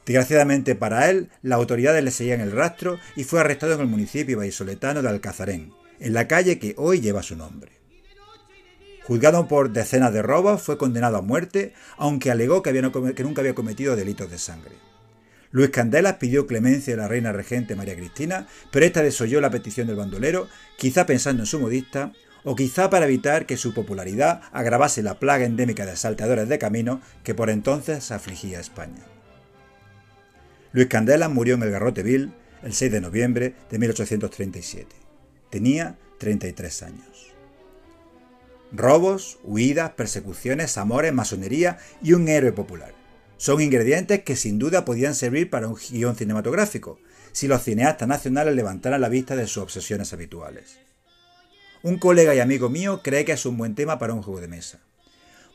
Desgraciadamente 0.07 0.73
para 0.73 1.09
él, 1.09 1.29
las 1.41 1.57
autoridades 1.57 2.01
le 2.01 2.11
seguían 2.11 2.39
el 2.39 2.53
rastro 2.53 2.97
y 3.17 3.25
fue 3.25 3.41
arrestado 3.41 3.73
en 3.73 3.81
el 3.81 3.87
municipio 3.87 4.37
vallisoletano 4.37 5.01
de 5.01 5.09
Alcazarén, 5.09 5.73
en 5.99 6.13
la 6.13 6.29
calle 6.29 6.59
que 6.59 6.73
hoy 6.77 7.01
lleva 7.01 7.23
su 7.23 7.35
nombre. 7.35 7.73
Juzgado 9.03 9.49
por 9.49 9.71
decenas 9.71 10.13
de 10.13 10.21
robos, 10.21 10.61
fue 10.61 10.77
condenado 10.77 11.17
a 11.17 11.21
muerte, 11.21 11.73
aunque 11.97 12.31
alegó 12.31 12.61
que, 12.61 12.71
nunca 12.71 13.41
había 13.41 13.53
cometido 13.53 13.97
delitos 13.97 14.31
de 14.31 14.37
sangre. 14.37 14.75
Luis 15.51 15.71
Candelas 15.71 16.15
pidió 16.15 16.47
clemencia 16.47 16.93
a 16.93 16.97
la 16.97 17.07
reina 17.09 17.33
regente 17.33 17.75
María 17.75 17.97
Cristina, 17.97 18.47
pero 18.71 18.85
esta 18.85 19.03
desoyó 19.03 19.41
la 19.41 19.49
petición 19.49 19.87
del 19.87 19.97
bandolero, 19.97 20.47
quizá 20.77 21.05
pensando 21.05 21.43
en 21.43 21.47
su 21.47 21.59
modista, 21.59 22.13
o 22.45 22.55
quizá 22.55 22.89
para 22.89 23.07
evitar 23.07 23.45
que 23.45 23.57
su 23.57 23.73
popularidad 23.73 24.41
agravase 24.53 25.03
la 25.03 25.19
plaga 25.19 25.43
endémica 25.43 25.85
de 25.85 25.91
asaltadores 25.91 26.47
de 26.47 26.59
camino 26.59 27.01
que 27.23 27.35
por 27.35 27.49
entonces 27.49 28.11
afligía 28.11 28.59
a 28.59 28.61
España. 28.61 29.16
Luis 30.77 30.89
Candela 30.89 31.27
murió 31.27 31.55
en 31.55 31.63
el 31.63 31.71
Garroteville 31.71 32.29
el 32.61 32.71
6 32.71 32.91
de 32.91 33.01
noviembre 33.01 33.55
de 33.71 33.79
1837. 33.79 34.95
Tenía 35.49 35.97
33 36.19 36.83
años. 36.83 37.33
Robos, 38.71 39.39
huidas, 39.43 39.93
persecuciones, 39.93 40.77
amores, 40.77 41.13
masonería 41.13 41.79
y 42.03 42.13
un 42.13 42.27
héroe 42.27 42.51
popular. 42.51 42.93
Son 43.37 43.59
ingredientes 43.59 44.21
que 44.21 44.35
sin 44.35 44.59
duda 44.59 44.85
podían 44.85 45.15
servir 45.15 45.49
para 45.49 45.67
un 45.67 45.77
guion 45.77 46.15
cinematográfico, 46.15 46.99
si 47.31 47.47
los 47.47 47.63
cineastas 47.63 48.07
nacionales 48.07 48.53
levantaran 48.53 49.01
la 49.01 49.09
vista 49.09 49.35
de 49.35 49.47
sus 49.47 49.63
obsesiones 49.63 50.13
habituales. 50.13 50.77
Un 51.81 51.97
colega 51.97 52.35
y 52.35 52.39
amigo 52.39 52.69
mío 52.69 53.01
cree 53.03 53.25
que 53.25 53.31
es 53.31 53.47
un 53.47 53.57
buen 53.57 53.73
tema 53.73 53.97
para 53.97 54.13
un 54.13 54.21
juego 54.21 54.41
de 54.41 54.47
mesa. 54.47 54.79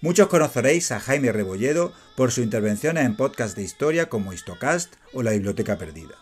Muchos 0.02 0.26
conoceréis 0.26 0.90
a 0.90 0.98
Jaime 0.98 1.30
Rebolledo 1.30 1.92
por 2.16 2.32
sus 2.32 2.42
intervenciones 2.42 3.06
en 3.06 3.16
podcasts 3.16 3.54
de 3.54 3.62
historia 3.62 4.08
como 4.08 4.32
Histocast 4.32 4.94
o 5.12 5.22
La 5.22 5.30
Biblioteca 5.30 5.78
Perdida. 5.78 6.16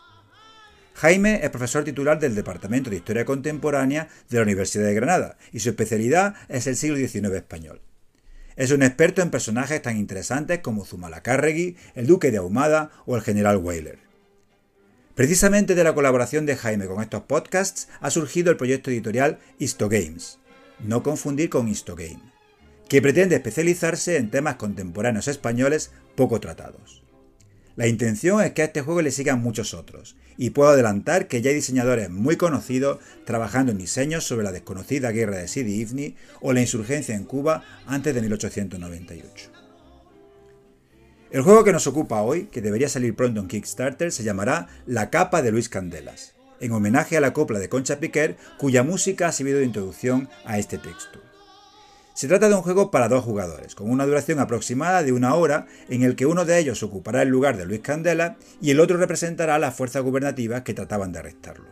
Jaime 0.92 1.40
es 1.42 1.48
profesor 1.48 1.82
titular 1.82 2.20
del 2.20 2.34
Departamento 2.34 2.90
de 2.90 2.96
Historia 2.96 3.24
Contemporánea 3.24 4.08
de 4.28 4.36
la 4.36 4.42
Universidad 4.42 4.84
de 4.84 4.92
Granada 4.92 5.38
y 5.50 5.60
su 5.60 5.70
especialidad 5.70 6.34
es 6.50 6.66
el 6.66 6.76
siglo 6.76 6.98
XIX 6.98 7.32
español. 7.32 7.80
Es 8.54 8.70
un 8.70 8.82
experto 8.82 9.22
en 9.22 9.30
personajes 9.30 9.80
tan 9.80 9.96
interesantes 9.96 10.58
como 10.58 10.84
Zumalacárregui, 10.84 11.78
el 11.94 12.06
Duque 12.06 12.30
de 12.30 12.36
Ahumada 12.36 12.90
o 13.06 13.16
el 13.16 13.22
General 13.22 13.56
Weyler. 13.56 13.98
Precisamente 15.14 15.74
de 15.74 15.84
la 15.84 15.94
colaboración 15.94 16.44
de 16.44 16.56
Jaime 16.56 16.86
con 16.86 17.00
estos 17.00 17.22
podcasts 17.22 17.88
ha 18.02 18.10
surgido 18.10 18.50
el 18.50 18.58
proyecto 18.58 18.90
editorial 18.90 19.38
Histogames. 19.58 20.38
No 20.80 21.02
confundir 21.02 21.48
con 21.48 21.66
Histogame 21.66 22.29
que 22.90 23.00
pretende 23.00 23.36
especializarse 23.36 24.16
en 24.16 24.32
temas 24.32 24.56
contemporáneos 24.56 25.28
españoles 25.28 25.92
poco 26.16 26.40
tratados. 26.40 27.04
La 27.76 27.86
intención 27.86 28.42
es 28.42 28.50
que 28.50 28.62
a 28.62 28.64
este 28.64 28.82
juego 28.82 29.00
le 29.00 29.12
sigan 29.12 29.40
muchos 29.40 29.74
otros, 29.74 30.16
y 30.36 30.50
puedo 30.50 30.70
adelantar 30.70 31.28
que 31.28 31.40
ya 31.40 31.50
hay 31.50 31.54
diseñadores 31.54 32.10
muy 32.10 32.34
conocidos 32.34 32.98
trabajando 33.24 33.70
en 33.70 33.78
diseños 33.78 34.24
sobre 34.24 34.42
la 34.42 34.50
desconocida 34.50 35.12
guerra 35.12 35.36
de 35.36 35.46
Sidi 35.46 35.80
Ifni 35.80 36.16
o 36.40 36.52
la 36.52 36.62
insurgencia 36.62 37.14
en 37.14 37.22
Cuba 37.22 37.62
antes 37.86 38.12
de 38.12 38.22
1898. 38.22 39.50
El 41.30 41.42
juego 41.42 41.62
que 41.62 41.72
nos 41.72 41.86
ocupa 41.86 42.22
hoy, 42.22 42.46
que 42.46 42.60
debería 42.60 42.88
salir 42.88 43.14
pronto 43.14 43.40
en 43.40 43.46
Kickstarter, 43.46 44.10
se 44.10 44.24
llamará 44.24 44.66
La 44.84 45.10
capa 45.10 45.42
de 45.42 45.52
Luis 45.52 45.68
Candelas, 45.68 46.34
en 46.58 46.72
homenaje 46.72 47.16
a 47.16 47.20
la 47.20 47.32
copla 47.32 47.60
de 47.60 47.68
Concha 47.68 48.00
Piquer, 48.00 48.36
cuya 48.58 48.82
música 48.82 49.28
ha 49.28 49.32
servido 49.32 49.60
de 49.60 49.66
introducción 49.66 50.28
a 50.44 50.58
este 50.58 50.76
texto. 50.76 51.29
Se 52.20 52.28
trata 52.28 52.50
de 52.50 52.54
un 52.54 52.60
juego 52.60 52.90
para 52.90 53.08
dos 53.08 53.24
jugadores, 53.24 53.74
con 53.74 53.90
una 53.90 54.04
duración 54.04 54.40
aproximada 54.40 55.02
de 55.02 55.10
una 55.10 55.34
hora, 55.36 55.64
en 55.88 56.02
el 56.02 56.16
que 56.16 56.26
uno 56.26 56.44
de 56.44 56.58
ellos 56.58 56.82
ocupará 56.82 57.22
el 57.22 57.30
lugar 57.30 57.56
de 57.56 57.64
Luis 57.64 57.80
Candela 57.80 58.36
y 58.60 58.72
el 58.72 58.80
otro 58.80 58.98
representará 58.98 59.54
a 59.54 59.58
las 59.58 59.74
fuerzas 59.74 60.02
gubernativas 60.02 60.60
que 60.60 60.74
trataban 60.74 61.12
de 61.12 61.20
arrestarlo. 61.20 61.64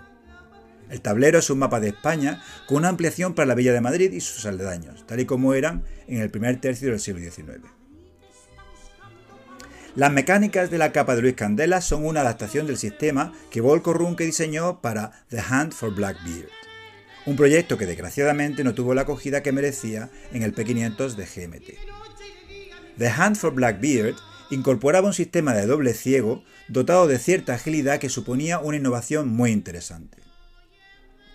El 0.88 1.02
tablero 1.02 1.38
es 1.38 1.50
un 1.50 1.58
mapa 1.58 1.80
de 1.80 1.88
España 1.88 2.42
con 2.66 2.78
una 2.78 2.88
ampliación 2.88 3.34
para 3.34 3.44
la 3.44 3.54
Villa 3.54 3.74
de 3.74 3.82
Madrid 3.82 4.10
y 4.10 4.22
sus 4.22 4.46
aldedaños, 4.46 5.06
tal 5.06 5.20
y 5.20 5.26
como 5.26 5.52
eran 5.52 5.82
en 6.06 6.22
el 6.22 6.30
primer 6.30 6.58
tercio 6.62 6.88
del 6.88 7.00
siglo 7.00 7.20
XIX. 7.20 7.60
Las 9.96 10.10
mecánicas 10.10 10.70
de 10.70 10.78
la 10.78 10.92
capa 10.92 11.14
de 11.14 11.20
Luis 11.20 11.34
Candela 11.34 11.82
son 11.82 12.06
una 12.06 12.22
adaptación 12.22 12.66
del 12.66 12.78
sistema 12.78 13.34
que 13.50 13.60
Volko 13.60 13.92
Runke 13.92 14.24
diseñó 14.24 14.80
para 14.80 15.12
The 15.28 15.42
Hunt 15.52 15.74
for 15.74 15.94
Blackbeard 15.94 16.48
un 17.28 17.36
proyecto 17.36 17.76
que 17.76 17.84
desgraciadamente 17.84 18.64
no 18.64 18.72
tuvo 18.72 18.94
la 18.94 19.02
acogida 19.02 19.42
que 19.42 19.52
merecía 19.52 20.08
en 20.32 20.42
el 20.42 20.54
P500 20.54 21.14
de 21.14 21.26
GMT. 21.26 22.96
The 22.96 23.08
Hand 23.08 23.36
for 23.36 23.52
Blackbeard 23.52 24.14
incorporaba 24.48 25.08
un 25.08 25.12
sistema 25.12 25.52
de 25.52 25.66
doble 25.66 25.92
ciego 25.92 26.42
dotado 26.68 27.06
de 27.06 27.18
cierta 27.18 27.52
agilidad 27.52 27.98
que 27.98 28.08
suponía 28.08 28.60
una 28.60 28.78
innovación 28.78 29.28
muy 29.28 29.50
interesante. 29.50 30.16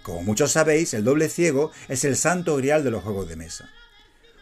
Como 0.02 0.24
muchos 0.24 0.52
sabéis, 0.52 0.96
el 0.96 1.04
doble 1.04 1.30
ciego 1.30 1.70
es 1.88 2.04
el 2.06 2.16
santo 2.16 2.56
grial 2.58 2.84
de 2.84 2.90
los 2.90 3.04
juegos 3.04 3.30
de 3.30 3.36
mesa. 3.36 3.70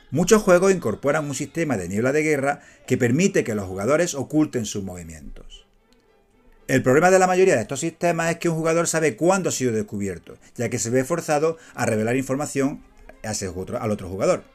Muchos 0.10 0.44
juegos 0.44 0.72
incorporan 0.72 1.26
un 1.26 1.36
sistema 1.36 1.76
de 1.76 1.90
niebla 1.90 2.14
de 2.14 2.24
guerra 2.24 2.62
que 2.88 2.98
permite 2.98 3.44
que 3.44 3.56
los 3.56 3.68
jugadores 3.68 4.16
oculten 4.16 4.66
sus 4.66 4.84
movimientos. 4.84 5.61
El 6.72 6.84
problema 6.84 7.12
de 7.12 7.20
la 7.20 7.28
mayoría 7.28 7.56
de 7.56 7.64
estos 7.64 7.82
sistemas 7.82 8.32
es 8.32 8.38
que 8.38 8.48
un 8.48 8.56
jugador 8.56 8.88
sabe 8.88 9.18
cuándo 9.18 9.50
ha 9.50 9.52
sido 9.52 9.74
descubierto, 9.74 10.38
ya 10.56 10.70
que 10.70 10.80
se 10.80 10.90
ve 10.90 11.04
forzado 11.04 11.58
a 11.76 11.86
revelar 11.86 12.16
información 12.16 12.82
al 13.24 13.92
otro 13.92 14.08
jugador. 14.08 14.46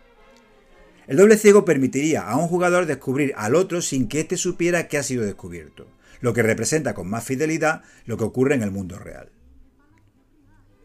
El 1.08 1.18
doble 1.18 1.36
ciego 1.36 1.66
permitiría 1.66 2.22
a 2.22 2.38
un 2.38 2.48
jugador 2.48 2.86
descubrir 2.86 3.34
al 3.36 3.54
otro 3.54 3.82
sin 3.82 4.08
que 4.08 4.20
éste 4.20 4.38
supiera 4.38 4.88
que 4.88 4.96
ha 4.96 5.02
sido 5.02 5.26
descubierto, 5.26 5.88
lo 6.22 6.32
que 6.32 6.42
representa 6.42 6.94
con 6.94 7.06
más 7.06 7.22
fidelidad 7.22 7.82
lo 8.06 8.16
que 8.16 8.24
ocurre 8.24 8.54
en 8.54 8.62
el 8.62 8.70
mundo 8.70 8.98
real. 8.98 9.30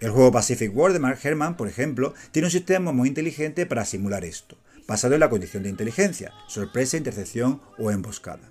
El 0.01 0.11
juego 0.11 0.33
Pacific 0.33 0.75
War 0.75 0.91
de 0.91 0.99
Mark 0.99 1.19
Herman, 1.23 1.55
por 1.55 1.69
ejemplo, 1.69 2.13
tiene 2.31 2.47
un 2.47 2.51
sistema 2.51 2.91
muy 2.91 3.07
inteligente 3.07 3.65
para 3.65 3.85
simular 3.85 4.25
esto, 4.25 4.57
basado 4.85 5.13
en 5.13 5.21
la 5.21 5.29
condición 5.29 5.63
de 5.63 5.69
inteligencia, 5.69 6.33
sorpresa, 6.49 6.97
intercepción 6.97 7.61
o 7.77 7.89
emboscada. 7.89 8.50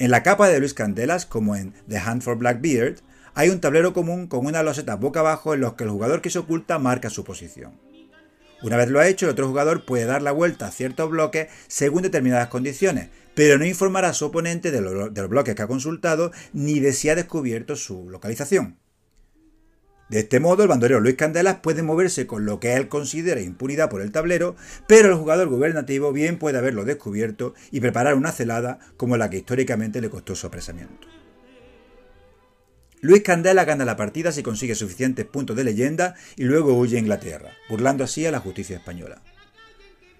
En 0.00 0.10
la 0.10 0.22
capa 0.22 0.48
de 0.48 0.58
Luis 0.58 0.72
Candelas, 0.72 1.26
como 1.26 1.56
en 1.56 1.74
The 1.86 1.98
Hand 1.98 2.22
for 2.22 2.38
Blackbeard, 2.38 3.00
hay 3.34 3.50
un 3.50 3.60
tablero 3.60 3.92
común 3.92 4.28
con 4.28 4.46
una 4.46 4.62
loseta 4.62 4.96
boca 4.96 5.20
abajo 5.20 5.52
en 5.52 5.60
los 5.60 5.74
que 5.74 5.84
el 5.84 5.90
jugador 5.90 6.22
que 6.22 6.30
se 6.30 6.38
oculta 6.38 6.78
marca 6.78 7.10
su 7.10 7.22
posición. 7.22 7.78
Una 8.62 8.78
vez 8.78 8.88
lo 8.88 8.98
ha 8.98 9.08
hecho, 9.08 9.26
el 9.26 9.32
otro 9.32 9.46
jugador 9.46 9.84
puede 9.84 10.06
dar 10.06 10.22
la 10.22 10.32
vuelta 10.32 10.68
a 10.68 10.70
ciertos 10.70 11.10
bloques 11.10 11.48
según 11.68 12.00
determinadas 12.00 12.48
condiciones, 12.48 13.10
pero 13.34 13.58
no 13.58 13.66
informará 13.66 14.08
a 14.08 14.14
su 14.14 14.24
oponente 14.24 14.70
de, 14.70 14.80
los 14.80 15.28
bloques 15.28 15.54
que 15.54 15.60
ha 15.60 15.66
consultado 15.66 16.32
ni 16.54 16.80
de 16.80 16.94
si 16.94 17.10
ha 17.10 17.14
descubierto 17.14 17.76
su 17.76 18.08
localización. 18.08 18.78
De 20.10 20.18
este 20.18 20.40
modo, 20.40 20.64
el 20.64 20.68
bandolero 20.68 20.98
Luis 20.98 21.14
Candelas 21.14 21.58
puede 21.62 21.84
moverse 21.84 22.26
con 22.26 22.44
lo 22.44 22.58
que 22.58 22.74
él 22.74 22.88
considera 22.88 23.40
impunidad 23.40 23.88
por 23.88 24.02
el 24.02 24.10
tablero, 24.10 24.56
pero 24.88 25.08
el 25.08 25.14
jugador 25.14 25.48
gubernativo 25.48 26.12
bien 26.12 26.36
puede 26.36 26.58
haberlo 26.58 26.84
descubierto 26.84 27.54
y 27.70 27.78
preparar 27.78 28.16
una 28.16 28.32
celada 28.32 28.80
como 28.96 29.16
la 29.16 29.30
que 29.30 29.36
históricamente 29.36 30.00
le 30.00 30.10
costó 30.10 30.34
su 30.34 30.48
apresamiento. 30.48 31.06
Luis 33.00 33.22
Candela 33.22 33.64
gana 33.64 33.84
la 33.84 33.96
partida 33.96 34.32
si 34.32 34.42
consigue 34.42 34.74
suficientes 34.74 35.26
puntos 35.26 35.56
de 35.56 35.62
leyenda 35.62 36.16
y 36.36 36.42
luego 36.42 36.76
huye 36.76 36.96
a 36.96 37.00
Inglaterra, 37.00 37.52
burlando 37.68 38.02
así 38.02 38.26
a 38.26 38.32
la 38.32 38.40
justicia 38.40 38.76
española. 38.76 39.22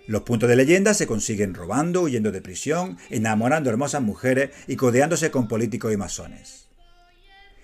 Los 0.06 0.22
puntos 0.22 0.48
de 0.48 0.56
leyenda 0.56 0.94
se 0.94 1.08
consiguen 1.08 1.52
robando, 1.52 2.02
huyendo 2.02 2.30
de 2.30 2.40
prisión, 2.40 2.96
enamorando 3.10 3.70
hermosas 3.70 4.02
mujeres 4.02 4.50
y 4.68 4.76
codeándose 4.76 5.32
con 5.32 5.48
políticos 5.48 5.92
y 5.92 5.96
masones. 5.96 6.69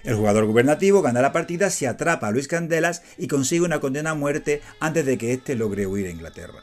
El 0.06 0.14
jugador 0.14 0.46
gubernativo 0.46 1.02
gana 1.02 1.20
la 1.20 1.32
partida 1.32 1.68
si 1.68 1.84
atrapa 1.84 2.28
a 2.28 2.30
Luis 2.30 2.46
Candelas 2.46 3.02
y 3.18 3.26
consigue 3.26 3.62
una 3.62 3.80
condena 3.80 4.10
a 4.10 4.14
muerte 4.14 4.62
antes 4.78 5.04
de 5.04 5.18
que 5.18 5.32
éste 5.32 5.56
logre 5.56 5.88
huir 5.88 6.06
a 6.06 6.10
Inglaterra. 6.10 6.62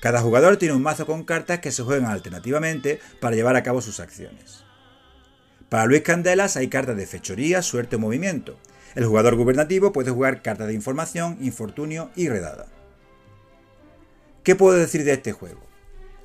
Cada 0.00 0.20
jugador 0.20 0.56
tiene 0.56 0.74
un 0.74 0.82
mazo 0.82 1.06
con 1.06 1.22
cartas 1.22 1.60
que 1.60 1.70
se 1.70 1.84
juegan 1.84 2.10
alternativamente 2.10 2.98
para 3.20 3.36
llevar 3.36 3.54
a 3.54 3.62
cabo 3.62 3.80
sus 3.80 4.00
acciones. 4.00 4.64
Para 5.68 5.86
Luis 5.86 6.02
Candelas 6.02 6.56
hay 6.56 6.66
cartas 6.66 6.96
de 6.96 7.06
fechoría, 7.06 7.62
suerte 7.62 7.94
o 7.96 7.98
movimiento. 8.00 8.58
El 8.96 9.06
jugador 9.06 9.36
gubernativo 9.36 9.92
puede 9.92 10.10
jugar 10.10 10.42
cartas 10.42 10.66
de 10.66 10.74
información, 10.74 11.38
infortunio 11.40 12.10
y 12.16 12.28
redada. 12.28 12.66
¿Qué 14.42 14.56
puedo 14.56 14.76
decir 14.76 15.04
de 15.04 15.12
este 15.12 15.30
juego? 15.30 15.60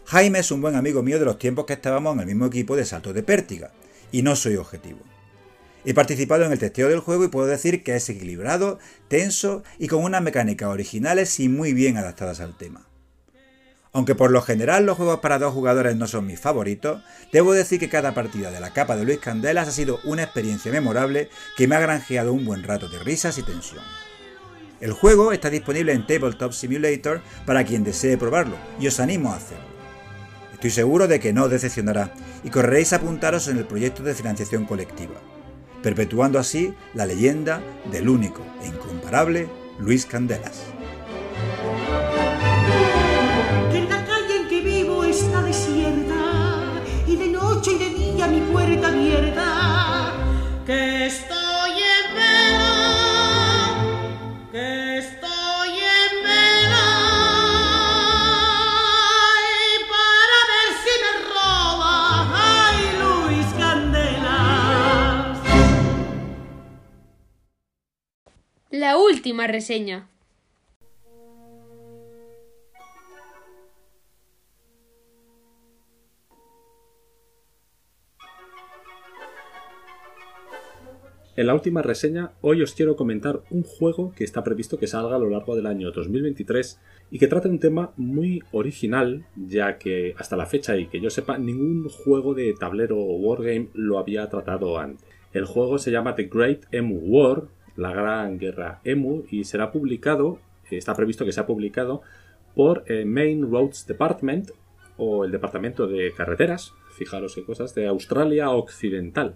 Jaime 0.06 0.40
es 0.40 0.50
un 0.50 0.62
buen 0.62 0.76
amigo 0.76 1.04
mío 1.04 1.20
de 1.20 1.26
los 1.26 1.38
tiempos 1.38 1.68
que 1.68 1.74
estábamos 1.74 2.16
en 2.16 2.22
el 2.22 2.26
mismo 2.26 2.48
equipo 2.48 2.76
de 2.76 2.86
salto 2.86 3.14
de 3.14 3.22
pértiga, 3.22 3.72
y 4.12 4.24
no 4.24 4.36
soy 4.36 4.56
objetivo. 4.56 5.02
He 5.86 5.94
participado 5.94 6.44
en 6.44 6.52
el 6.52 6.60
testeo 6.60 6.90
del 6.90 7.00
juego 7.00 7.24
y 7.24 7.30
puedo 7.30 7.48
decir 7.48 7.84
que 7.84 7.96
es 7.96 8.10
equilibrado, 8.10 8.80
tenso 9.08 9.64
y 9.78 9.88
con 9.88 10.04
unas 10.04 10.22
mecánicas 10.22 10.70
originales 10.70 11.40
y 11.40 11.48
muy 11.48 11.74
bien 11.74 11.96
adaptadas 11.96 12.42
al 12.42 12.58
tema. 12.58 12.86
Aunque 13.92 14.14
por 14.14 14.30
lo 14.30 14.42
general 14.42 14.86
los 14.86 14.98
juegos 14.98 15.20
para 15.20 15.40
dos 15.40 15.54
jugadores 15.54 15.96
no 15.96 16.06
son 16.06 16.28
mis 16.28 16.40
favoritos, 16.40 17.02
debo 17.32 17.54
decir 17.54 17.80
que 17.80 17.90
cada 17.90 18.14
partida 18.14 18.52
de 18.52 18.60
la 18.60 18.74
capa 18.74 18.98
de 18.98 19.06
Luis 19.06 19.20
Candelas 19.20 19.68
ha 19.68 19.72
sido 19.72 20.00
una 20.04 20.24
experiencia 20.24 20.72
memorable 20.72 21.30
que 21.58 21.68
me 21.68 21.76
ha 21.76 21.80
granjeado 21.80 22.34
un 22.34 22.46
buen 22.46 22.64
rato 22.64 22.90
de 22.90 23.00
risas 23.00 23.38
y 23.38 23.44
tensión. 23.44 23.84
El 24.82 24.92
juego 24.92 25.32
está 25.32 25.50
disponible 25.50 25.94
en 25.94 26.06
Tabletop 26.06 26.52
Simulator 26.54 27.22
para 27.46 27.64
quien 27.64 27.84
desee 27.84 28.18
probarlo 28.18 28.58
y 28.80 28.88
os 28.88 29.00
animo 29.00 29.32
a 29.32 29.38
hacerlo. 29.38 29.70
Estoy 30.54 30.70
seguro 30.72 31.08
de 31.08 31.20
que 31.20 31.34
no 31.34 31.46
os 31.46 31.52
decepcionará 31.52 32.14
y 32.44 32.50
correréis 32.50 32.94
a 32.94 32.98
apuntaros 32.98 33.48
en 33.48 33.58
el 33.58 33.66
proyecto 33.66 34.04
de 34.04 34.14
financiación 34.14 34.66
colectiva 34.66 35.20
perpetuando 35.82 36.40
así 36.40 36.74
la 36.94 37.06
leyenda 37.06 37.62
del 37.92 38.10
único 38.10 38.42
e 38.62 38.68
incomparable 38.68 39.48
Luis 39.80 40.06
Candelas. 40.06 40.64
La 68.72 69.00
última 69.00 69.48
reseña. 69.48 70.08
En 81.36 81.48
la 81.48 81.56
última 81.56 81.82
reseña, 81.82 82.34
hoy 82.42 82.62
os 82.62 82.76
quiero 82.76 82.96
comentar 82.96 83.42
un 83.50 83.64
juego 83.64 84.12
que 84.16 84.24
está 84.24 84.44
previsto 84.44 84.78
que 84.78 84.86
salga 84.86 85.16
a 85.16 85.20
lo 85.20 85.32
largo 85.32 85.56
del 85.56 85.66
año 85.66 85.90
2023 85.90 86.80
y 87.10 87.18
que 87.18 87.28
trata 87.28 87.50
un 87.50 87.58
tema 87.58 87.94
muy 87.98 88.44
original, 88.52 89.26
ya 89.36 89.80
que 89.80 90.14
hasta 90.20 90.38
la 90.38 90.46
fecha 90.46 90.78
y 90.78 90.86
que 90.86 91.02
yo 91.02 91.10
sepa, 91.10 91.40
ningún 91.40 91.90
juego 91.90 92.36
de 92.36 92.54
tablero 92.54 93.00
o 93.00 93.16
wargame 93.16 93.70
lo 93.74 93.98
había 93.98 94.30
tratado 94.30 94.78
antes. 94.78 95.08
El 95.34 95.46
juego 95.46 95.80
se 95.80 95.92
llama 95.92 96.14
The 96.14 96.26
Great 96.26 96.66
Emu 96.72 97.00
War, 97.00 97.48
la 97.80 97.94
Gran 97.94 98.38
Guerra 98.38 98.82
Emu, 98.84 99.24
y 99.30 99.44
será 99.44 99.72
publicado, 99.72 100.40
está 100.70 100.96
previsto 100.96 101.26
que 101.26 101.32
sea 101.32 101.46
publicado 101.48 102.02
por 102.56 102.84
eh, 102.88 103.06
Main 103.06 103.50
Roads 103.50 103.88
Department 103.88 104.52
o 104.98 105.26
el 105.26 105.32
Departamento 105.32 105.88
de 105.88 106.14
Carreteras, 106.16 106.74
fijaros 106.98 107.34
qué 107.34 107.44
cosas, 107.44 107.74
de 107.74 107.88
Australia 107.88 108.50
Occidental. 108.50 109.36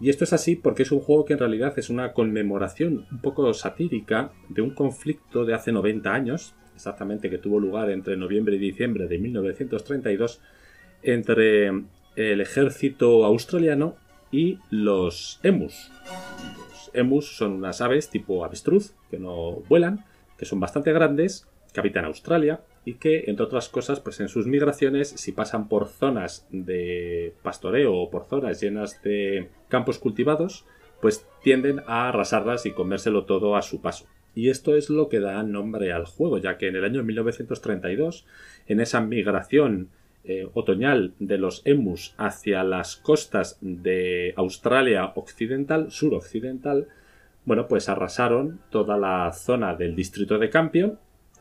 Y 0.00 0.10
esto 0.10 0.24
es 0.24 0.32
así 0.32 0.56
porque 0.56 0.82
es 0.82 0.92
un 0.92 1.00
juego 1.00 1.24
que 1.24 1.32
en 1.32 1.38
realidad 1.40 1.76
es 1.76 1.90
una 1.90 2.12
conmemoración 2.12 3.06
un 3.10 3.20
poco 3.20 3.52
satírica 3.54 4.30
de 4.48 4.62
un 4.62 4.70
conflicto 4.70 5.44
de 5.44 5.54
hace 5.54 5.72
90 5.72 6.12
años, 6.12 6.54
exactamente 6.74 7.30
que 7.30 7.38
tuvo 7.38 7.58
lugar 7.58 7.90
entre 7.90 8.16
noviembre 8.16 8.56
y 8.56 8.60
diciembre 8.60 9.08
de 9.08 9.18
1932, 9.18 10.40
entre 11.02 11.68
el 12.16 12.40
ejército 12.40 13.24
australiano 13.24 13.96
y 14.30 14.58
los 14.70 15.40
emus. 15.42 15.90
Emus 16.98 17.36
son 17.36 17.52
unas 17.52 17.80
aves 17.80 18.10
tipo 18.10 18.44
avestruz 18.44 18.94
que 19.10 19.18
no 19.18 19.62
vuelan, 19.68 20.04
que 20.36 20.44
son 20.44 20.60
bastante 20.60 20.92
grandes, 20.92 21.46
que 21.72 21.80
habitan 21.80 22.04
Australia 22.04 22.60
y 22.84 22.94
que, 22.94 23.24
entre 23.26 23.44
otras 23.44 23.68
cosas, 23.68 24.00
pues 24.00 24.20
en 24.20 24.28
sus 24.28 24.46
migraciones, 24.46 25.08
si 25.10 25.32
pasan 25.32 25.68
por 25.68 25.88
zonas 25.88 26.46
de 26.50 27.34
pastoreo 27.42 27.94
o 27.94 28.10
por 28.10 28.24
zonas 28.24 28.60
llenas 28.60 29.02
de 29.02 29.50
campos 29.68 29.98
cultivados, 29.98 30.64
pues 31.00 31.26
tienden 31.42 31.80
a 31.86 32.08
arrasarlas 32.08 32.66
y 32.66 32.72
comérselo 32.72 33.24
todo 33.24 33.56
a 33.56 33.62
su 33.62 33.80
paso. 33.80 34.06
Y 34.34 34.50
esto 34.50 34.76
es 34.76 34.88
lo 34.88 35.08
que 35.08 35.20
da 35.20 35.42
nombre 35.42 35.92
al 35.92 36.06
juego, 36.06 36.38
ya 36.38 36.58
que 36.58 36.68
en 36.68 36.76
el 36.76 36.84
año 36.84 37.02
1932, 37.02 38.24
en 38.66 38.80
esa 38.80 39.00
migración 39.00 39.90
eh, 40.28 40.46
otoñal 40.52 41.14
de 41.18 41.38
los 41.38 41.62
emus 41.64 42.14
hacia 42.18 42.62
las 42.62 42.96
costas 42.96 43.56
de 43.62 44.34
Australia 44.36 45.12
occidental, 45.14 45.90
suroccidental, 45.90 46.88
bueno, 47.46 47.66
pues 47.66 47.88
arrasaron 47.88 48.60
toda 48.68 48.98
la 48.98 49.32
zona 49.32 49.74
del 49.74 49.96
distrito 49.96 50.38
de 50.38 50.50
Campion 50.50 50.98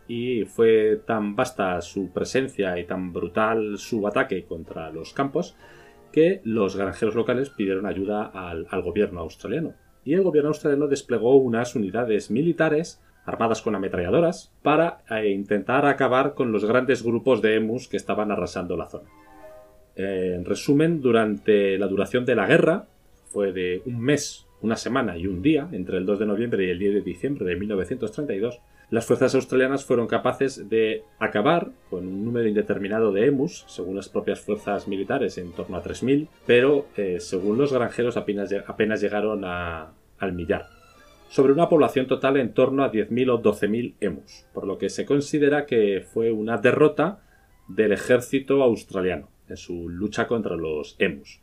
y 0.07 0.45
fue 0.45 1.01
tan 1.05 1.35
vasta 1.35 1.81
su 1.81 2.13
presencia 2.13 2.79
y 2.79 2.85
tan 2.85 3.11
brutal 3.11 3.77
su 3.77 4.07
ataque 4.07 4.45
contra 4.45 4.89
los 4.89 5.11
campos 5.11 5.57
que 6.13 6.39
los 6.45 6.77
granjeros 6.77 7.13
locales 7.13 7.49
pidieron 7.49 7.87
ayuda 7.87 8.23
al, 8.23 8.67
al, 8.69 8.81
gobierno 8.83 9.19
australiano. 9.19 9.73
Y 10.05 10.13
el 10.13 10.23
gobierno 10.23 10.51
australiano 10.51 10.87
desplegó 10.87 11.35
unas 11.35 11.75
unidades 11.75 12.31
militares 12.31 13.01
armadas 13.27 13.61
con 13.61 13.75
ametralladoras 13.75 14.51
para 14.63 15.03
eh, 15.11 15.29
intentar 15.29 15.85
acabar 15.85 16.33
con 16.33 16.51
los 16.51 16.65
grandes 16.65 17.03
grupos 17.03 17.41
de 17.43 17.55
emus 17.55 17.87
que 17.87 17.97
estaban 17.97 18.31
arrasando 18.31 18.75
la 18.75 18.87
zona. 18.87 19.09
Eh, 19.95 20.33
en 20.35 20.45
resumen, 20.45 21.01
durante 21.01 21.77
la 21.77 21.87
duración 21.87 22.25
de 22.25 22.35
la 22.35 22.47
guerra, 22.47 22.87
fue 23.25 23.51
de 23.51 23.81
un 23.85 23.99
mes, 23.99 24.47
una 24.61 24.77
semana 24.77 25.17
y 25.17 25.27
un 25.27 25.41
día, 25.41 25.67
entre 25.71 25.97
el 25.97 26.05
2 26.05 26.19
de 26.19 26.25
noviembre 26.25 26.65
y 26.65 26.69
el 26.69 26.79
10 26.79 26.93
de 26.95 27.01
diciembre 27.01 27.45
de 27.45 27.55
1932, 27.57 28.59
las 28.89 29.05
fuerzas 29.05 29.35
australianas 29.35 29.83
fueron 29.83 30.07
capaces 30.07 30.69
de 30.69 31.03
acabar 31.19 31.71
con 31.89 32.07
un 32.07 32.23
número 32.23 32.47
indeterminado 32.47 33.11
de 33.11 33.25
emus, 33.25 33.65
según 33.67 33.97
las 33.97 34.07
propias 34.07 34.39
fuerzas 34.39 34.87
militares, 34.87 35.37
en 35.37 35.51
torno 35.51 35.75
a 35.75 35.83
3.000, 35.83 36.29
pero 36.45 36.87
eh, 36.95 37.17
según 37.19 37.57
los 37.57 37.73
granjeros 37.73 38.15
apenas, 38.15 39.01
llegaron 39.01 39.43
a, 39.43 39.91
al 40.17 40.31
millar, 40.31 40.69
sobre 41.29 41.53
una 41.53 41.69
población 41.69 42.07
total 42.07 42.37
en 42.37 42.53
torno 42.53 42.83
a 42.83 42.91
10.000 42.91 43.31
o 43.31 43.41
12.000 43.41 43.95
emus, 43.99 44.45
por 44.53 44.65
lo 44.65 44.77
que 44.77 44.89
se 44.89 45.05
considera 45.05 45.65
que 45.65 46.01
fue 46.01 46.31
una 46.31 46.57
derrota 46.57 47.19
del 47.67 47.91
ejército 47.91 48.63
australiano 48.63 49.29
en 49.49 49.57
su 49.57 49.89
lucha 49.89 50.27
contra 50.27 50.55
los 50.55 50.95
emus. 50.99 51.41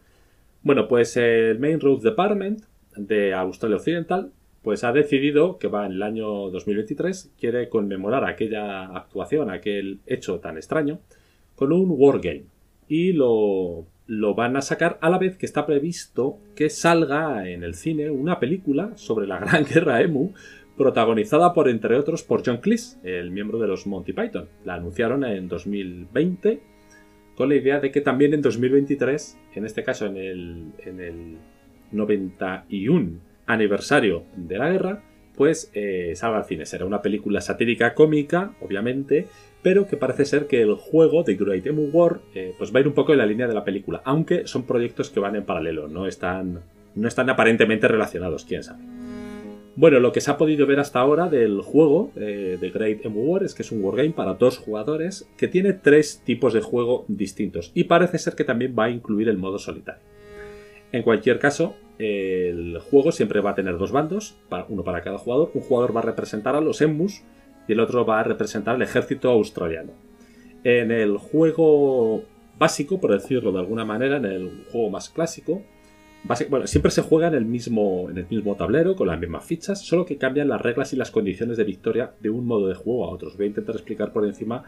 Bueno, 0.63 0.89
pues 0.89 1.17
el 1.17 1.59
Main 1.59 1.81
Road 1.81 2.03
Department 2.03 2.65
de 2.97 3.35
Australia 3.35 3.77
Occidental 3.77 4.33
pues 4.63 4.83
ha 4.83 4.93
decidido 4.93 5.59
que 5.59 5.69
va 5.69 5.85
en 5.85 5.93
el 5.93 6.03
año 6.03 6.51
2023, 6.51 7.35
quiere 7.39 7.69
conmemorar 7.69 8.25
aquella 8.25 8.85
actuación, 8.97 9.51
aquel 9.51 10.01
hecho 10.07 10.41
tan 10.41 10.57
extraño, 10.57 11.01
con 11.55 11.71
un 11.71 11.89
wargame. 11.91 12.47
Y 12.89 13.13
lo, 13.13 13.85
lo 14.07 14.35
van 14.35 14.57
a 14.57 14.63
sacar 14.63 14.99
a 15.01 15.09
la 15.11 15.19
vez 15.19 15.37
que 15.37 15.47
está 15.47 15.67
previsto 15.67 16.39
que 16.55 16.69
salga 16.69 17.49
en 17.49 17.63
el 17.63 17.75
cine 17.75 18.11
una 18.11 18.39
película 18.39 18.93
sobre 18.97 19.27
la 19.27 19.39
Gran 19.39 19.65
Guerra 19.73 20.03
Emu, 20.03 20.33
protagonizada 20.77 21.53
por, 21.55 21.69
entre 21.69 21.97
otros, 21.97 22.23
por 22.23 22.43
John 22.45 22.59
Cleese, 22.59 22.99
el 23.03 23.31
miembro 23.31 23.59
de 23.59 23.69
los 23.69 23.87
Monty 23.87 24.13
Python. 24.13 24.49
La 24.65 24.75
anunciaron 24.75 25.25
en 25.25 25.49
2020 25.49 26.61
con 27.37 27.49
la 27.49 27.57
idea 27.57 27.81
de 27.81 27.91
que 27.91 28.01
también 28.01 28.35
en 28.35 28.43
2023, 28.43 29.39
en 29.55 29.65
este 29.65 29.83
caso 29.83 30.07
en 30.07 30.17
el, 30.17 30.73
en 30.85 31.01
el 31.01 31.39
91 31.93 33.19
aniversario 33.47 34.25
de 34.37 34.59
la 34.59 34.71
guerra, 34.71 35.03
pues 35.37 35.71
eh, 35.75 36.13
salga 36.15 36.39
al 36.39 36.45
cine. 36.45 36.67
Será 36.67 36.85
una 36.85 37.03
película 37.03 37.41
satírica 37.41 37.95
cómica, 37.95 38.55
obviamente, 38.61 39.27
pero 39.65 39.89
que 39.89 39.97
parece 39.97 40.27
ser 40.27 40.47
que 40.47 40.61
el 40.61 40.75
juego 40.75 41.23
de 41.23 41.37
Great 41.37 41.67
Emu 41.67 41.89
War 41.91 42.21
eh, 42.35 42.55
pues 42.59 42.73
va 42.73 42.79
a 42.79 42.81
ir 42.83 42.87
un 42.87 42.93
poco 42.93 43.13
en 43.13 43.19
la 43.19 43.27
línea 43.27 43.49
de 43.49 43.55
la 43.55 43.65
película, 43.65 44.03
aunque 44.05 44.47
son 44.47 44.65
proyectos 44.65 45.09
que 45.09 45.21
van 45.21 45.37
en 45.37 45.45
paralelo, 45.45 45.89
no 45.89 46.07
están, 46.07 46.61
no 46.95 47.09
están 47.09 47.31
aparentemente 47.31 47.89
relacionados, 47.89 48.45
quién 48.45 48.63
sabe. 48.63 48.85
Bueno, 49.75 50.01
lo 50.01 50.13
que 50.13 50.21
se 50.21 50.31
ha 50.31 50.37
podido 50.37 50.67
ver 50.67 50.81
hasta 50.81 51.01
ahora 51.01 51.31
del 51.31 51.63
juego 51.63 52.13
eh, 52.15 52.59
de 52.61 52.71
Great 52.71 53.07
Emu 53.07 53.23
War 53.23 53.43
es 53.43 53.55
que 53.55 53.63
es 53.63 53.73
un 53.73 53.83
wargame 53.83 54.11
para 54.11 54.35
dos 54.35 54.59
jugadores 54.59 55.27
que 55.39 55.49
tiene 55.49 55.73
tres 55.73 56.21
tipos 56.23 56.53
de 56.53 56.61
juego 56.61 57.07
distintos 57.09 57.73
y 57.75 57.85
parece 57.85 58.19
ser 58.19 58.35
que 58.35 58.45
también 58.45 58.77
va 58.79 58.85
a 58.85 58.91
incluir 58.91 59.31
el 59.31 59.39
modo 59.39 59.59
solitario. 59.59 60.03
En 60.93 61.03
cualquier 61.03 61.39
caso, 61.39 61.75
el 61.99 62.79
juego 62.79 63.13
siempre 63.13 63.41
va 63.41 63.51
a 63.51 63.55
tener 63.55 63.79
dos 63.79 63.93
bandos, 63.93 64.37
uno 64.69 64.85
para 64.85 65.03
cada 65.03 65.19
jugador. 65.19 65.51
Un 65.55 65.63
jugador 65.63 65.97
va 65.97 66.01
a 66.01 66.05
representar 66.05 66.55
a 66.55 66.61
los 66.61 66.81
Emus 66.83 67.23
y 67.67 67.73
el 67.73 67.81
otro 67.81 68.05
va 68.05 68.21
a 68.21 68.25
representar 68.25 68.75
al 68.75 68.83
ejército 68.83 69.31
australiano. 69.31 69.93
En 70.65 70.91
el 70.91 71.19
juego 71.19 72.25
básico, 72.59 73.01
por 73.01 73.13
decirlo 73.13 73.53
de 73.53 73.61
alguna 73.61 73.85
manera, 73.85 74.17
en 74.17 74.25
el 74.25 74.65
juego 74.71 74.91
más 74.91 75.11
clásico, 75.11 75.63
bueno, 76.49 76.67
siempre 76.67 76.91
se 76.91 77.03
juega 77.03 77.29
en 77.29 77.35
el, 77.35 77.45
mismo, 77.45 78.09
en 78.09 78.17
el 78.17 78.27
mismo 78.29 78.57
tablero, 78.57 78.97
con 78.97 79.09
las 79.09 79.21
mismas 79.21 79.45
fichas, 79.45 79.85
solo 79.85 80.07
que 80.07 80.17
cambian 80.17 80.49
las 80.49 80.61
reglas 80.61 80.93
y 80.95 80.97
las 80.97 81.11
condiciones 81.11 81.59
de 81.59 81.65
victoria 81.65 82.15
de 82.21 82.31
un 82.31 82.47
modo 82.47 82.69
de 82.69 82.75
juego 82.75 83.05
a 83.05 83.11
otro. 83.11 83.31
Voy 83.37 83.45
a 83.45 83.49
intentar 83.49 83.75
explicar 83.75 84.13
por 84.13 84.25
encima 84.25 84.65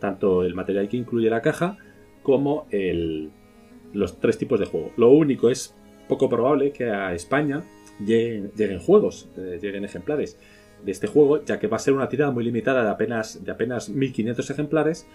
tanto 0.00 0.42
el 0.42 0.54
material 0.54 0.88
que 0.88 0.96
incluye 0.96 1.30
la 1.30 1.40
caja 1.40 1.76
como 2.22 2.66
los 3.92 4.18
tres 4.18 4.38
tipos 4.38 4.58
de 4.58 4.66
juego. 4.66 4.90
Lo 4.96 5.10
único 5.10 5.50
es 5.50 5.76
poco 6.08 6.28
probable 6.28 6.72
que 6.72 6.90
a 6.90 7.14
España 7.14 7.62
lleguen, 8.04 8.78
juegos, 8.80 9.28
eh, 9.36 9.58
lleguen 9.60 9.84
ejemplares 9.84 10.38
de 10.84 10.92
este 10.92 11.06
juego, 11.06 11.44
ya 11.44 11.58
que 11.58 11.66
va 11.66 11.76
a 11.76 11.80
ser 11.80 11.94
una 11.94 12.08
tirada 12.08 12.30
muy 12.30 12.44
limitada 12.44 12.82
de 12.82 12.90
apenas, 12.90 13.44
de 13.44 13.50
apenas 13.50 13.88
1500 13.88 14.50
ejemplares 14.50 15.06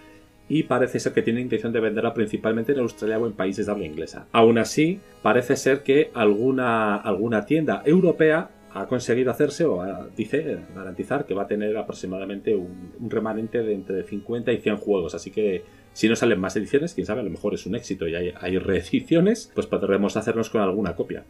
y 0.50 0.64
parece 0.64 1.00
ser 1.00 1.14
que 1.14 1.22
tiene 1.22 1.42
intención 1.42 1.72
de 1.72 1.80
venderla 1.80 2.14
principalmente 2.14 2.74
en 2.74 2.80
Australia 2.80 3.18
o 3.18 3.26
en 3.26 3.34
países 3.34 3.66
de 3.66 3.72
habla 3.72 3.86
inglesa. 3.86 4.28
Aún 4.32 4.58
así, 4.58 5.00
parece 5.22 5.56
ser 5.56 5.84
que 5.84 6.12
alguna, 6.14 6.96
alguna 6.98 7.46
tienda 7.46 7.82
europea 7.86 8.50
ha 8.74 8.88
conseguido 8.88 9.30
hacerse 9.30 9.66
o 9.66 9.84
dice 10.18 10.58
garantizar 10.76 11.26
que 11.26 11.34
va 11.34 11.44
a 11.44 11.48
tener 11.48 11.78
aproximadamente 11.78 12.56
un, 12.56 12.92
remanente 13.08 13.62
de 13.62 13.74
entre 13.74 14.04
50 14.04 14.52
y 14.52 14.58
100 14.58 14.78
juegos. 14.78 15.14
Así 15.14 15.32
que 15.32 15.64
si 15.94 16.10
no 16.10 16.16
salen 16.16 16.40
más 16.40 16.56
ediciones, 16.56 16.94
quién 16.94 17.06
sabe, 17.06 17.22
a 17.22 17.24
lo 17.24 17.30
mejor 17.30 17.54
es 17.54 17.66
un 17.68 17.76
éxito 17.76 18.08
y 18.08 18.16
hay, 18.16 18.34
hay 18.40 18.58
reediciones, 18.58 19.52
pues 19.54 19.68
podremos 19.68 20.18
hacernos 20.18 20.50
con 20.50 20.62
alguna 20.62 20.96
copia. 20.96 21.24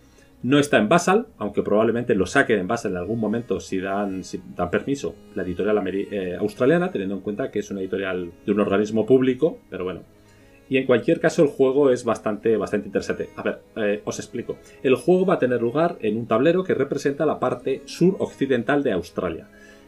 No 0.43 0.59
está 0.59 0.77
en 0.77 0.89
Basal, 0.89 1.27
aunque 1.37 1.63
probablemente 1.63 2.15
lo 2.15 2.25
saquen 2.25 2.59
en 2.59 2.67
Basal 2.67 2.91
en 2.91 2.97
algún 2.97 3.17
momento 3.17 3.61
si 3.61 3.79
dan, 3.79 4.23
permiso 4.69 5.15
la 5.35 5.43
editorial 5.43 5.81
eh, 5.87 6.35
australiana, 6.37 6.91
teniendo 6.91 7.15
en 7.15 7.21
cuenta 7.21 7.49
que 7.49 7.59
es 7.59 7.71
una 7.71 7.79
editorial 7.79 8.29
de 8.45 8.51
un 8.51 8.59
organismo 8.59 9.05
público, 9.05 9.59
pero 9.69 9.85
bueno. 9.85 10.01
Y 10.67 10.77
en 10.77 10.85
cualquier 10.85 11.21
caso 11.21 11.43
el 11.43 11.47
juego 11.47 11.91
es 11.91 12.03
bastante, 12.03 12.57
bastante 12.57 12.87
interesante. 12.87 13.29
A 13.37 13.41
ver, 13.41 13.61
eh, 13.77 14.01
os 14.03 14.19
explico. 14.19 14.57
El 14.81 14.95
juego 14.95 15.25
va 15.25 15.35
a 15.35 15.39
tener 15.39 15.61
lugar 15.61 15.97
en 16.01 16.17
un 16.17 16.27
tablero 16.27 16.65
que 16.65 16.73
representa 16.73 17.25
la 17.25 17.39
parte 17.39 17.81
sur-occidental 17.85 18.83
de 18.83 18.91
Australia, 18.91 19.47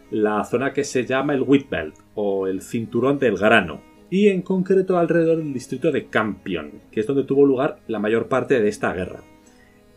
la 0.10 0.42
zona 0.46 0.72
que 0.72 0.86
se 0.86 1.06
llama 1.06 1.34
el 1.34 1.42
Wheat 1.42 1.70
Belt 1.70 1.96
o 2.14 2.48
el 2.48 2.62
cinturón 2.62 3.20
del 3.20 3.36
grano, 3.36 3.82
y 4.10 4.30
en 4.30 4.42
concreto 4.42 4.98
alrededor 4.98 5.38
del 5.38 5.54
distrito 5.54 5.92
de 5.92 6.06
Campion, 6.06 6.72
que 6.92 7.02
es 7.02 7.08
donde 7.08 7.26
tuvo 7.26 7.46
lugar 7.46 7.80
la 7.88 8.00
mayor 8.00 8.30
parte 8.30 8.62
de 8.62 8.70
esta 8.70 8.94
guerra. 8.94 9.22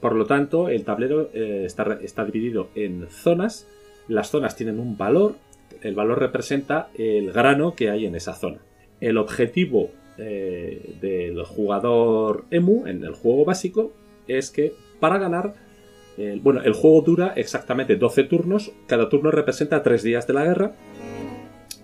Por 0.00 0.14
lo 0.14 0.26
tanto, 0.26 0.68
el 0.68 0.84
tablero 0.84 1.30
eh, 1.32 1.64
está, 1.66 2.24
dividido 2.24 2.68
en 2.74 3.08
zonas. 3.08 3.66
Las 4.06 4.30
zonas 4.30 4.56
tienen 4.56 4.78
un 4.78 4.96
valor. 4.96 5.36
El 5.82 5.94
valor 5.94 6.18
representa 6.18 6.88
el 6.94 7.32
grano 7.32 7.74
que 7.74 7.90
hay 7.90 8.06
en 8.06 8.14
esa 8.14 8.34
zona. 8.34 8.58
El 9.00 9.18
objetivo 9.18 9.90
eh, 10.16 10.96
del 11.00 11.42
jugador 11.44 12.44
Emu 12.50 12.86
en 12.86 13.04
el 13.04 13.14
juego 13.14 13.44
básico 13.44 13.92
es 14.26 14.50
que 14.50 14.72
para 15.00 15.18
ganar, 15.18 15.54
bueno, 16.42 16.62
el 16.62 16.72
juego 16.72 17.00
dura 17.02 17.32
exactamente 17.36 17.96
12 17.96 18.24
turnos. 18.24 18.72
Cada 18.86 19.08
turno 19.08 19.30
representa 19.30 19.82
3 19.82 20.02
días 20.02 20.26
de 20.26 20.32
la 20.34 20.44
guerra. 20.44 20.72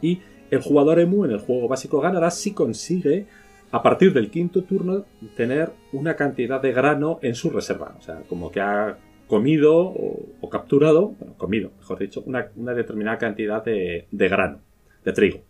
Y 0.03 0.21
el 0.51 0.61
jugador 0.61 1.01
Emu 1.01 1.25
en 1.25 1.31
el 1.33 1.39
juego 1.39 1.69
básico 1.69 2.01
ganará 2.01 2.31
si 2.31 2.53
consigue 2.53 3.27
a 3.75 3.83
partir 3.83 4.13
del 4.13 4.31
quinto 4.31 4.63
turno 4.63 5.05
tener 5.37 5.73
una 5.93 6.15
cantidad 6.15 6.63
de 6.63 6.71
grano 6.71 7.19
en 7.23 7.35
su 7.35 7.51
reserva. 7.51 7.97
O 7.99 8.03
sea, 8.03 8.23
como 8.29 8.53
que 8.53 8.61
ha 8.61 8.99
comido 9.27 9.75
o, 9.77 10.49
capturado, 10.49 11.09
bueno, 11.19 11.35
comido, 11.37 11.73
mejor 11.81 11.99
dicho, 11.99 12.23
una, 12.25 12.53
determinada 12.73 13.19
cantidad 13.19 13.65
de, 13.65 14.07
grano, 14.13 14.61
de 15.05 15.13
trigo. 15.13 15.41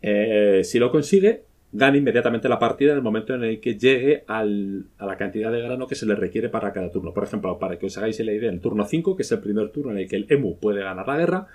Eh, 0.00 0.60
si 0.62 0.78
lo 0.78 0.92
consigue, 0.92 1.42
gana 1.72 1.96
inmediatamente 1.96 2.48
la 2.48 2.60
partida 2.60 2.92
en 2.92 2.98
el 2.98 3.02
momento 3.02 3.34
en 3.34 3.42
el 3.42 3.58
que 3.58 3.76
llegue 3.76 4.22
a 4.28 4.44
la 4.44 5.16
cantidad 5.18 5.50
de 5.50 5.60
grano 5.60 5.88
que 5.88 5.96
se 5.96 6.06
le 6.06 6.14
requiere 6.14 6.50
para 6.50 6.72
cada 6.72 6.92
turno. 6.92 7.12
Por 7.12 7.24
ejemplo, 7.24 7.58
para 7.58 7.80
que 7.80 7.86
os 7.86 7.98
hagáis 7.98 8.20
la 8.20 8.32
idea, 8.32 8.48
en 8.48 8.54
el 8.54 8.60
turno 8.60 8.84
5, 8.84 9.16
que 9.16 9.22
es 9.22 9.32
el 9.32 9.40
primer 9.40 9.70
turno 9.70 9.90
en 9.90 9.98
el 9.98 10.08
que 10.08 10.14
el 10.14 10.26
Emu 10.28 10.56
puede 10.60 10.84
ganar 10.84 11.08
la 11.08 11.16
guerra, 11.16 11.46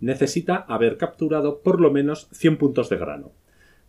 necesita 0.00 0.56
haber 0.56 0.96
capturado 0.96 1.60
por 1.60 1.78
lo 1.78 1.90
menos 1.90 2.26
100 2.32 2.56
puntos 2.56 2.88
de 2.88 2.96
grano. 2.96 3.32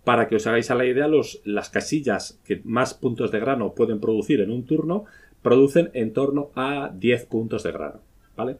Para 0.07 0.29
que 0.29 0.37
os 0.37 0.47
hagáis 0.47 0.71
a 0.71 0.75
la 0.75 0.85
idea, 0.85 1.09
los, 1.09 1.41
las 1.43 1.69
casillas 1.69 2.39
que 2.45 2.61
más 2.63 2.93
puntos 2.93 3.29
de 3.29 3.41
grano 3.41 3.75
pueden 3.75 3.99
producir 3.99 4.39
en 4.39 4.51
un 4.51 4.65
turno 4.65 5.03
producen 5.41 5.89
en 5.93 6.13
torno 6.13 6.49
a 6.55 6.93
10 6.95 7.25
puntos 7.25 7.63
de 7.63 7.73
grano. 7.73 7.99
¿Vale? 8.37 8.55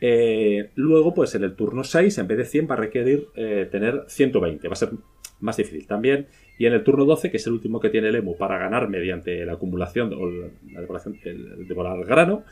Eh, 0.00 0.70
luego, 0.74 1.14
pues 1.14 1.36
en 1.36 1.44
el 1.44 1.54
turno 1.54 1.84
6, 1.84 2.18
en 2.18 2.26
vez 2.26 2.38
de 2.38 2.44
100, 2.46 2.68
va 2.68 2.74
a 2.74 2.78
requerir 2.78 3.28
eh, 3.36 3.68
tener 3.70 4.06
120. 4.08 4.66
Va 4.66 4.72
a 4.72 4.74
ser 4.74 4.90
más 5.38 5.56
difícil 5.56 5.86
también. 5.86 6.26
Y 6.58 6.66
en 6.66 6.72
el 6.72 6.82
turno 6.82 7.04
12, 7.04 7.30
que 7.30 7.36
es 7.36 7.46
el 7.46 7.52
último 7.52 7.78
que 7.78 7.90
tiene 7.90 8.08
el 8.08 8.16
EMU 8.16 8.36
para 8.36 8.58
ganar 8.58 8.88
mediante 8.88 9.46
la 9.46 9.52
acumulación 9.52 10.12
o 10.14 10.26
la 10.26 11.96
grano, 12.04 12.42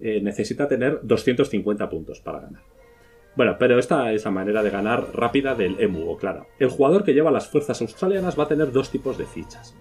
eh, 0.00 0.20
necesita 0.20 0.66
tener 0.66 0.98
250 1.04 1.88
puntos 1.88 2.20
para 2.20 2.40
ganar. 2.40 2.62
Bueno, 3.36 3.56
pero 3.58 3.78
esta 3.78 4.12
es 4.12 4.24
la 4.24 4.30
manera 4.30 4.62
de 4.62 4.70
ganar 4.70 5.08
rápida 5.14 5.54
del 5.54 5.80
EMU, 5.80 6.10
o 6.10 6.16
claro. 6.16 6.46
El 6.58 6.68
jugador 6.68 7.04
que 7.04 7.14
lleva 7.14 7.30
las 7.30 7.48
fuerzas 7.48 7.80
australianas 7.80 8.38
va 8.38 8.44
a 8.44 8.48
tener 8.48 8.72
dos 8.72 8.90
tipos 8.90 9.16
de 9.16 9.24
fichas. 9.24 9.74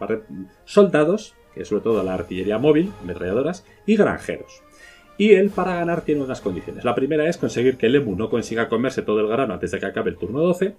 Soldados, 0.66 1.36
que 1.54 1.64
es 1.64 1.68
sobre 1.68 1.84
todo 1.84 2.04
la 2.04 2.14
artillería 2.14 2.60
móvil, 2.60 2.91
ametralladoras, 3.02 3.66
y 3.86 3.95
granjeros. 3.95 4.62
Y 5.18 5.34
él 5.34 5.50
para 5.50 5.76
ganar 5.76 6.02
tiene 6.02 6.22
unas 6.22 6.41
condiciones. 6.41 6.86
La 6.86 6.95
primera 6.95 7.28
es 7.28 7.38
conseguir 7.38 7.78
que 7.78 7.88
el 7.88 7.95
EMU 7.95 8.16
no 8.16 8.30
consiga 8.30 8.70
comerse 8.70 9.02
todo 9.02 9.20
el 9.20 9.28
grano 9.28 9.54
antes 9.54 9.72
de 9.72 9.80
que 9.80 9.86
acabe 9.86 10.12
el 10.12 10.18
turno 10.18 10.39
12. 10.39 10.76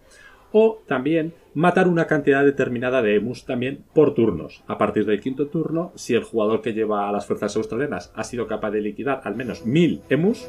O 0.53 0.83
también 0.87 1.35
matar 1.55 1.87
una 1.87 2.07
cantidad 2.07 2.45
determinada 2.45 3.03
de 3.03 3.16
emus 3.16 3.45
también 3.45 3.85
por 3.95 4.14
turnos. 4.14 4.64
A 4.66 4.79
partir 4.79 5.05
del 5.05 5.21
quinto 5.21 5.47
turno, 5.47 5.93
si 5.95 6.14
el 6.14 6.25
jugador 6.25 6.61
que 6.61 6.73
lleva 6.73 7.09
a 7.09 7.12
las 7.12 7.27
fuerzas 7.27 7.55
australianas 7.57 8.12
ha 8.16 8.25
sido 8.25 8.47
capaz 8.47 8.71
de 8.71 8.81
liquidar 8.81 9.21
al 9.25 9.37
menos 9.37 9.64
1000 9.64 10.03
emus, 10.09 10.49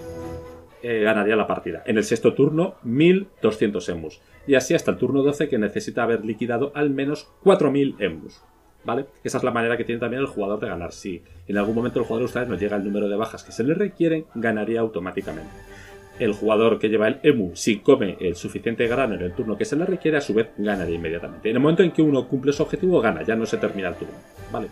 eh, 0.84 1.02
ganaría 1.02 1.36
la 1.36 1.48
partida. 1.48 1.84
En 1.86 1.98
el 1.98 2.04
sexto 2.04 2.34
turno, 2.34 2.76
1200 2.84 3.90
emus. 3.90 4.22
Y 4.48 4.56
así 4.56 4.74
hasta 4.74 4.92
el 4.92 4.98
turno 4.98 5.22
12 5.24 5.50
que 5.50 5.58
necesita 5.58 6.04
haber 6.04 6.26
liquidado 6.26 6.72
al 6.76 6.90
menos 6.90 7.32
4000 7.44 7.96
emus. 8.00 8.42
¿Vale? 8.84 9.06
Esa 9.24 9.38
es 9.38 9.44
la 9.44 9.52
manera 9.52 9.78
que 9.78 9.84
tiene 9.84 10.02
también 10.02 10.22
el 10.22 10.28
jugador 10.28 10.60
de 10.60 10.68
ganar. 10.68 10.92
Si 10.92 11.22
en 11.48 11.58
algún 11.58 11.76
momento 11.76 12.00
el 12.00 12.06
jugador 12.06 12.26
ustedes 12.26 12.48
no 12.48 12.56
llega 12.56 12.76
al 12.76 12.84
número 12.84 13.08
de 13.08 13.16
bajas 13.16 13.44
que 13.44 13.52
se 13.52 13.64
le 13.64 13.76
requieren, 13.76 14.26
ganaría 14.34 14.80
automáticamente. 14.80 15.52
El 16.18 16.34
jugador 16.34 16.80
que 16.80 16.90
lleva 16.90 17.08
el 17.08 17.20
emu, 17.24 17.52
si 17.56 17.80
come 17.80 18.18
el 18.20 18.36
suficiente 18.36 18.88
grano 18.88 19.16
en 19.16 19.22
el 19.22 19.34
turno 19.34 19.58
que 19.58 19.66
se 19.66 19.76
le 19.76 19.86
requiere, 19.86 20.18
a 20.18 20.22
su 20.22 20.34
vez 20.34 20.50
ganaría 20.58 20.96
inmediatamente. 20.96 21.50
En 21.50 21.56
el 21.56 21.62
momento 21.62 21.84
en 21.84 21.92
que 21.92 22.02
uno 22.02 22.28
cumple 22.28 22.54
su 22.54 22.64
objetivo, 22.64 23.02
gana, 23.02 23.24
ya 23.24 23.36
no 23.36 23.46
se 23.46 23.58
termina 23.58 23.90
el 23.90 23.96
turno. 23.96 24.16
¿Vale? 24.52 24.68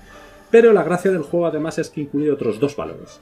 Pero 0.49 0.74
la 0.74 0.84
gracia 0.84 1.12
del 1.12 1.22
juego 1.22 1.45
además 1.45 1.78
es 1.78 1.89
que 1.89 2.01
incluye 2.01 2.32
otros 2.32 2.60
dos 2.60 2.76
valores. 2.76 3.22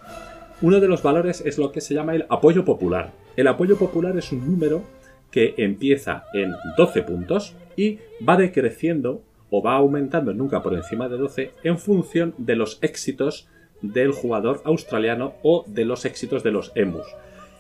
Uno 0.60 0.80
de 0.80 0.88
los 0.88 1.04
valores 1.04 1.42
es 1.46 1.60
lo 1.60 1.72
que 1.72 1.82
se 1.82 1.94
llama 1.94 2.16
el 2.16 2.26
apoyo 2.30 2.66
popular. 2.66 3.12
El 3.36 3.48
apoyo 3.48 3.78
popular 3.78 4.18
es 4.18 4.32
un 4.32 4.50
número 4.50 4.82
que 5.30 5.54
empieza 5.58 6.24
en 6.34 6.56
12 6.76 7.04
puntos 7.04 7.56
y 7.76 8.00
va 8.28 8.38
decreciendo 8.38 9.22
o 9.52 9.62
va 9.62 9.76
aumentando 9.76 10.34
nunca 10.34 10.64
por 10.64 10.74
encima 10.74 11.10
de 11.10 11.18
12 11.18 11.52
en 11.64 11.78
función 11.78 12.34
de 12.40 12.56
los 12.56 12.80
éxitos 12.82 13.48
del 13.84 14.12
jugador 14.12 14.62
australiano 14.66 15.36
o 15.44 15.64
de 15.68 15.86
los 15.86 16.06
éxitos 16.06 16.42
de 16.42 16.52
los 16.52 16.72
emus. 16.74 17.06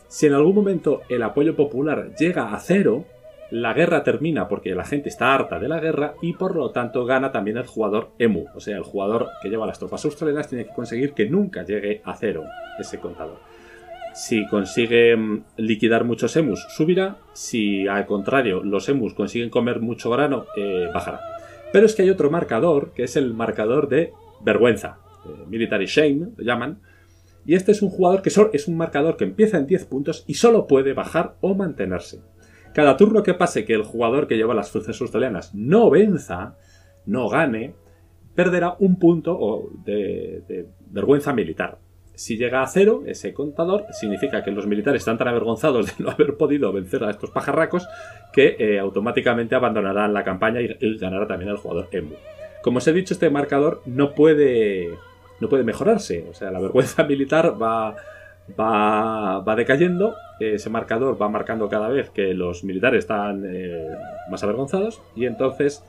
Si 0.07 0.25
en 0.25 0.33
algún 0.33 0.55
momento 0.55 1.01
el 1.07 1.21
apoyo 1.21 1.55
popular 1.55 2.15
llega 2.17 2.51
a 2.55 2.59
cero, 2.59 3.05
la 3.51 3.73
guerra 3.73 4.03
termina 4.03 4.47
porque 4.47 4.75
la 4.75 4.83
gente 4.83 5.09
está 5.09 5.33
harta 5.33 5.59
de 5.59 5.69
la 5.69 5.79
guerra 5.79 6.15
y 6.21 6.33
por 6.33 6.55
lo 6.55 6.71
tanto 6.71 7.05
gana 7.05 7.31
también 7.31 7.57
el 7.57 7.65
jugador 7.65 8.11
emu, 8.19 8.45
o 8.53 8.59
sea, 8.59 8.77
el 8.77 8.83
jugador 8.83 9.29
que 9.41 9.49
lleva 9.49 9.65
las 9.65 9.79
tropas 9.79 10.03
australianas 10.03 10.49
tiene 10.49 10.65
que 10.65 10.73
conseguir 10.73 11.13
que 11.13 11.29
nunca 11.29 11.63
llegue 11.63 12.01
a 12.03 12.15
cero 12.15 12.43
ese 12.79 12.99
contador. 12.99 13.39
Si 14.13 14.47
consigue 14.47 15.15
mm, 15.15 15.43
liquidar 15.57 16.03
muchos 16.03 16.35
emus, 16.35 16.65
subirá. 16.69 17.17
Si 17.33 17.87
al 17.87 18.07
contrario 18.07 18.63
los 18.63 18.89
emus 18.89 19.13
consiguen 19.13 19.51
comer 19.51 19.79
mucho 19.79 20.09
grano, 20.09 20.45
eh, 20.57 20.89
bajará. 20.91 21.21
Pero 21.71 21.85
es 21.85 21.93
que 21.93 22.01
hay 22.01 22.09
otro 22.09 22.31
marcador, 22.31 22.93
que 22.93 23.03
es 23.03 23.15
el 23.15 23.35
marcador 23.35 23.87
de 23.89 24.11
vergüenza, 24.41 24.97
eh, 25.25 25.45
military 25.47 25.85
shame, 25.85 26.29
lo 26.35 26.43
llaman, 26.43 26.79
Y 27.45 27.53
este 27.53 27.71
es 27.71 27.81
un 27.81 27.89
jugador 27.89 28.23
que 28.23 28.29
es 28.29 28.67
un 28.67 28.75
marcador 28.75 29.15
que 29.15 29.23
empieza 29.23 29.57
en 29.57 29.67
10 29.67 29.85
puntos 29.85 30.25
y 30.27 30.33
solo 30.33 30.67
puede 30.67 30.93
bajar 30.93 31.35
o 31.39 31.53
mantenerse. 31.53 32.19
Cada 32.78 32.95
turno 32.95 33.23
que 33.23 33.34
pase 33.34 33.65
que 33.65 33.73
el 33.73 33.82
jugador 33.82 34.28
que 34.28 34.38
lleva 34.38 34.53
las 34.53 34.69
fuerzas 34.69 35.01
australianas 35.01 35.55
no 35.55 35.89
venza, 35.89 36.57
no 37.07 37.28
gane, 37.28 37.73
perderá 38.36 38.75
un 38.78 38.99
punto 38.99 39.71
de, 39.84 40.43
de 40.47 40.67
vergüenza 40.91 41.34
militar. 41.34 41.80
Si 42.13 42.38
llega 42.38 42.61
a 42.61 42.67
cero, 42.67 43.01
ese 43.07 43.34
contador, 43.34 43.86
significa 43.93 44.43
que 44.43 44.51
los 44.51 44.67
militares 44.67 45.01
están 45.01 45.17
tan 45.17 45.28
avergonzados 45.28 45.88
de 45.88 46.03
no 46.03 46.11
haber 46.11 46.38
podido 46.38 46.71
vencer 46.71 47.03
a 47.03 47.09
estos 47.09 47.32
pajarracos 47.32 47.88
que 48.32 48.55
eh, 48.59 48.78
automáticamente 48.78 49.55
abandonarán 49.55 50.13
la 50.13 50.23
campaña 50.23 50.61
y, 50.61 50.97
ganará 50.99 51.25
también 51.25 51.49
el 51.49 51.57
jugador 51.57 51.88
Emu. 51.91 52.13
Como 52.61 52.78
os 52.78 52.88
he 52.88 52.93
dicho, 52.93 53.15
este 53.15 53.32
marcador 53.32 53.82
no 53.88 54.13
puede, 54.13 54.91
no 55.39 55.49
puede 55.49 55.63
mejorarse. 55.63 56.28
O 56.30 56.36
sea, 56.36 56.51
la 56.51 56.59
vergüenza 56.59 57.03
militar 57.07 57.59
va, 57.59 57.95
va, 58.59 59.39
va 59.39 59.55
decayendo. 59.55 60.15
Ese 60.39 60.69
marcador 60.69 61.19
va 61.19 61.29
marcando 61.29 61.67
cada 61.67 61.89
vez 61.89 62.09
que 62.09 62.33
los 62.33 62.63
militares 62.63 62.99
están 62.99 63.43
eh, 63.45 63.87
más 64.29 64.43
avergonzados. 64.43 65.01
Y 65.15 65.25
entonces 65.25 65.83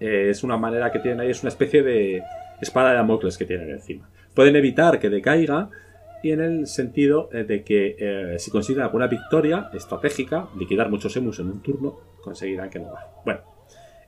eh, 0.00 0.28
es 0.30 0.42
una 0.42 0.56
manera 0.56 0.90
que 0.90 0.98
tienen 0.98 1.20
ahí, 1.20 1.30
es 1.30 1.42
una 1.42 1.50
especie 1.50 1.82
de 1.82 2.22
espada 2.60 2.90
de 2.90 2.96
Damocles 2.96 3.38
que 3.38 3.44
tienen 3.44 3.70
encima 3.70 4.08
pueden 4.34 4.56
evitar 4.56 4.98
que 4.98 5.10
decaiga 5.10 5.68
y 6.22 6.30
en 6.30 6.40
el 6.40 6.66
sentido 6.66 7.28
eh, 7.32 7.44
de 7.44 7.64
que 7.64 8.36
si 8.38 8.50
consiguen 8.50 8.82
alguna 8.82 9.08
victoria 9.08 9.68
estratégica, 9.74 10.48
liquidar 10.58 10.88
muchos 10.88 11.14
emus 11.16 11.38
en 11.40 11.48
un 11.50 11.60
turno, 11.60 11.98
conseguirán 12.22 12.70
que 12.70 12.78
no 12.78 12.92
va. 12.92 13.10
Bueno, 13.26 13.40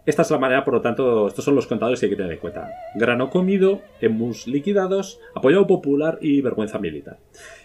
esta 0.07 0.21
es 0.21 0.31
la 0.31 0.39
manera, 0.39 0.65
por 0.65 0.75
lo 0.75 0.81
tanto, 0.83 1.29
estos 1.29 1.45
son 1.45 1.55
los 1.55 1.67
contadores 1.67 1.99
que 1.99 2.07
hay 2.07 2.11
que 2.11 2.17
tener 2.17 2.33
en 2.33 2.39
cuenta. 2.39 2.69
Grano 2.95 3.31
comido, 3.31 3.81
emus 4.03 4.47
liquidados, 4.47 5.19
apoyo 5.35 5.67
popular 5.67 6.19
y 6.21 6.43
vergüenza 6.43 6.79
militar. 6.79 7.19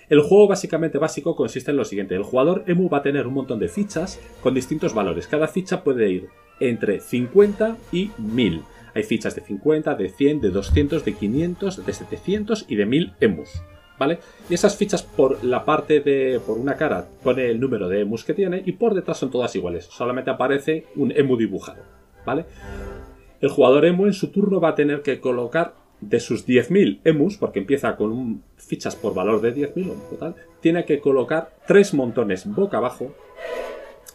El 0.10 0.22
juego 0.22 0.48
básicamente 0.48 0.98
básico 0.98 1.36
consiste 1.36 1.70
en 1.70 1.78
lo 1.78 1.86
siguiente. 1.86 2.16
El 2.16 2.24
jugador 2.24 2.64
emu 2.66 2.90
va 2.90 2.98
a 2.98 3.04
tener 3.04 3.28
un 3.28 3.36
montón 3.36 3.60
de 3.60 3.68
fichas 3.68 4.20
con 4.42 4.56
distintos 4.56 4.96
valores. 4.96 5.28
Cada 5.28 5.48
ficha 5.48 5.84
puede 5.84 6.10
ir 6.10 6.30
entre 6.60 7.00
50 7.00 7.78
y 7.92 8.10
1000. 8.18 8.64
Hay 8.96 9.04
fichas 9.04 9.36
de 9.36 9.42
50, 9.42 9.94
de 9.94 10.10
100, 10.10 10.42
de 10.42 10.50
200, 10.50 11.06
de 11.06 11.14
500, 11.14 11.86
de 11.86 11.94
700 11.94 12.66
y 12.68 12.76
de 12.76 12.86
1000 12.88 13.14
emus. 13.20 13.62
¿Vale? 14.00 14.18
Y 14.50 14.56
esas 14.56 14.76
fichas 14.78 15.04
por 15.04 15.44
la 15.44 15.64
parte 15.64 16.00
de. 16.00 16.40
por 16.44 16.58
una 16.58 16.76
cara 16.76 17.06
pone 17.24 17.46
el 17.46 17.60
número 17.60 17.88
de 17.88 18.02
emus 18.02 18.24
que 18.24 18.34
tiene 18.34 18.64
y 18.66 18.72
por 18.72 18.96
detrás 18.96 19.18
son 19.18 19.30
todas 19.30 19.56
iguales. 19.56 19.86
Solamente 19.86 20.32
aparece 20.32 20.86
un 20.96 21.12
emu 21.12 21.38
dibujado. 21.38 21.84
¿Vale? 22.26 22.46
El 23.42 23.50
jugador 23.50 23.86
emu 23.86 24.08
en 24.08 24.14
su 24.14 24.32
turno 24.32 24.60
va 24.60 24.70
a 24.70 24.76
tener 24.76 25.04
que 25.04 25.20
colocar 25.20 25.76
de 26.02 26.20
sus 26.20 26.48
10.000 26.48 27.02
emus, 27.04 27.38
porque 27.38 27.60
empieza 27.60 27.96
con 27.96 28.44
fichas 28.58 28.96
por 28.96 29.14
valor 29.14 29.42
de 29.42 29.56
10.000 29.56 29.92
en 29.92 30.10
total, 30.10 30.36
tiene 30.62 30.86
que 30.86 31.00
colocar 31.00 31.52
tres 31.68 31.94
montones 31.94 32.46
boca 32.46 32.78
abajo 32.78 33.14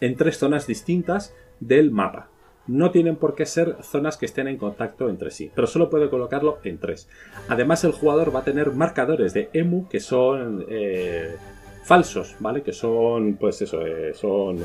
en 0.00 0.16
tres 0.16 0.38
zonas 0.38 0.66
distintas 0.66 1.34
del 1.60 1.90
mapa 1.90 2.30
no 2.66 2.90
tienen 2.90 3.16
por 3.16 3.34
qué 3.34 3.46
ser 3.46 3.76
zonas 3.82 4.16
que 4.16 4.26
estén 4.26 4.48
en 4.48 4.56
contacto 4.56 5.08
entre 5.08 5.30
sí, 5.30 5.50
pero 5.54 5.66
solo 5.66 5.90
puede 5.90 6.08
colocarlo 6.08 6.58
en 6.64 6.78
tres. 6.78 7.08
Además, 7.48 7.84
el 7.84 7.92
jugador 7.92 8.34
va 8.34 8.40
a 8.40 8.44
tener 8.44 8.70
marcadores 8.72 9.34
de 9.34 9.50
emu 9.52 9.88
que 9.88 10.00
son 10.00 10.64
eh, 10.68 11.36
falsos, 11.84 12.36
¿vale? 12.40 12.62
Que 12.62 12.72
son, 12.72 13.36
pues 13.36 13.60
eso, 13.62 13.84
eh, 13.86 14.14
son... 14.14 14.58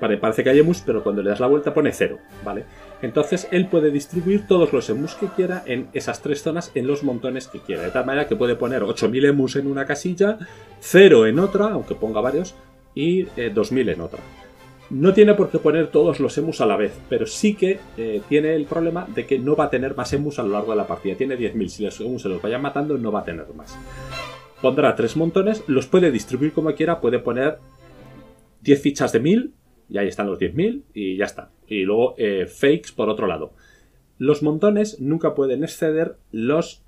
Vale, 0.00 0.16
parece 0.16 0.42
que 0.42 0.50
hay 0.50 0.58
emus, 0.58 0.80
pero 0.80 1.02
cuando 1.02 1.22
le 1.22 1.30
das 1.30 1.40
la 1.40 1.46
vuelta 1.46 1.74
pone 1.74 1.92
cero, 1.92 2.18
¿vale? 2.42 2.64
Entonces 3.02 3.48
él 3.50 3.66
puede 3.66 3.90
distribuir 3.90 4.46
todos 4.46 4.72
los 4.72 4.88
emus 4.88 5.14
que 5.16 5.26
quiera 5.26 5.64
en 5.66 5.88
esas 5.92 6.22
tres 6.22 6.42
zonas 6.42 6.70
en 6.74 6.86
los 6.86 7.02
montones 7.02 7.48
que 7.48 7.58
quiera. 7.58 7.82
De 7.82 7.90
tal 7.90 8.06
manera 8.06 8.28
que 8.28 8.36
puede 8.36 8.54
poner 8.54 8.84
8000 8.84 9.24
emus 9.26 9.56
en 9.56 9.66
una 9.66 9.84
casilla, 9.84 10.38
cero 10.80 11.26
en 11.26 11.40
otra, 11.40 11.66
aunque 11.66 11.96
ponga 11.96 12.20
varios, 12.20 12.54
y 12.94 13.24
2000 13.24 13.88
eh, 13.88 13.92
en 13.92 14.00
otra. 14.00 14.20
No 14.90 15.12
tiene 15.14 15.34
por 15.34 15.50
qué 15.50 15.58
poner 15.58 15.88
todos 15.88 16.20
los 16.20 16.36
emus 16.38 16.60
a 16.60 16.66
la 16.66 16.76
vez, 16.76 16.92
pero 17.08 17.26
sí 17.26 17.54
que 17.54 17.80
eh, 17.96 18.20
tiene 18.28 18.54
el 18.54 18.66
problema 18.66 19.06
de 19.12 19.26
que 19.26 19.38
no 19.38 19.56
va 19.56 19.64
a 19.64 19.70
tener 19.70 19.96
más 19.96 20.12
emus 20.12 20.38
a 20.38 20.42
lo 20.42 20.50
largo 20.50 20.72
de 20.72 20.76
la 20.76 20.86
partida. 20.86 21.16
Tiene 21.16 21.36
10.000, 21.36 21.68
si 21.68 21.84
los 21.84 22.00
emus 22.00 22.22
se 22.22 22.28
los 22.28 22.40
vayan 22.40 22.62
matando 22.62 22.96
no 22.98 23.10
va 23.10 23.20
a 23.20 23.24
tener 23.24 23.46
más. 23.54 23.76
Pondrá 24.60 24.94
tres 24.94 25.16
montones, 25.16 25.64
los 25.66 25.86
puede 25.86 26.12
distribuir 26.12 26.52
como 26.52 26.72
quiera, 26.74 27.00
puede 27.00 27.18
poner 27.18 27.58
10 28.60 28.80
fichas 28.80 29.12
de 29.12 29.20
1.000, 29.20 29.50
y 29.92 29.98
ahí 29.98 30.08
están 30.08 30.26
los 30.26 30.38
10.000, 30.38 30.84
y 30.94 31.16
ya 31.16 31.26
está. 31.26 31.50
Y 31.68 31.82
luego 31.82 32.14
eh, 32.16 32.46
fakes 32.46 32.92
por 32.96 33.10
otro 33.10 33.26
lado. 33.26 33.52
Los 34.16 34.42
montones 34.42 35.00
nunca 35.00 35.34
pueden 35.34 35.62
exceder 35.62 36.16
los 36.30 36.82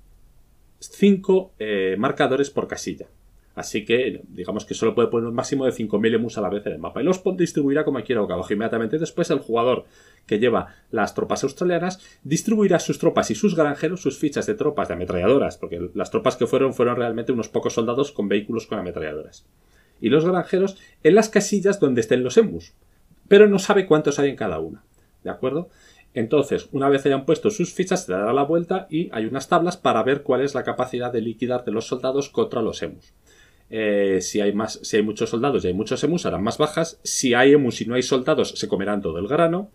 5 0.79 1.53
eh, 1.59 1.95
marcadores 1.99 2.49
por 2.49 2.67
casilla. 2.67 3.07
Así 3.53 3.85
que, 3.85 4.21
digamos 4.27 4.65
que 4.65 4.73
solo 4.73 4.95
puede 4.95 5.07
poner 5.07 5.29
un 5.29 5.35
máximo 5.35 5.65
de 5.65 5.71
5.000 5.71 6.15
emus 6.15 6.37
a 6.37 6.41
la 6.41 6.49
vez 6.49 6.65
en 6.65 6.73
el 6.73 6.79
mapa. 6.79 7.01
Y 7.01 7.05
los 7.05 7.21
distribuirá 7.37 7.85
como 7.85 8.03
quiera 8.03 8.21
boca 8.21 8.33
abajo. 8.33 8.51
Inmediatamente 8.51 8.97
después, 8.97 9.29
el 9.29 9.39
jugador 9.39 9.85
que 10.25 10.39
lleva 10.39 10.75
las 10.91 11.13
tropas 11.13 11.43
australianas 11.43 12.01
distribuirá 12.23 12.79
sus 12.79 12.97
tropas 12.97 13.31
y 13.31 13.35
sus 13.35 13.55
granjeros, 13.55 14.01
sus 14.01 14.17
fichas 14.17 14.45
de 14.45 14.55
tropas 14.55 14.87
de 14.87 14.95
ametralladoras, 14.95 15.57
porque 15.57 15.89
las 15.93 16.11
tropas 16.11 16.35
que 16.35 16.47
fueron 16.47 16.73
fueron 16.73 16.97
realmente 16.97 17.31
unos 17.31 17.47
pocos 17.47 17.73
soldados 17.73 18.11
con 18.11 18.27
vehículos 18.27 18.67
con 18.67 18.79
ametralladoras. 18.79 19.45
Y 20.01 20.09
los 20.09 20.25
granjeros 20.25 20.77
en 21.03 21.15
las 21.15 21.29
casillas 21.29 21.79
donde 21.79 22.01
estén 22.01 22.23
los 22.23 22.37
emus. 22.37 22.73
Pero 23.27 23.47
no 23.47 23.59
sabe 23.59 23.85
cuántos 23.85 24.19
hay 24.19 24.29
en 24.29 24.35
cada 24.35 24.59
una. 24.59 24.83
¿De 25.23 25.29
acuerdo? 25.29 25.69
Entonces, 26.13 26.69
una 26.71 26.87
vez 26.87 27.05
hayan 27.05 27.25
puesto 27.25 27.49
sus 27.49 27.73
fichas, 27.73 28.05
se 28.05 28.13
dará 28.13 28.31
la 28.31 28.43
vuelta 28.43 28.87
y 28.89 29.09
hay 29.11 29.25
unas 29.25 29.49
tablas 29.49 29.75
para 29.75 30.01
ver 30.01 30.23
cuál 30.23 30.41
es 30.41 30.55
la 30.55 30.63
capacidad 30.63 31.11
de 31.11 31.21
liquidar 31.21 31.65
de 31.65 31.73
los 31.73 31.87
soldados 31.87 32.29
contra 32.29 32.61
los 32.61 32.81
emus. 32.81 33.13
Eh, 33.69 34.19
si 34.21 34.39
hay 34.39 34.53
más, 34.53 34.79
si 34.83 34.97
hay 34.97 35.03
muchos 35.03 35.29
soldados 35.29 35.65
y 35.65 35.67
hay 35.67 35.73
muchos 35.73 36.03
emus, 36.03 36.25
harán 36.25 36.43
más 36.43 36.57
bajas. 36.57 36.99
Si 37.03 37.33
hay 37.33 37.51
emus 37.51 37.81
y 37.81 37.85
no 37.85 37.95
hay 37.95 38.01
soldados, 38.01 38.51
se 38.51 38.67
comerán 38.69 39.01
todo 39.01 39.19
el 39.19 39.27
grano. 39.27 39.71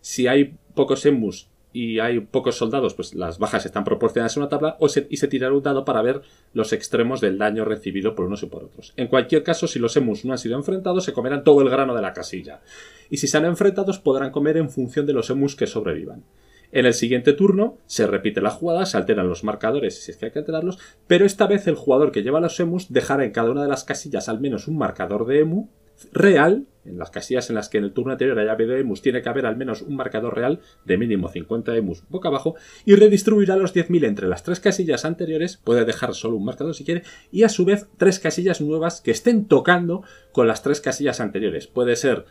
Si 0.00 0.28
hay 0.28 0.56
pocos 0.74 1.04
emus 1.06 1.49
y 1.72 2.00
hay 2.00 2.20
pocos 2.20 2.56
soldados, 2.56 2.94
pues 2.94 3.14
las 3.14 3.38
bajas 3.38 3.66
están 3.66 3.84
proporcionadas 3.84 4.36
en 4.36 4.42
una 4.42 4.48
tabla 4.48 4.76
o 4.80 4.86
y 4.86 5.16
se 5.16 5.28
tirará 5.28 5.54
un 5.54 5.62
dado 5.62 5.84
para 5.84 6.02
ver 6.02 6.22
los 6.52 6.72
extremos 6.72 7.20
del 7.20 7.38
daño 7.38 7.64
recibido 7.64 8.14
por 8.14 8.26
unos 8.26 8.42
y 8.42 8.46
por 8.46 8.64
otros. 8.64 8.92
En 8.96 9.08
cualquier 9.08 9.42
caso, 9.42 9.66
si 9.66 9.78
los 9.78 9.96
emus 9.96 10.24
no 10.24 10.32
han 10.32 10.38
sido 10.38 10.56
enfrentados, 10.56 11.04
se 11.04 11.12
comerán 11.12 11.44
todo 11.44 11.62
el 11.62 11.70
grano 11.70 11.94
de 11.94 12.02
la 12.02 12.12
casilla. 12.12 12.60
Y 13.08 13.18
si 13.18 13.26
se 13.26 13.36
han 13.36 13.44
enfrentados, 13.44 13.98
podrán 13.98 14.30
comer 14.30 14.56
en 14.56 14.70
función 14.70 15.06
de 15.06 15.12
los 15.12 15.30
emus 15.30 15.56
que 15.56 15.66
sobrevivan. 15.66 16.24
En 16.72 16.86
el 16.86 16.94
siguiente 16.94 17.32
turno 17.32 17.78
se 17.86 18.06
repite 18.06 18.40
la 18.40 18.50
jugada, 18.50 18.86
se 18.86 18.96
alteran 18.96 19.28
los 19.28 19.42
marcadores 19.42 20.04
si 20.04 20.12
es 20.12 20.16
que 20.16 20.26
hay 20.26 20.32
que 20.32 20.38
alterarlos, 20.38 20.78
pero 21.08 21.26
esta 21.26 21.48
vez 21.48 21.66
el 21.66 21.74
jugador 21.74 22.12
que 22.12 22.22
lleva 22.22 22.40
los 22.40 22.58
emus 22.60 22.92
dejará 22.92 23.24
en 23.24 23.32
cada 23.32 23.50
una 23.50 23.62
de 23.62 23.68
las 23.68 23.82
casillas 23.82 24.28
al 24.28 24.40
menos 24.40 24.68
un 24.68 24.78
marcador 24.78 25.26
de 25.26 25.40
emu 25.40 25.68
real, 26.12 26.66
en 26.84 26.98
las 26.98 27.10
casillas 27.10 27.50
en 27.50 27.56
las 27.56 27.68
que 27.68 27.78
en 27.78 27.84
el 27.84 27.92
turno 27.92 28.12
anterior 28.12 28.38
haya 28.38 28.52
habido 28.52 28.76
emus, 28.76 29.02
tiene 29.02 29.22
que 29.22 29.28
haber 29.28 29.46
al 29.46 29.56
menos 29.56 29.82
un 29.82 29.96
marcador 29.96 30.34
real 30.34 30.60
de 30.84 30.96
mínimo 30.96 31.28
50 31.28 31.76
emus 31.76 32.04
boca 32.08 32.28
abajo 32.28 32.54
y 32.84 32.94
redistribuirá 32.94 33.56
los 33.56 33.74
10.000 33.74 34.06
entre 34.06 34.28
las 34.28 34.42
tres 34.42 34.60
casillas 34.60 35.04
anteriores, 35.04 35.58
puede 35.58 35.84
dejar 35.84 36.14
solo 36.14 36.36
un 36.36 36.44
marcador 36.44 36.74
si 36.74 36.84
quiere, 36.84 37.02
y 37.30 37.42
a 37.42 37.48
su 37.48 37.64
vez 37.64 37.86
tres 37.98 38.18
casillas 38.18 38.60
nuevas 38.60 39.00
que 39.00 39.10
estén 39.10 39.46
tocando 39.46 40.02
con 40.32 40.46
las 40.46 40.62
tres 40.62 40.80
casillas 40.80 41.20
anteriores. 41.20 41.66
Puede 41.66 41.96
ser 41.96 42.24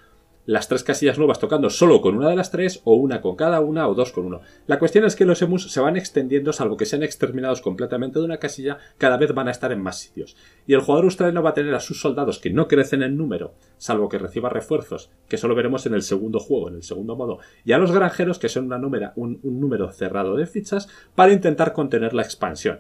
las 0.50 0.68
tres 0.68 0.84
casillas 0.84 1.20
nuevas 1.20 1.38
tocando 1.38 1.70
solo 1.70 2.02
con 2.02 2.18
una 2.18 2.28
de 2.28 2.36
las 2.36 2.50
tres, 2.50 2.82
o 2.84 2.96
una 2.96 3.22
con 3.22 3.36
cada 3.36 3.60
una, 3.60 3.88
o 3.88 3.94
dos 3.94 4.12
con 4.12 4.26
uno. 4.26 4.42
La 4.66 4.80
cuestión 4.80 5.06
es 5.06 5.16
que 5.16 5.24
los 5.24 5.44
emus 5.44 5.72
se 5.72 5.80
van 5.80 5.96
extendiendo, 5.96 6.54
salvo 6.54 6.76
que 6.76 6.88
sean 6.88 7.04
exterminados 7.04 7.62
completamente 7.62 8.18
de 8.18 8.26
una 8.26 8.40
casilla, 8.40 8.80
cada 8.98 9.18
vez 9.18 9.32
van 9.36 9.48
a 9.48 9.52
estar 9.52 9.72
en 9.72 9.80
más 9.80 10.00
sitios. 10.00 10.36
Y 10.66 10.74
el 10.74 10.82
jugador 10.82 11.06
australiano 11.06 11.44
va 11.44 11.52
a 11.52 11.54
tener 11.54 11.76
a 11.76 11.80
sus 11.80 12.02
soldados 12.02 12.40
que 12.40 12.50
no 12.50 12.68
crecen 12.68 13.04
en 13.04 13.16
número, 13.16 13.54
salvo 13.78 14.10
que 14.10 14.18
reciba 14.18 14.50
refuerzos, 14.50 15.12
que 15.28 15.38
solo 15.38 15.54
veremos 15.54 15.86
en 15.86 15.94
el 15.94 16.02
segundo 16.02 16.40
juego, 16.40 16.70
en 16.70 16.78
el 16.78 16.84
segundo 16.84 17.16
modo, 17.16 17.38
y 17.64 17.74
a 17.74 17.78
los 17.78 17.92
granjeros, 17.92 18.40
que 18.40 18.50
son 18.50 18.66
una 18.66 18.80
número, 18.80 19.12
un 19.18 19.40
número 19.44 19.92
cerrado 19.92 20.36
de 20.36 20.48
fichas, 20.48 20.90
para 21.14 21.32
intentar 21.32 21.74
contener 21.74 22.16
la 22.16 22.24
expansión. 22.24 22.80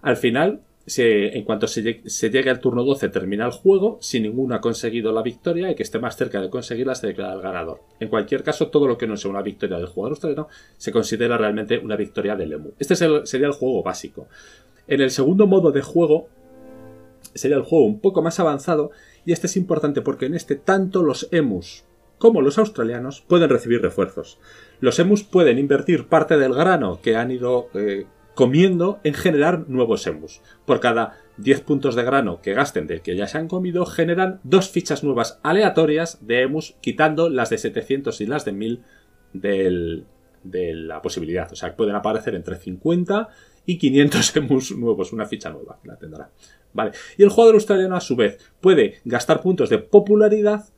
Al 0.00 0.16
final, 0.16 0.62
en 0.86 1.44
cuanto 1.44 1.66
se, 1.66 1.82
llegue 1.82 2.50
al 2.50 2.60
turno 2.60 2.84
12 2.84 3.08
termina 3.08 3.46
el 3.46 3.52
juego, 3.52 3.98
si 4.02 4.20
ninguno 4.20 4.54
ha 4.54 4.60
conseguido 4.60 5.12
la 5.12 5.22
victoria 5.22 5.70
y 5.70 5.74
que 5.74 5.82
esté 5.82 5.98
más 5.98 6.16
cerca 6.16 6.40
de 6.40 6.50
conseguirla 6.50 6.94
se 6.94 7.06
declara 7.06 7.32
el 7.32 7.40
ganador. 7.40 7.80
En 8.00 8.08
cualquier 8.08 8.42
caso, 8.42 8.68
todo 8.68 8.86
lo 8.86 8.98
que 8.98 9.06
no 9.06 9.16
sea 9.16 9.30
una 9.30 9.42
victoria 9.42 9.78
del 9.78 9.86
jugador 9.86 10.12
australiano 10.12 10.48
se 10.76 10.92
considera 10.92 11.38
realmente 11.38 11.78
una 11.78 11.96
victoria 11.96 12.36
del 12.36 12.52
EMU. 12.52 12.72
Este 12.78 12.96
sería 12.96 13.46
el 13.46 13.52
juego 13.54 13.82
básico. 13.82 14.28
En 14.86 15.00
el 15.00 15.10
segundo 15.10 15.46
modo 15.46 15.72
de 15.72 15.80
juego 15.80 16.28
sería 17.34 17.56
el 17.56 17.62
juego 17.62 17.86
un 17.86 18.00
poco 18.00 18.20
más 18.20 18.38
avanzado 18.38 18.90
y 19.24 19.32
este 19.32 19.46
es 19.46 19.56
importante 19.56 20.02
porque 20.02 20.26
en 20.26 20.34
este 20.34 20.56
tanto 20.56 21.02
los 21.02 21.28
emus 21.32 21.84
como 22.18 22.42
los 22.42 22.58
australianos 22.58 23.22
pueden 23.22 23.50
recibir 23.50 23.80
refuerzos. 23.82 24.38
Los 24.80 24.98
emus 24.98 25.24
pueden 25.24 25.58
invertir 25.58 26.06
parte 26.08 26.36
del 26.36 26.54
grano 26.54 27.00
que 27.02 27.16
han 27.16 27.30
ido 27.30 27.68
eh, 27.74 28.06
comiendo 28.34 29.00
en 29.04 29.14
generar 29.14 29.68
nuevos 29.68 30.06
emus. 30.06 30.40
Por 30.64 30.80
cada 30.80 31.18
10 31.38 31.60
puntos 31.62 31.94
de 31.94 32.04
grano 32.04 32.40
que 32.40 32.54
gasten 32.54 32.86
del 32.86 33.02
que 33.02 33.16
ya 33.16 33.26
se 33.26 33.38
han 33.38 33.48
comido, 33.48 33.86
generan 33.86 34.40
dos 34.42 34.70
fichas 34.70 35.04
nuevas 35.04 35.40
aleatorias 35.42 36.18
de 36.26 36.42
emus, 36.42 36.76
quitando 36.80 37.28
las 37.28 37.50
de 37.50 37.58
700 37.58 38.20
y 38.20 38.26
las 38.26 38.44
de 38.44 38.52
1000 38.52 38.84
de 39.32 40.04
la 40.74 41.02
posibilidad. 41.02 41.50
O 41.52 41.56
sea, 41.56 41.74
pueden 41.74 41.96
aparecer 41.96 42.34
entre 42.34 42.56
50 42.56 43.28
y 43.66 43.78
500 43.78 44.36
emus 44.36 44.76
nuevos, 44.76 45.12
una 45.12 45.26
ficha 45.26 45.50
nueva, 45.50 45.78
la 45.84 45.96
tendrá. 45.96 46.30
Vale. 46.72 46.92
Y 47.16 47.22
el 47.22 47.30
jugador 47.30 47.54
australiano, 47.54 47.96
a 47.96 48.00
su 48.00 48.16
vez, 48.16 48.38
puede 48.60 49.00
gastar 49.04 49.40
puntos 49.40 49.70
de 49.70 49.78
popularidad, 49.78 50.68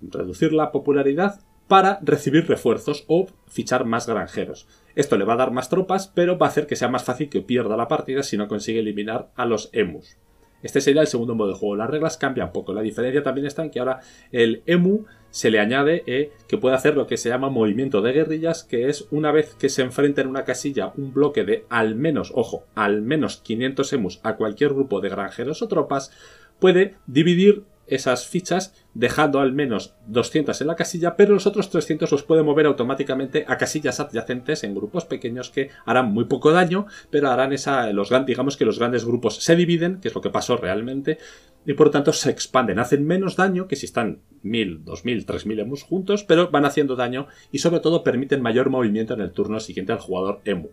reducir 0.00 0.52
la 0.52 0.70
popularidad, 0.72 1.40
para 1.68 2.00
recibir 2.02 2.46
refuerzos 2.46 3.04
o 3.06 3.28
fichar 3.46 3.86
más 3.86 4.06
granjeros. 4.06 4.66
Esto 4.94 5.16
le 5.16 5.24
va 5.24 5.34
a 5.34 5.36
dar 5.36 5.50
más 5.50 5.68
tropas, 5.68 6.08
pero 6.14 6.38
va 6.38 6.46
a 6.46 6.50
hacer 6.50 6.66
que 6.66 6.76
sea 6.76 6.88
más 6.88 7.04
fácil 7.04 7.28
que 7.28 7.40
pierda 7.40 7.76
la 7.76 7.88
partida 7.88 8.22
si 8.22 8.36
no 8.36 8.48
consigue 8.48 8.80
eliminar 8.80 9.30
a 9.36 9.46
los 9.46 9.70
emus. 9.72 10.16
Este 10.62 10.80
sería 10.80 11.00
el 11.00 11.08
segundo 11.08 11.34
modo 11.34 11.48
de 11.48 11.54
juego. 11.54 11.76
Las 11.76 11.90
reglas 11.90 12.16
cambian 12.16 12.52
poco. 12.52 12.72
La 12.72 12.82
diferencia 12.82 13.22
también 13.22 13.46
está 13.46 13.64
en 13.64 13.70
que 13.70 13.80
ahora 13.80 14.00
el 14.30 14.62
emu 14.66 15.04
se 15.30 15.50
le 15.50 15.58
añade 15.58 16.04
eh, 16.06 16.30
que 16.46 16.58
puede 16.58 16.76
hacer 16.76 16.94
lo 16.94 17.06
que 17.06 17.16
se 17.16 17.30
llama 17.30 17.48
movimiento 17.48 18.02
de 18.02 18.12
guerrillas, 18.12 18.64
que 18.64 18.88
es 18.88 19.08
una 19.10 19.32
vez 19.32 19.54
que 19.54 19.70
se 19.70 19.82
enfrenta 19.82 20.20
en 20.20 20.28
una 20.28 20.44
casilla 20.44 20.92
un 20.96 21.12
bloque 21.12 21.44
de 21.44 21.64
al 21.70 21.96
menos, 21.96 22.32
ojo, 22.34 22.64
al 22.74 23.02
menos 23.02 23.38
500 23.38 23.92
emus 23.94 24.20
a 24.22 24.36
cualquier 24.36 24.74
grupo 24.74 25.00
de 25.00 25.08
granjeros 25.08 25.62
o 25.62 25.68
tropas, 25.68 26.12
puede 26.60 26.96
dividir 27.06 27.64
esas 27.86 28.26
fichas 28.26 28.74
dejando 28.94 29.40
al 29.40 29.52
menos 29.52 29.94
200 30.06 30.60
en 30.60 30.66
la 30.66 30.76
casilla, 30.76 31.16
pero 31.16 31.34
los 31.34 31.46
otros 31.46 31.70
300 31.70 32.10
los 32.10 32.22
puede 32.22 32.42
mover 32.42 32.66
automáticamente 32.66 33.44
a 33.48 33.56
casillas 33.58 34.00
adyacentes 34.00 34.64
en 34.64 34.74
grupos 34.74 35.04
pequeños 35.04 35.50
que 35.50 35.70
harán 35.84 36.12
muy 36.12 36.24
poco 36.24 36.52
daño, 36.52 36.86
pero 37.10 37.30
harán 37.30 37.52
esa, 37.52 37.90
los, 37.92 38.10
digamos 38.26 38.56
que 38.56 38.64
los 38.64 38.78
grandes 38.78 39.04
grupos 39.04 39.36
se 39.36 39.56
dividen, 39.56 40.00
que 40.00 40.08
es 40.08 40.14
lo 40.14 40.20
que 40.20 40.30
pasó 40.30 40.56
realmente, 40.56 41.18
y 41.66 41.74
por 41.74 41.88
lo 41.88 41.90
tanto 41.90 42.12
se 42.12 42.30
expanden, 42.30 42.78
hacen 42.78 43.06
menos 43.06 43.36
daño 43.36 43.68
que 43.68 43.76
si 43.76 43.86
están 43.86 44.20
1000, 44.42 44.84
2000, 44.84 45.26
3000 45.26 45.60
emus 45.60 45.82
juntos, 45.82 46.24
pero 46.24 46.50
van 46.50 46.64
haciendo 46.64 46.96
daño 46.96 47.26
y 47.50 47.58
sobre 47.58 47.80
todo 47.80 48.02
permiten 48.02 48.42
mayor 48.42 48.70
movimiento 48.70 49.14
en 49.14 49.20
el 49.20 49.32
turno 49.32 49.60
siguiente 49.60 49.92
al 49.92 49.98
jugador 49.98 50.40
emu. 50.44 50.68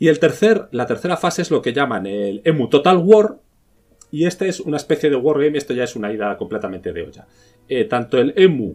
Y 0.00 0.08
el 0.08 0.18
tercer, 0.18 0.68
la 0.72 0.86
tercera 0.86 1.18
fase 1.18 1.42
es 1.42 1.50
lo 1.50 1.60
que 1.60 1.74
llaman 1.74 2.06
el 2.06 2.40
Emu 2.44 2.68
Total 2.70 2.96
War, 2.96 3.36
y 4.10 4.26
este 4.26 4.48
es 4.48 4.60
una 4.60 4.76
especie 4.76 5.10
de 5.10 5.16
wargame, 5.16 5.58
esto 5.58 5.74
ya 5.74 5.84
es 5.84 5.96
una 5.96 6.12
ida 6.12 6.36
completamente 6.36 6.92
de 6.92 7.02
olla. 7.02 7.26
Eh, 7.68 7.84
tanto 7.84 8.18
el 8.18 8.32
emu 8.36 8.74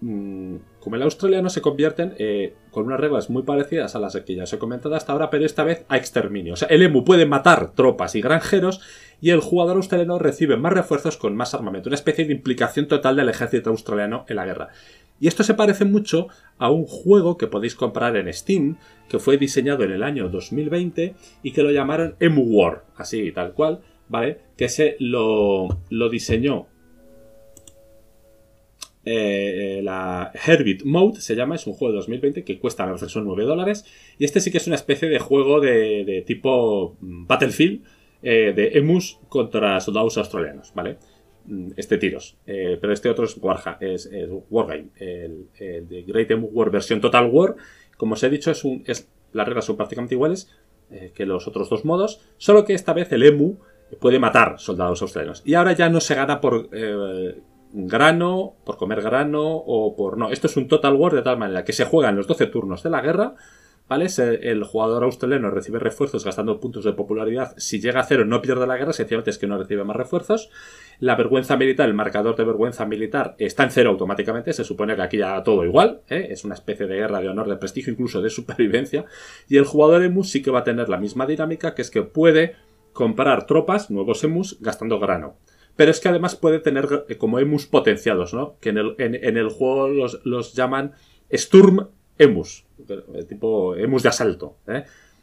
mm, 0.00 0.56
como 0.80 0.96
el 0.96 1.02
australiano 1.02 1.50
se 1.50 1.60
convierten 1.60 2.14
eh, 2.18 2.54
con 2.70 2.86
unas 2.86 3.00
reglas 3.00 3.30
muy 3.30 3.42
parecidas 3.42 3.96
a 3.96 3.98
las 3.98 4.16
que 4.16 4.34
ya 4.34 4.44
os 4.44 4.52
he 4.52 4.58
comentado 4.58 4.94
hasta 4.94 5.12
ahora, 5.12 5.30
pero 5.30 5.44
esta 5.44 5.64
vez 5.64 5.84
a 5.88 5.96
exterminio. 5.96 6.54
O 6.54 6.56
sea, 6.56 6.68
el 6.68 6.82
emu 6.82 7.04
puede 7.04 7.26
matar 7.26 7.72
tropas 7.72 8.14
y 8.14 8.20
granjeros 8.20 8.80
y 9.20 9.30
el 9.30 9.40
jugador 9.40 9.76
australiano 9.76 10.18
recibe 10.18 10.56
más 10.56 10.72
refuerzos 10.72 11.16
con 11.16 11.34
más 11.34 11.54
armamento. 11.54 11.88
Una 11.88 11.96
especie 11.96 12.24
de 12.24 12.32
implicación 12.32 12.86
total 12.86 13.16
del 13.16 13.28
ejército 13.28 13.70
australiano 13.70 14.24
en 14.28 14.36
la 14.36 14.46
guerra. 14.46 14.68
Y 15.20 15.26
esto 15.26 15.42
se 15.42 15.54
parece 15.54 15.84
mucho 15.84 16.28
a 16.58 16.70
un 16.70 16.86
juego 16.86 17.36
que 17.36 17.48
podéis 17.48 17.74
comprar 17.74 18.16
en 18.16 18.32
Steam, 18.32 18.76
que 19.08 19.18
fue 19.18 19.36
diseñado 19.36 19.82
en 19.82 19.90
el 19.90 20.04
año 20.04 20.28
2020 20.28 21.14
y 21.42 21.52
que 21.52 21.62
lo 21.62 21.72
llamaron 21.72 22.14
Emu 22.20 22.42
War, 22.42 22.84
así 22.96 23.32
tal 23.32 23.52
cual, 23.52 23.80
¿vale? 24.08 24.38
Que 24.56 24.68
se 24.68 24.96
lo, 24.98 25.68
diseñó 26.10 26.66
eh, 29.10 29.80
la 29.82 30.32
Herbit 30.46 30.84
Mode 30.84 31.20
se 31.20 31.34
llama, 31.34 31.54
es 31.54 31.66
un 31.66 31.72
juego 31.72 31.92
de 31.92 31.98
2020 31.98 32.44
que 32.44 32.58
cuesta 32.58 32.84
a 32.84 32.98
son 32.98 33.24
9 33.24 33.44
dólares. 33.44 33.84
Y 34.18 34.24
este 34.24 34.40
sí 34.40 34.50
que 34.50 34.58
es 34.58 34.66
una 34.66 34.76
especie 34.76 35.08
de 35.08 35.18
juego 35.18 35.60
de, 35.60 36.22
tipo 36.26 36.96
mm, 37.00 37.26
Battlefield 37.26 37.84
eh, 38.22 38.52
de 38.54 38.78
emus 38.78 39.18
contra 39.28 39.80
soldados 39.80 40.18
australianos, 40.18 40.72
¿vale? 40.74 40.98
Mm, 41.46 41.70
este 41.76 41.96
tiros. 41.96 42.36
Eh, 42.46 42.76
pero 42.80 42.92
este 42.92 43.08
otro 43.08 43.24
es, 43.24 43.38
es, 43.80 44.10
Wargame, 44.50 44.88
el, 44.96 45.46
de 45.54 46.04
Great 46.06 46.30
Emu 46.30 46.48
War 46.48 46.70
versión 46.70 47.00
Total 47.00 47.30
War. 47.30 47.56
Como 47.96 48.12
os 48.14 48.22
he 48.22 48.28
dicho, 48.28 48.50
es 48.50 48.62
un, 48.64 48.84
es, 48.86 49.08
las 49.32 49.46
reglas 49.46 49.64
son 49.64 49.76
prácticamente 49.76 50.14
iguales 50.14 50.50
que 51.14 51.26
los 51.26 51.46
otros 51.46 51.68
dos 51.68 51.84
modos, 51.84 52.22
solo 52.38 52.64
que 52.64 52.72
esta 52.72 52.94
vez 52.94 53.12
el 53.12 53.22
Emu 53.22 53.58
puede 54.00 54.18
matar 54.18 54.56
soldados 54.58 55.02
australianos. 55.02 55.42
Y 55.44 55.54
ahora 55.54 55.72
ya 55.72 55.88
no 55.88 56.00
se 56.00 56.14
gana 56.14 56.40
por 56.40 56.68
eh, 56.72 57.40
grano, 57.72 58.56
por 58.64 58.76
comer 58.76 59.02
grano 59.02 59.42
o 59.44 59.96
por... 59.96 60.18
No, 60.18 60.30
esto 60.30 60.46
es 60.46 60.56
un 60.56 60.68
Total 60.68 60.94
War 60.94 61.12
de 61.12 61.22
tal 61.22 61.38
manera 61.38 61.64
que 61.64 61.72
se 61.72 61.84
juega 61.84 62.10
en 62.10 62.16
los 62.16 62.26
12 62.26 62.46
turnos 62.46 62.82
de 62.82 62.90
la 62.90 63.00
guerra. 63.00 63.34
¿Vale? 63.88 64.06
El 64.42 64.64
jugador 64.64 65.02
australiano 65.04 65.50
recibe 65.50 65.78
refuerzos 65.78 66.22
gastando 66.22 66.60
puntos 66.60 66.84
de 66.84 66.92
popularidad. 66.92 67.54
Si 67.56 67.80
llega 67.80 68.00
a 68.00 68.04
cero 68.04 68.26
no 68.26 68.42
pierde 68.42 68.66
la 68.66 68.76
guerra, 68.76 68.92
sencillamente 68.92 69.30
es 69.30 69.38
que 69.38 69.46
no 69.46 69.56
recibe 69.56 69.82
más 69.82 69.96
refuerzos. 69.96 70.50
La 71.00 71.16
vergüenza 71.16 71.56
militar, 71.56 71.88
el 71.88 71.94
marcador 71.94 72.36
de 72.36 72.44
vergüenza 72.44 72.84
militar 72.84 73.34
está 73.38 73.64
en 73.64 73.70
cero 73.70 73.88
automáticamente. 73.88 74.52
Se 74.52 74.62
supone 74.62 74.94
que 74.94 75.00
aquí 75.00 75.16
ya 75.16 75.42
todo 75.42 75.64
igual. 75.64 76.02
¿eh? 76.10 76.28
Es 76.30 76.44
una 76.44 76.54
especie 76.54 76.86
de 76.86 76.96
guerra 76.96 77.22
de 77.22 77.30
honor, 77.30 77.48
de 77.48 77.56
prestigio, 77.56 77.90
incluso 77.90 78.20
de 78.20 78.28
supervivencia. 78.28 79.06
Y 79.48 79.56
el 79.56 79.64
jugador 79.64 80.02
emus 80.02 80.28
sí 80.28 80.42
que 80.42 80.50
va 80.50 80.58
a 80.58 80.64
tener 80.64 80.90
la 80.90 80.98
misma 80.98 81.24
dinámica, 81.24 81.74
que 81.74 81.80
es 81.80 81.90
que 81.90 82.02
puede 82.02 82.56
comprar 82.98 83.46
tropas, 83.46 83.92
nuevos 83.92 84.24
emus, 84.24 84.58
gastando 84.60 84.98
grano. 84.98 85.36
Pero 85.76 85.92
es 85.92 86.00
que 86.00 86.08
además 86.08 86.34
puede 86.34 86.58
tener 86.58 87.04
eh, 87.08 87.16
como 87.16 87.38
emus 87.38 87.68
potenciados, 87.68 88.34
¿no? 88.34 88.56
Que 88.60 88.70
en 88.70 88.78
el, 88.78 88.96
en, 88.98 89.36
el 89.36 89.48
juego 89.50 89.86
los, 90.24 90.52
llaman 90.54 90.94
Sturm 91.32 91.90
emus, 92.18 92.66
eh, 92.88 93.22
tipo 93.22 93.76
emus 93.76 94.02
de 94.02 94.08
asalto. 94.08 94.56
¿eh? 94.66 94.82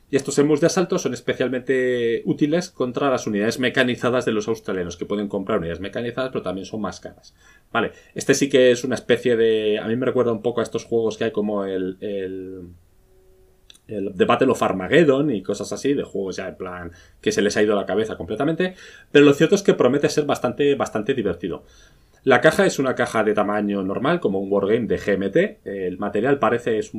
Y 0.10 0.16
estos 0.16 0.40
emus 0.40 0.62
de 0.62 0.68
asalto 0.68 0.98
son 0.98 1.14
especialmente 1.14 2.22
útiles 2.24 2.70
contra 2.70 3.10
las 3.10 3.28
unidades 3.28 3.60
mecanizadas 3.60 4.24
de 4.24 4.32
los 4.32 4.48
australianos, 4.48 4.96
que 4.96 5.06
pueden 5.06 5.28
comprar 5.28 5.58
unidades 5.58 5.82
mecanizadas, 5.82 6.30
pero 6.32 6.44
también 6.44 6.66
son 6.66 6.80
más 6.80 7.02
caras. 7.02 7.36
Vale, 7.74 7.92
este 8.14 8.36
sí 8.36 8.48
que 8.48 8.72
es 8.72 8.86
una 8.86 8.96
especie 8.96 9.36
de... 9.36 9.80
A 9.80 9.88
mí 9.90 9.98
me 9.98 10.06
recuerda 10.06 10.32
un 10.32 10.42
poco 10.42 10.62
a 10.62 10.64
estos 10.64 10.86
juegos 10.86 11.18
que 11.18 11.26
hay 11.26 11.32
como 11.32 11.66
el 11.66 11.98
The 13.88 14.26
Battle 14.26 14.52
of 14.52 14.62
y 15.30 15.42
cosas 15.44 15.72
así, 15.72 15.94
de 15.94 16.04
juegos 16.04 16.38
ya 16.38 16.48
en 16.48 16.56
plan 16.56 16.92
que 17.22 17.32
se 17.32 17.42
les 17.42 17.56
ha 17.58 17.62
ido 17.62 17.76
la 17.76 17.86
cabeza 17.86 18.18
completamente, 18.18 18.76
pero 19.12 19.26
lo 19.26 19.34
cierto 19.34 19.56
es 19.56 19.62
que 19.62 19.74
promete 19.74 20.10
ser 20.10 20.26
bastante, 20.26 20.76
bastante 20.76 21.14
divertido. 21.14 21.64
La 22.26 22.42
caja 22.42 22.66
es 22.66 22.80
una 22.80 22.96
caja 22.96 23.24
de 23.24 23.36
tamaño 23.36 23.84
normal, 23.84 24.20
como 24.20 24.40
un 24.40 24.52
wargame 24.52 24.88
de 24.88 24.98
GMT. 24.98 25.68
El 25.68 26.00
material 26.00 26.40
parece, 26.40 26.80
es 26.80 26.92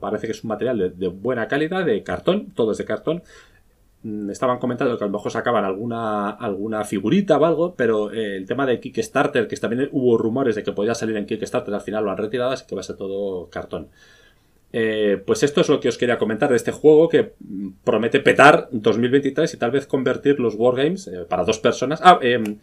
parece 0.00 0.26
que 0.26 0.32
es 0.32 0.42
un 0.42 0.48
material 0.48 0.94
de, 0.96 1.08
buena 1.08 1.48
calidad, 1.48 1.84
de 1.84 2.02
cartón, 2.02 2.52
todo 2.54 2.72
es 2.72 2.78
de 2.78 2.86
cartón. 2.86 3.22
Mm, 4.02 4.30
estaban 4.30 4.58
comentando 4.58 4.96
que 4.96 5.04
a 5.04 5.06
lo 5.06 5.12
mejor 5.12 5.30
sacaban 5.30 5.64
alguna, 5.66 6.30
alguna 6.30 6.84
figurita 6.84 7.36
o 7.36 7.44
algo, 7.44 7.74
pero 7.74 8.10
eh, 8.10 8.36
el 8.38 8.46
tema 8.46 8.64
de 8.64 8.80
Kickstarter, 8.80 9.46
que 9.46 9.56
también 9.56 9.90
hubo 9.92 10.16
rumores 10.16 10.54
de 10.56 10.62
que 10.62 10.72
podía 10.72 10.94
salir 10.94 11.16
en 11.18 11.26
Kickstarter, 11.26 11.74
al 11.74 11.82
final 11.82 12.04
lo 12.04 12.10
han 12.10 12.16
retirado, 12.16 12.52
así 12.52 12.64
que 12.66 12.74
va 12.74 12.80
a 12.80 12.84
ser 12.84 12.96
todo 12.96 13.50
cartón. 13.50 13.88
Eh, 14.72 15.20
pues 15.26 15.42
esto 15.42 15.60
es 15.60 15.68
lo 15.68 15.80
que 15.80 15.88
os 15.88 15.98
quería 15.98 16.18
comentar 16.18 16.50
de 16.50 16.56
este 16.56 16.70
juego 16.70 17.08
que 17.08 17.32
promete 17.82 18.20
petar 18.20 18.68
2023 18.70 19.52
y 19.54 19.56
tal 19.56 19.72
vez 19.72 19.86
convertir 19.86 20.38
los 20.38 20.54
wargames 20.54 21.08
eh, 21.08 21.24
para 21.28 21.44
dos 21.44 21.58
personas. 21.58 22.00
Ah, 22.02 22.18
em, 22.22 22.58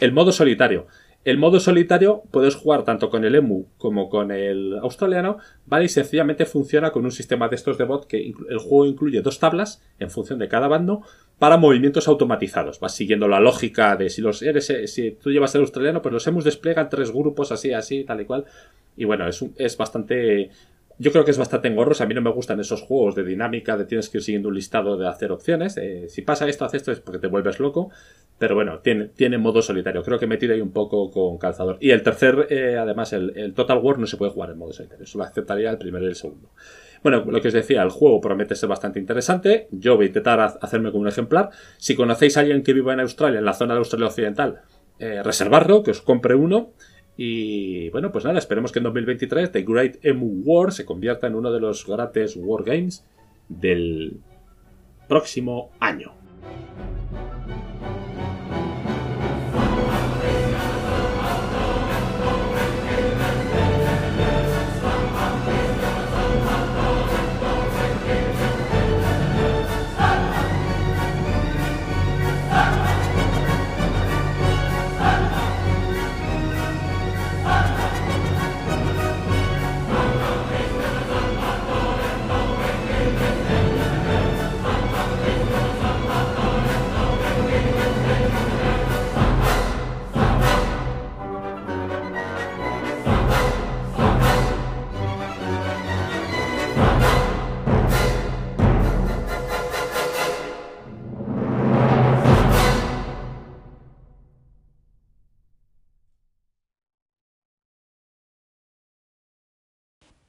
el 0.00 0.12
modo 0.12 0.32
solitario. 0.32 0.86
El 1.24 1.38
modo 1.38 1.58
solitario 1.58 2.22
puedes 2.30 2.54
jugar 2.54 2.84
tanto 2.84 3.08
con 3.08 3.24
el 3.24 3.34
EMU 3.34 3.66
como 3.78 4.10
con 4.10 4.30
el 4.30 4.78
australiano, 4.82 5.38
¿vale? 5.64 5.86
Y 5.86 5.88
sencillamente 5.88 6.44
funciona 6.44 6.90
con 6.90 7.06
un 7.06 7.12
sistema 7.12 7.48
de 7.48 7.56
estos 7.56 7.78
de 7.78 7.84
bot 7.84 8.06
que 8.06 8.34
el 8.50 8.58
juego 8.58 8.84
incluye 8.84 9.22
dos 9.22 9.38
tablas 9.38 9.82
en 9.98 10.10
función 10.10 10.38
de 10.38 10.48
cada 10.48 10.68
bando 10.68 11.00
para 11.38 11.56
movimientos 11.56 12.08
automatizados. 12.08 12.78
Vas 12.78 12.94
siguiendo 12.94 13.26
la 13.26 13.40
lógica 13.40 13.96
de 13.96 14.10
si 14.10 14.20
los 14.20 14.42
eres, 14.42 14.68
eh, 14.68 14.86
si 14.86 15.12
tú 15.12 15.30
llevas 15.30 15.54
el 15.54 15.62
australiano, 15.62 16.02
pues 16.02 16.12
los 16.12 16.26
emus 16.26 16.44
despliegan 16.44 16.90
tres 16.90 17.10
grupos 17.10 17.52
así, 17.52 17.72
así, 17.72 18.04
tal 18.04 18.20
y 18.20 18.26
cual. 18.26 18.44
Y 18.94 19.06
bueno, 19.06 19.26
es, 19.26 19.42
es 19.56 19.78
bastante 19.78 20.50
yo 20.98 21.10
creo 21.12 21.24
que 21.24 21.30
es 21.30 21.38
bastante 21.38 21.68
engorroso. 21.68 22.04
A 22.04 22.06
mí 22.06 22.14
no 22.14 22.20
me 22.20 22.30
gustan 22.30 22.60
esos 22.60 22.82
juegos 22.82 23.14
de 23.14 23.24
dinámica, 23.24 23.76
de 23.76 23.84
tienes 23.84 24.08
que 24.08 24.18
ir 24.18 24.24
siguiendo 24.24 24.48
un 24.48 24.54
listado 24.54 24.96
de 24.96 25.08
hacer 25.08 25.32
opciones. 25.32 25.76
Eh, 25.76 26.08
si 26.08 26.22
pasa 26.22 26.48
esto, 26.48 26.64
hace 26.64 26.76
esto, 26.76 26.92
es 26.92 27.00
porque 27.00 27.18
te 27.18 27.26
vuelves 27.26 27.58
loco. 27.58 27.90
Pero 28.38 28.54
bueno, 28.54 28.80
tiene, 28.80 29.06
tiene 29.08 29.38
modo 29.38 29.62
solitario. 29.62 30.02
Creo 30.02 30.18
que 30.18 30.26
me 30.26 30.36
tiro 30.36 30.54
ahí 30.54 30.60
un 30.60 30.72
poco 30.72 31.10
con 31.10 31.38
calzador. 31.38 31.78
Y 31.80 31.90
el 31.90 32.02
tercer, 32.02 32.46
eh, 32.50 32.76
además, 32.78 33.12
el, 33.12 33.54
Total 33.54 33.78
War 33.78 33.98
no 33.98 34.06
se 34.06 34.16
puede 34.16 34.32
jugar 34.32 34.50
en 34.50 34.58
modo 34.58 34.72
solitario. 34.72 35.06
Solo 35.06 35.24
aceptaría 35.24 35.70
el 35.70 35.78
primero 35.78 36.04
y 36.04 36.08
el 36.08 36.16
segundo. 36.16 36.50
Bueno, 37.02 37.24
lo 37.26 37.40
que 37.40 37.48
os 37.48 37.54
decía, 37.54 37.82
el 37.82 37.90
juego 37.90 38.20
promete 38.20 38.54
ser 38.54 38.68
bastante 38.68 38.98
interesante. 38.98 39.68
Yo 39.70 39.96
voy 39.96 40.06
a 40.06 40.08
intentar 40.08 40.40
hacerme 40.40 40.90
con 40.90 41.02
un 41.02 41.08
ejemplar. 41.08 41.50
Si 41.76 41.94
conocéis 41.94 42.36
a 42.36 42.40
alguien 42.40 42.62
que 42.62 42.72
viva 42.72 42.92
en 42.92 43.00
Australia, 43.00 43.40
en 43.40 43.44
la 43.44 43.52
zona 43.52 43.74
de 43.74 43.78
Australia 43.78 44.06
Occidental, 44.06 44.62
eh, 44.98 45.22
reservarlo, 45.22 45.82
que 45.82 45.90
os 45.90 46.00
compre 46.00 46.34
uno. 46.34 46.72
Y 47.16 47.90
bueno, 47.90 48.10
pues 48.10 48.24
nada, 48.24 48.38
esperemos 48.38 48.72
que 48.72 48.80
en 48.80 48.84
2023 48.84 49.52
The 49.52 49.62
Great 49.62 49.96
Emu 50.02 50.42
War 50.44 50.72
se 50.72 50.84
convierta 50.84 51.26
en 51.26 51.34
uno 51.34 51.52
de 51.52 51.60
los 51.60 51.86
grandes 51.86 52.36
Wargames 52.36 53.06
del 53.48 54.20
próximo 55.08 55.70
año. 55.80 56.12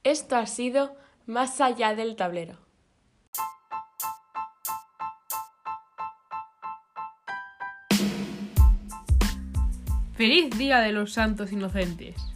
Esto 0.06 0.36
ha 0.36 0.46
sido 0.46 0.94
Más 1.26 1.60
allá 1.60 1.96
del 1.96 2.14
tablero. 2.14 2.60
¡Feliz 10.14 10.56
Día 10.56 10.78
de 10.78 10.92
los 10.92 11.12
Santos 11.12 11.50
Inocentes! 11.50 12.35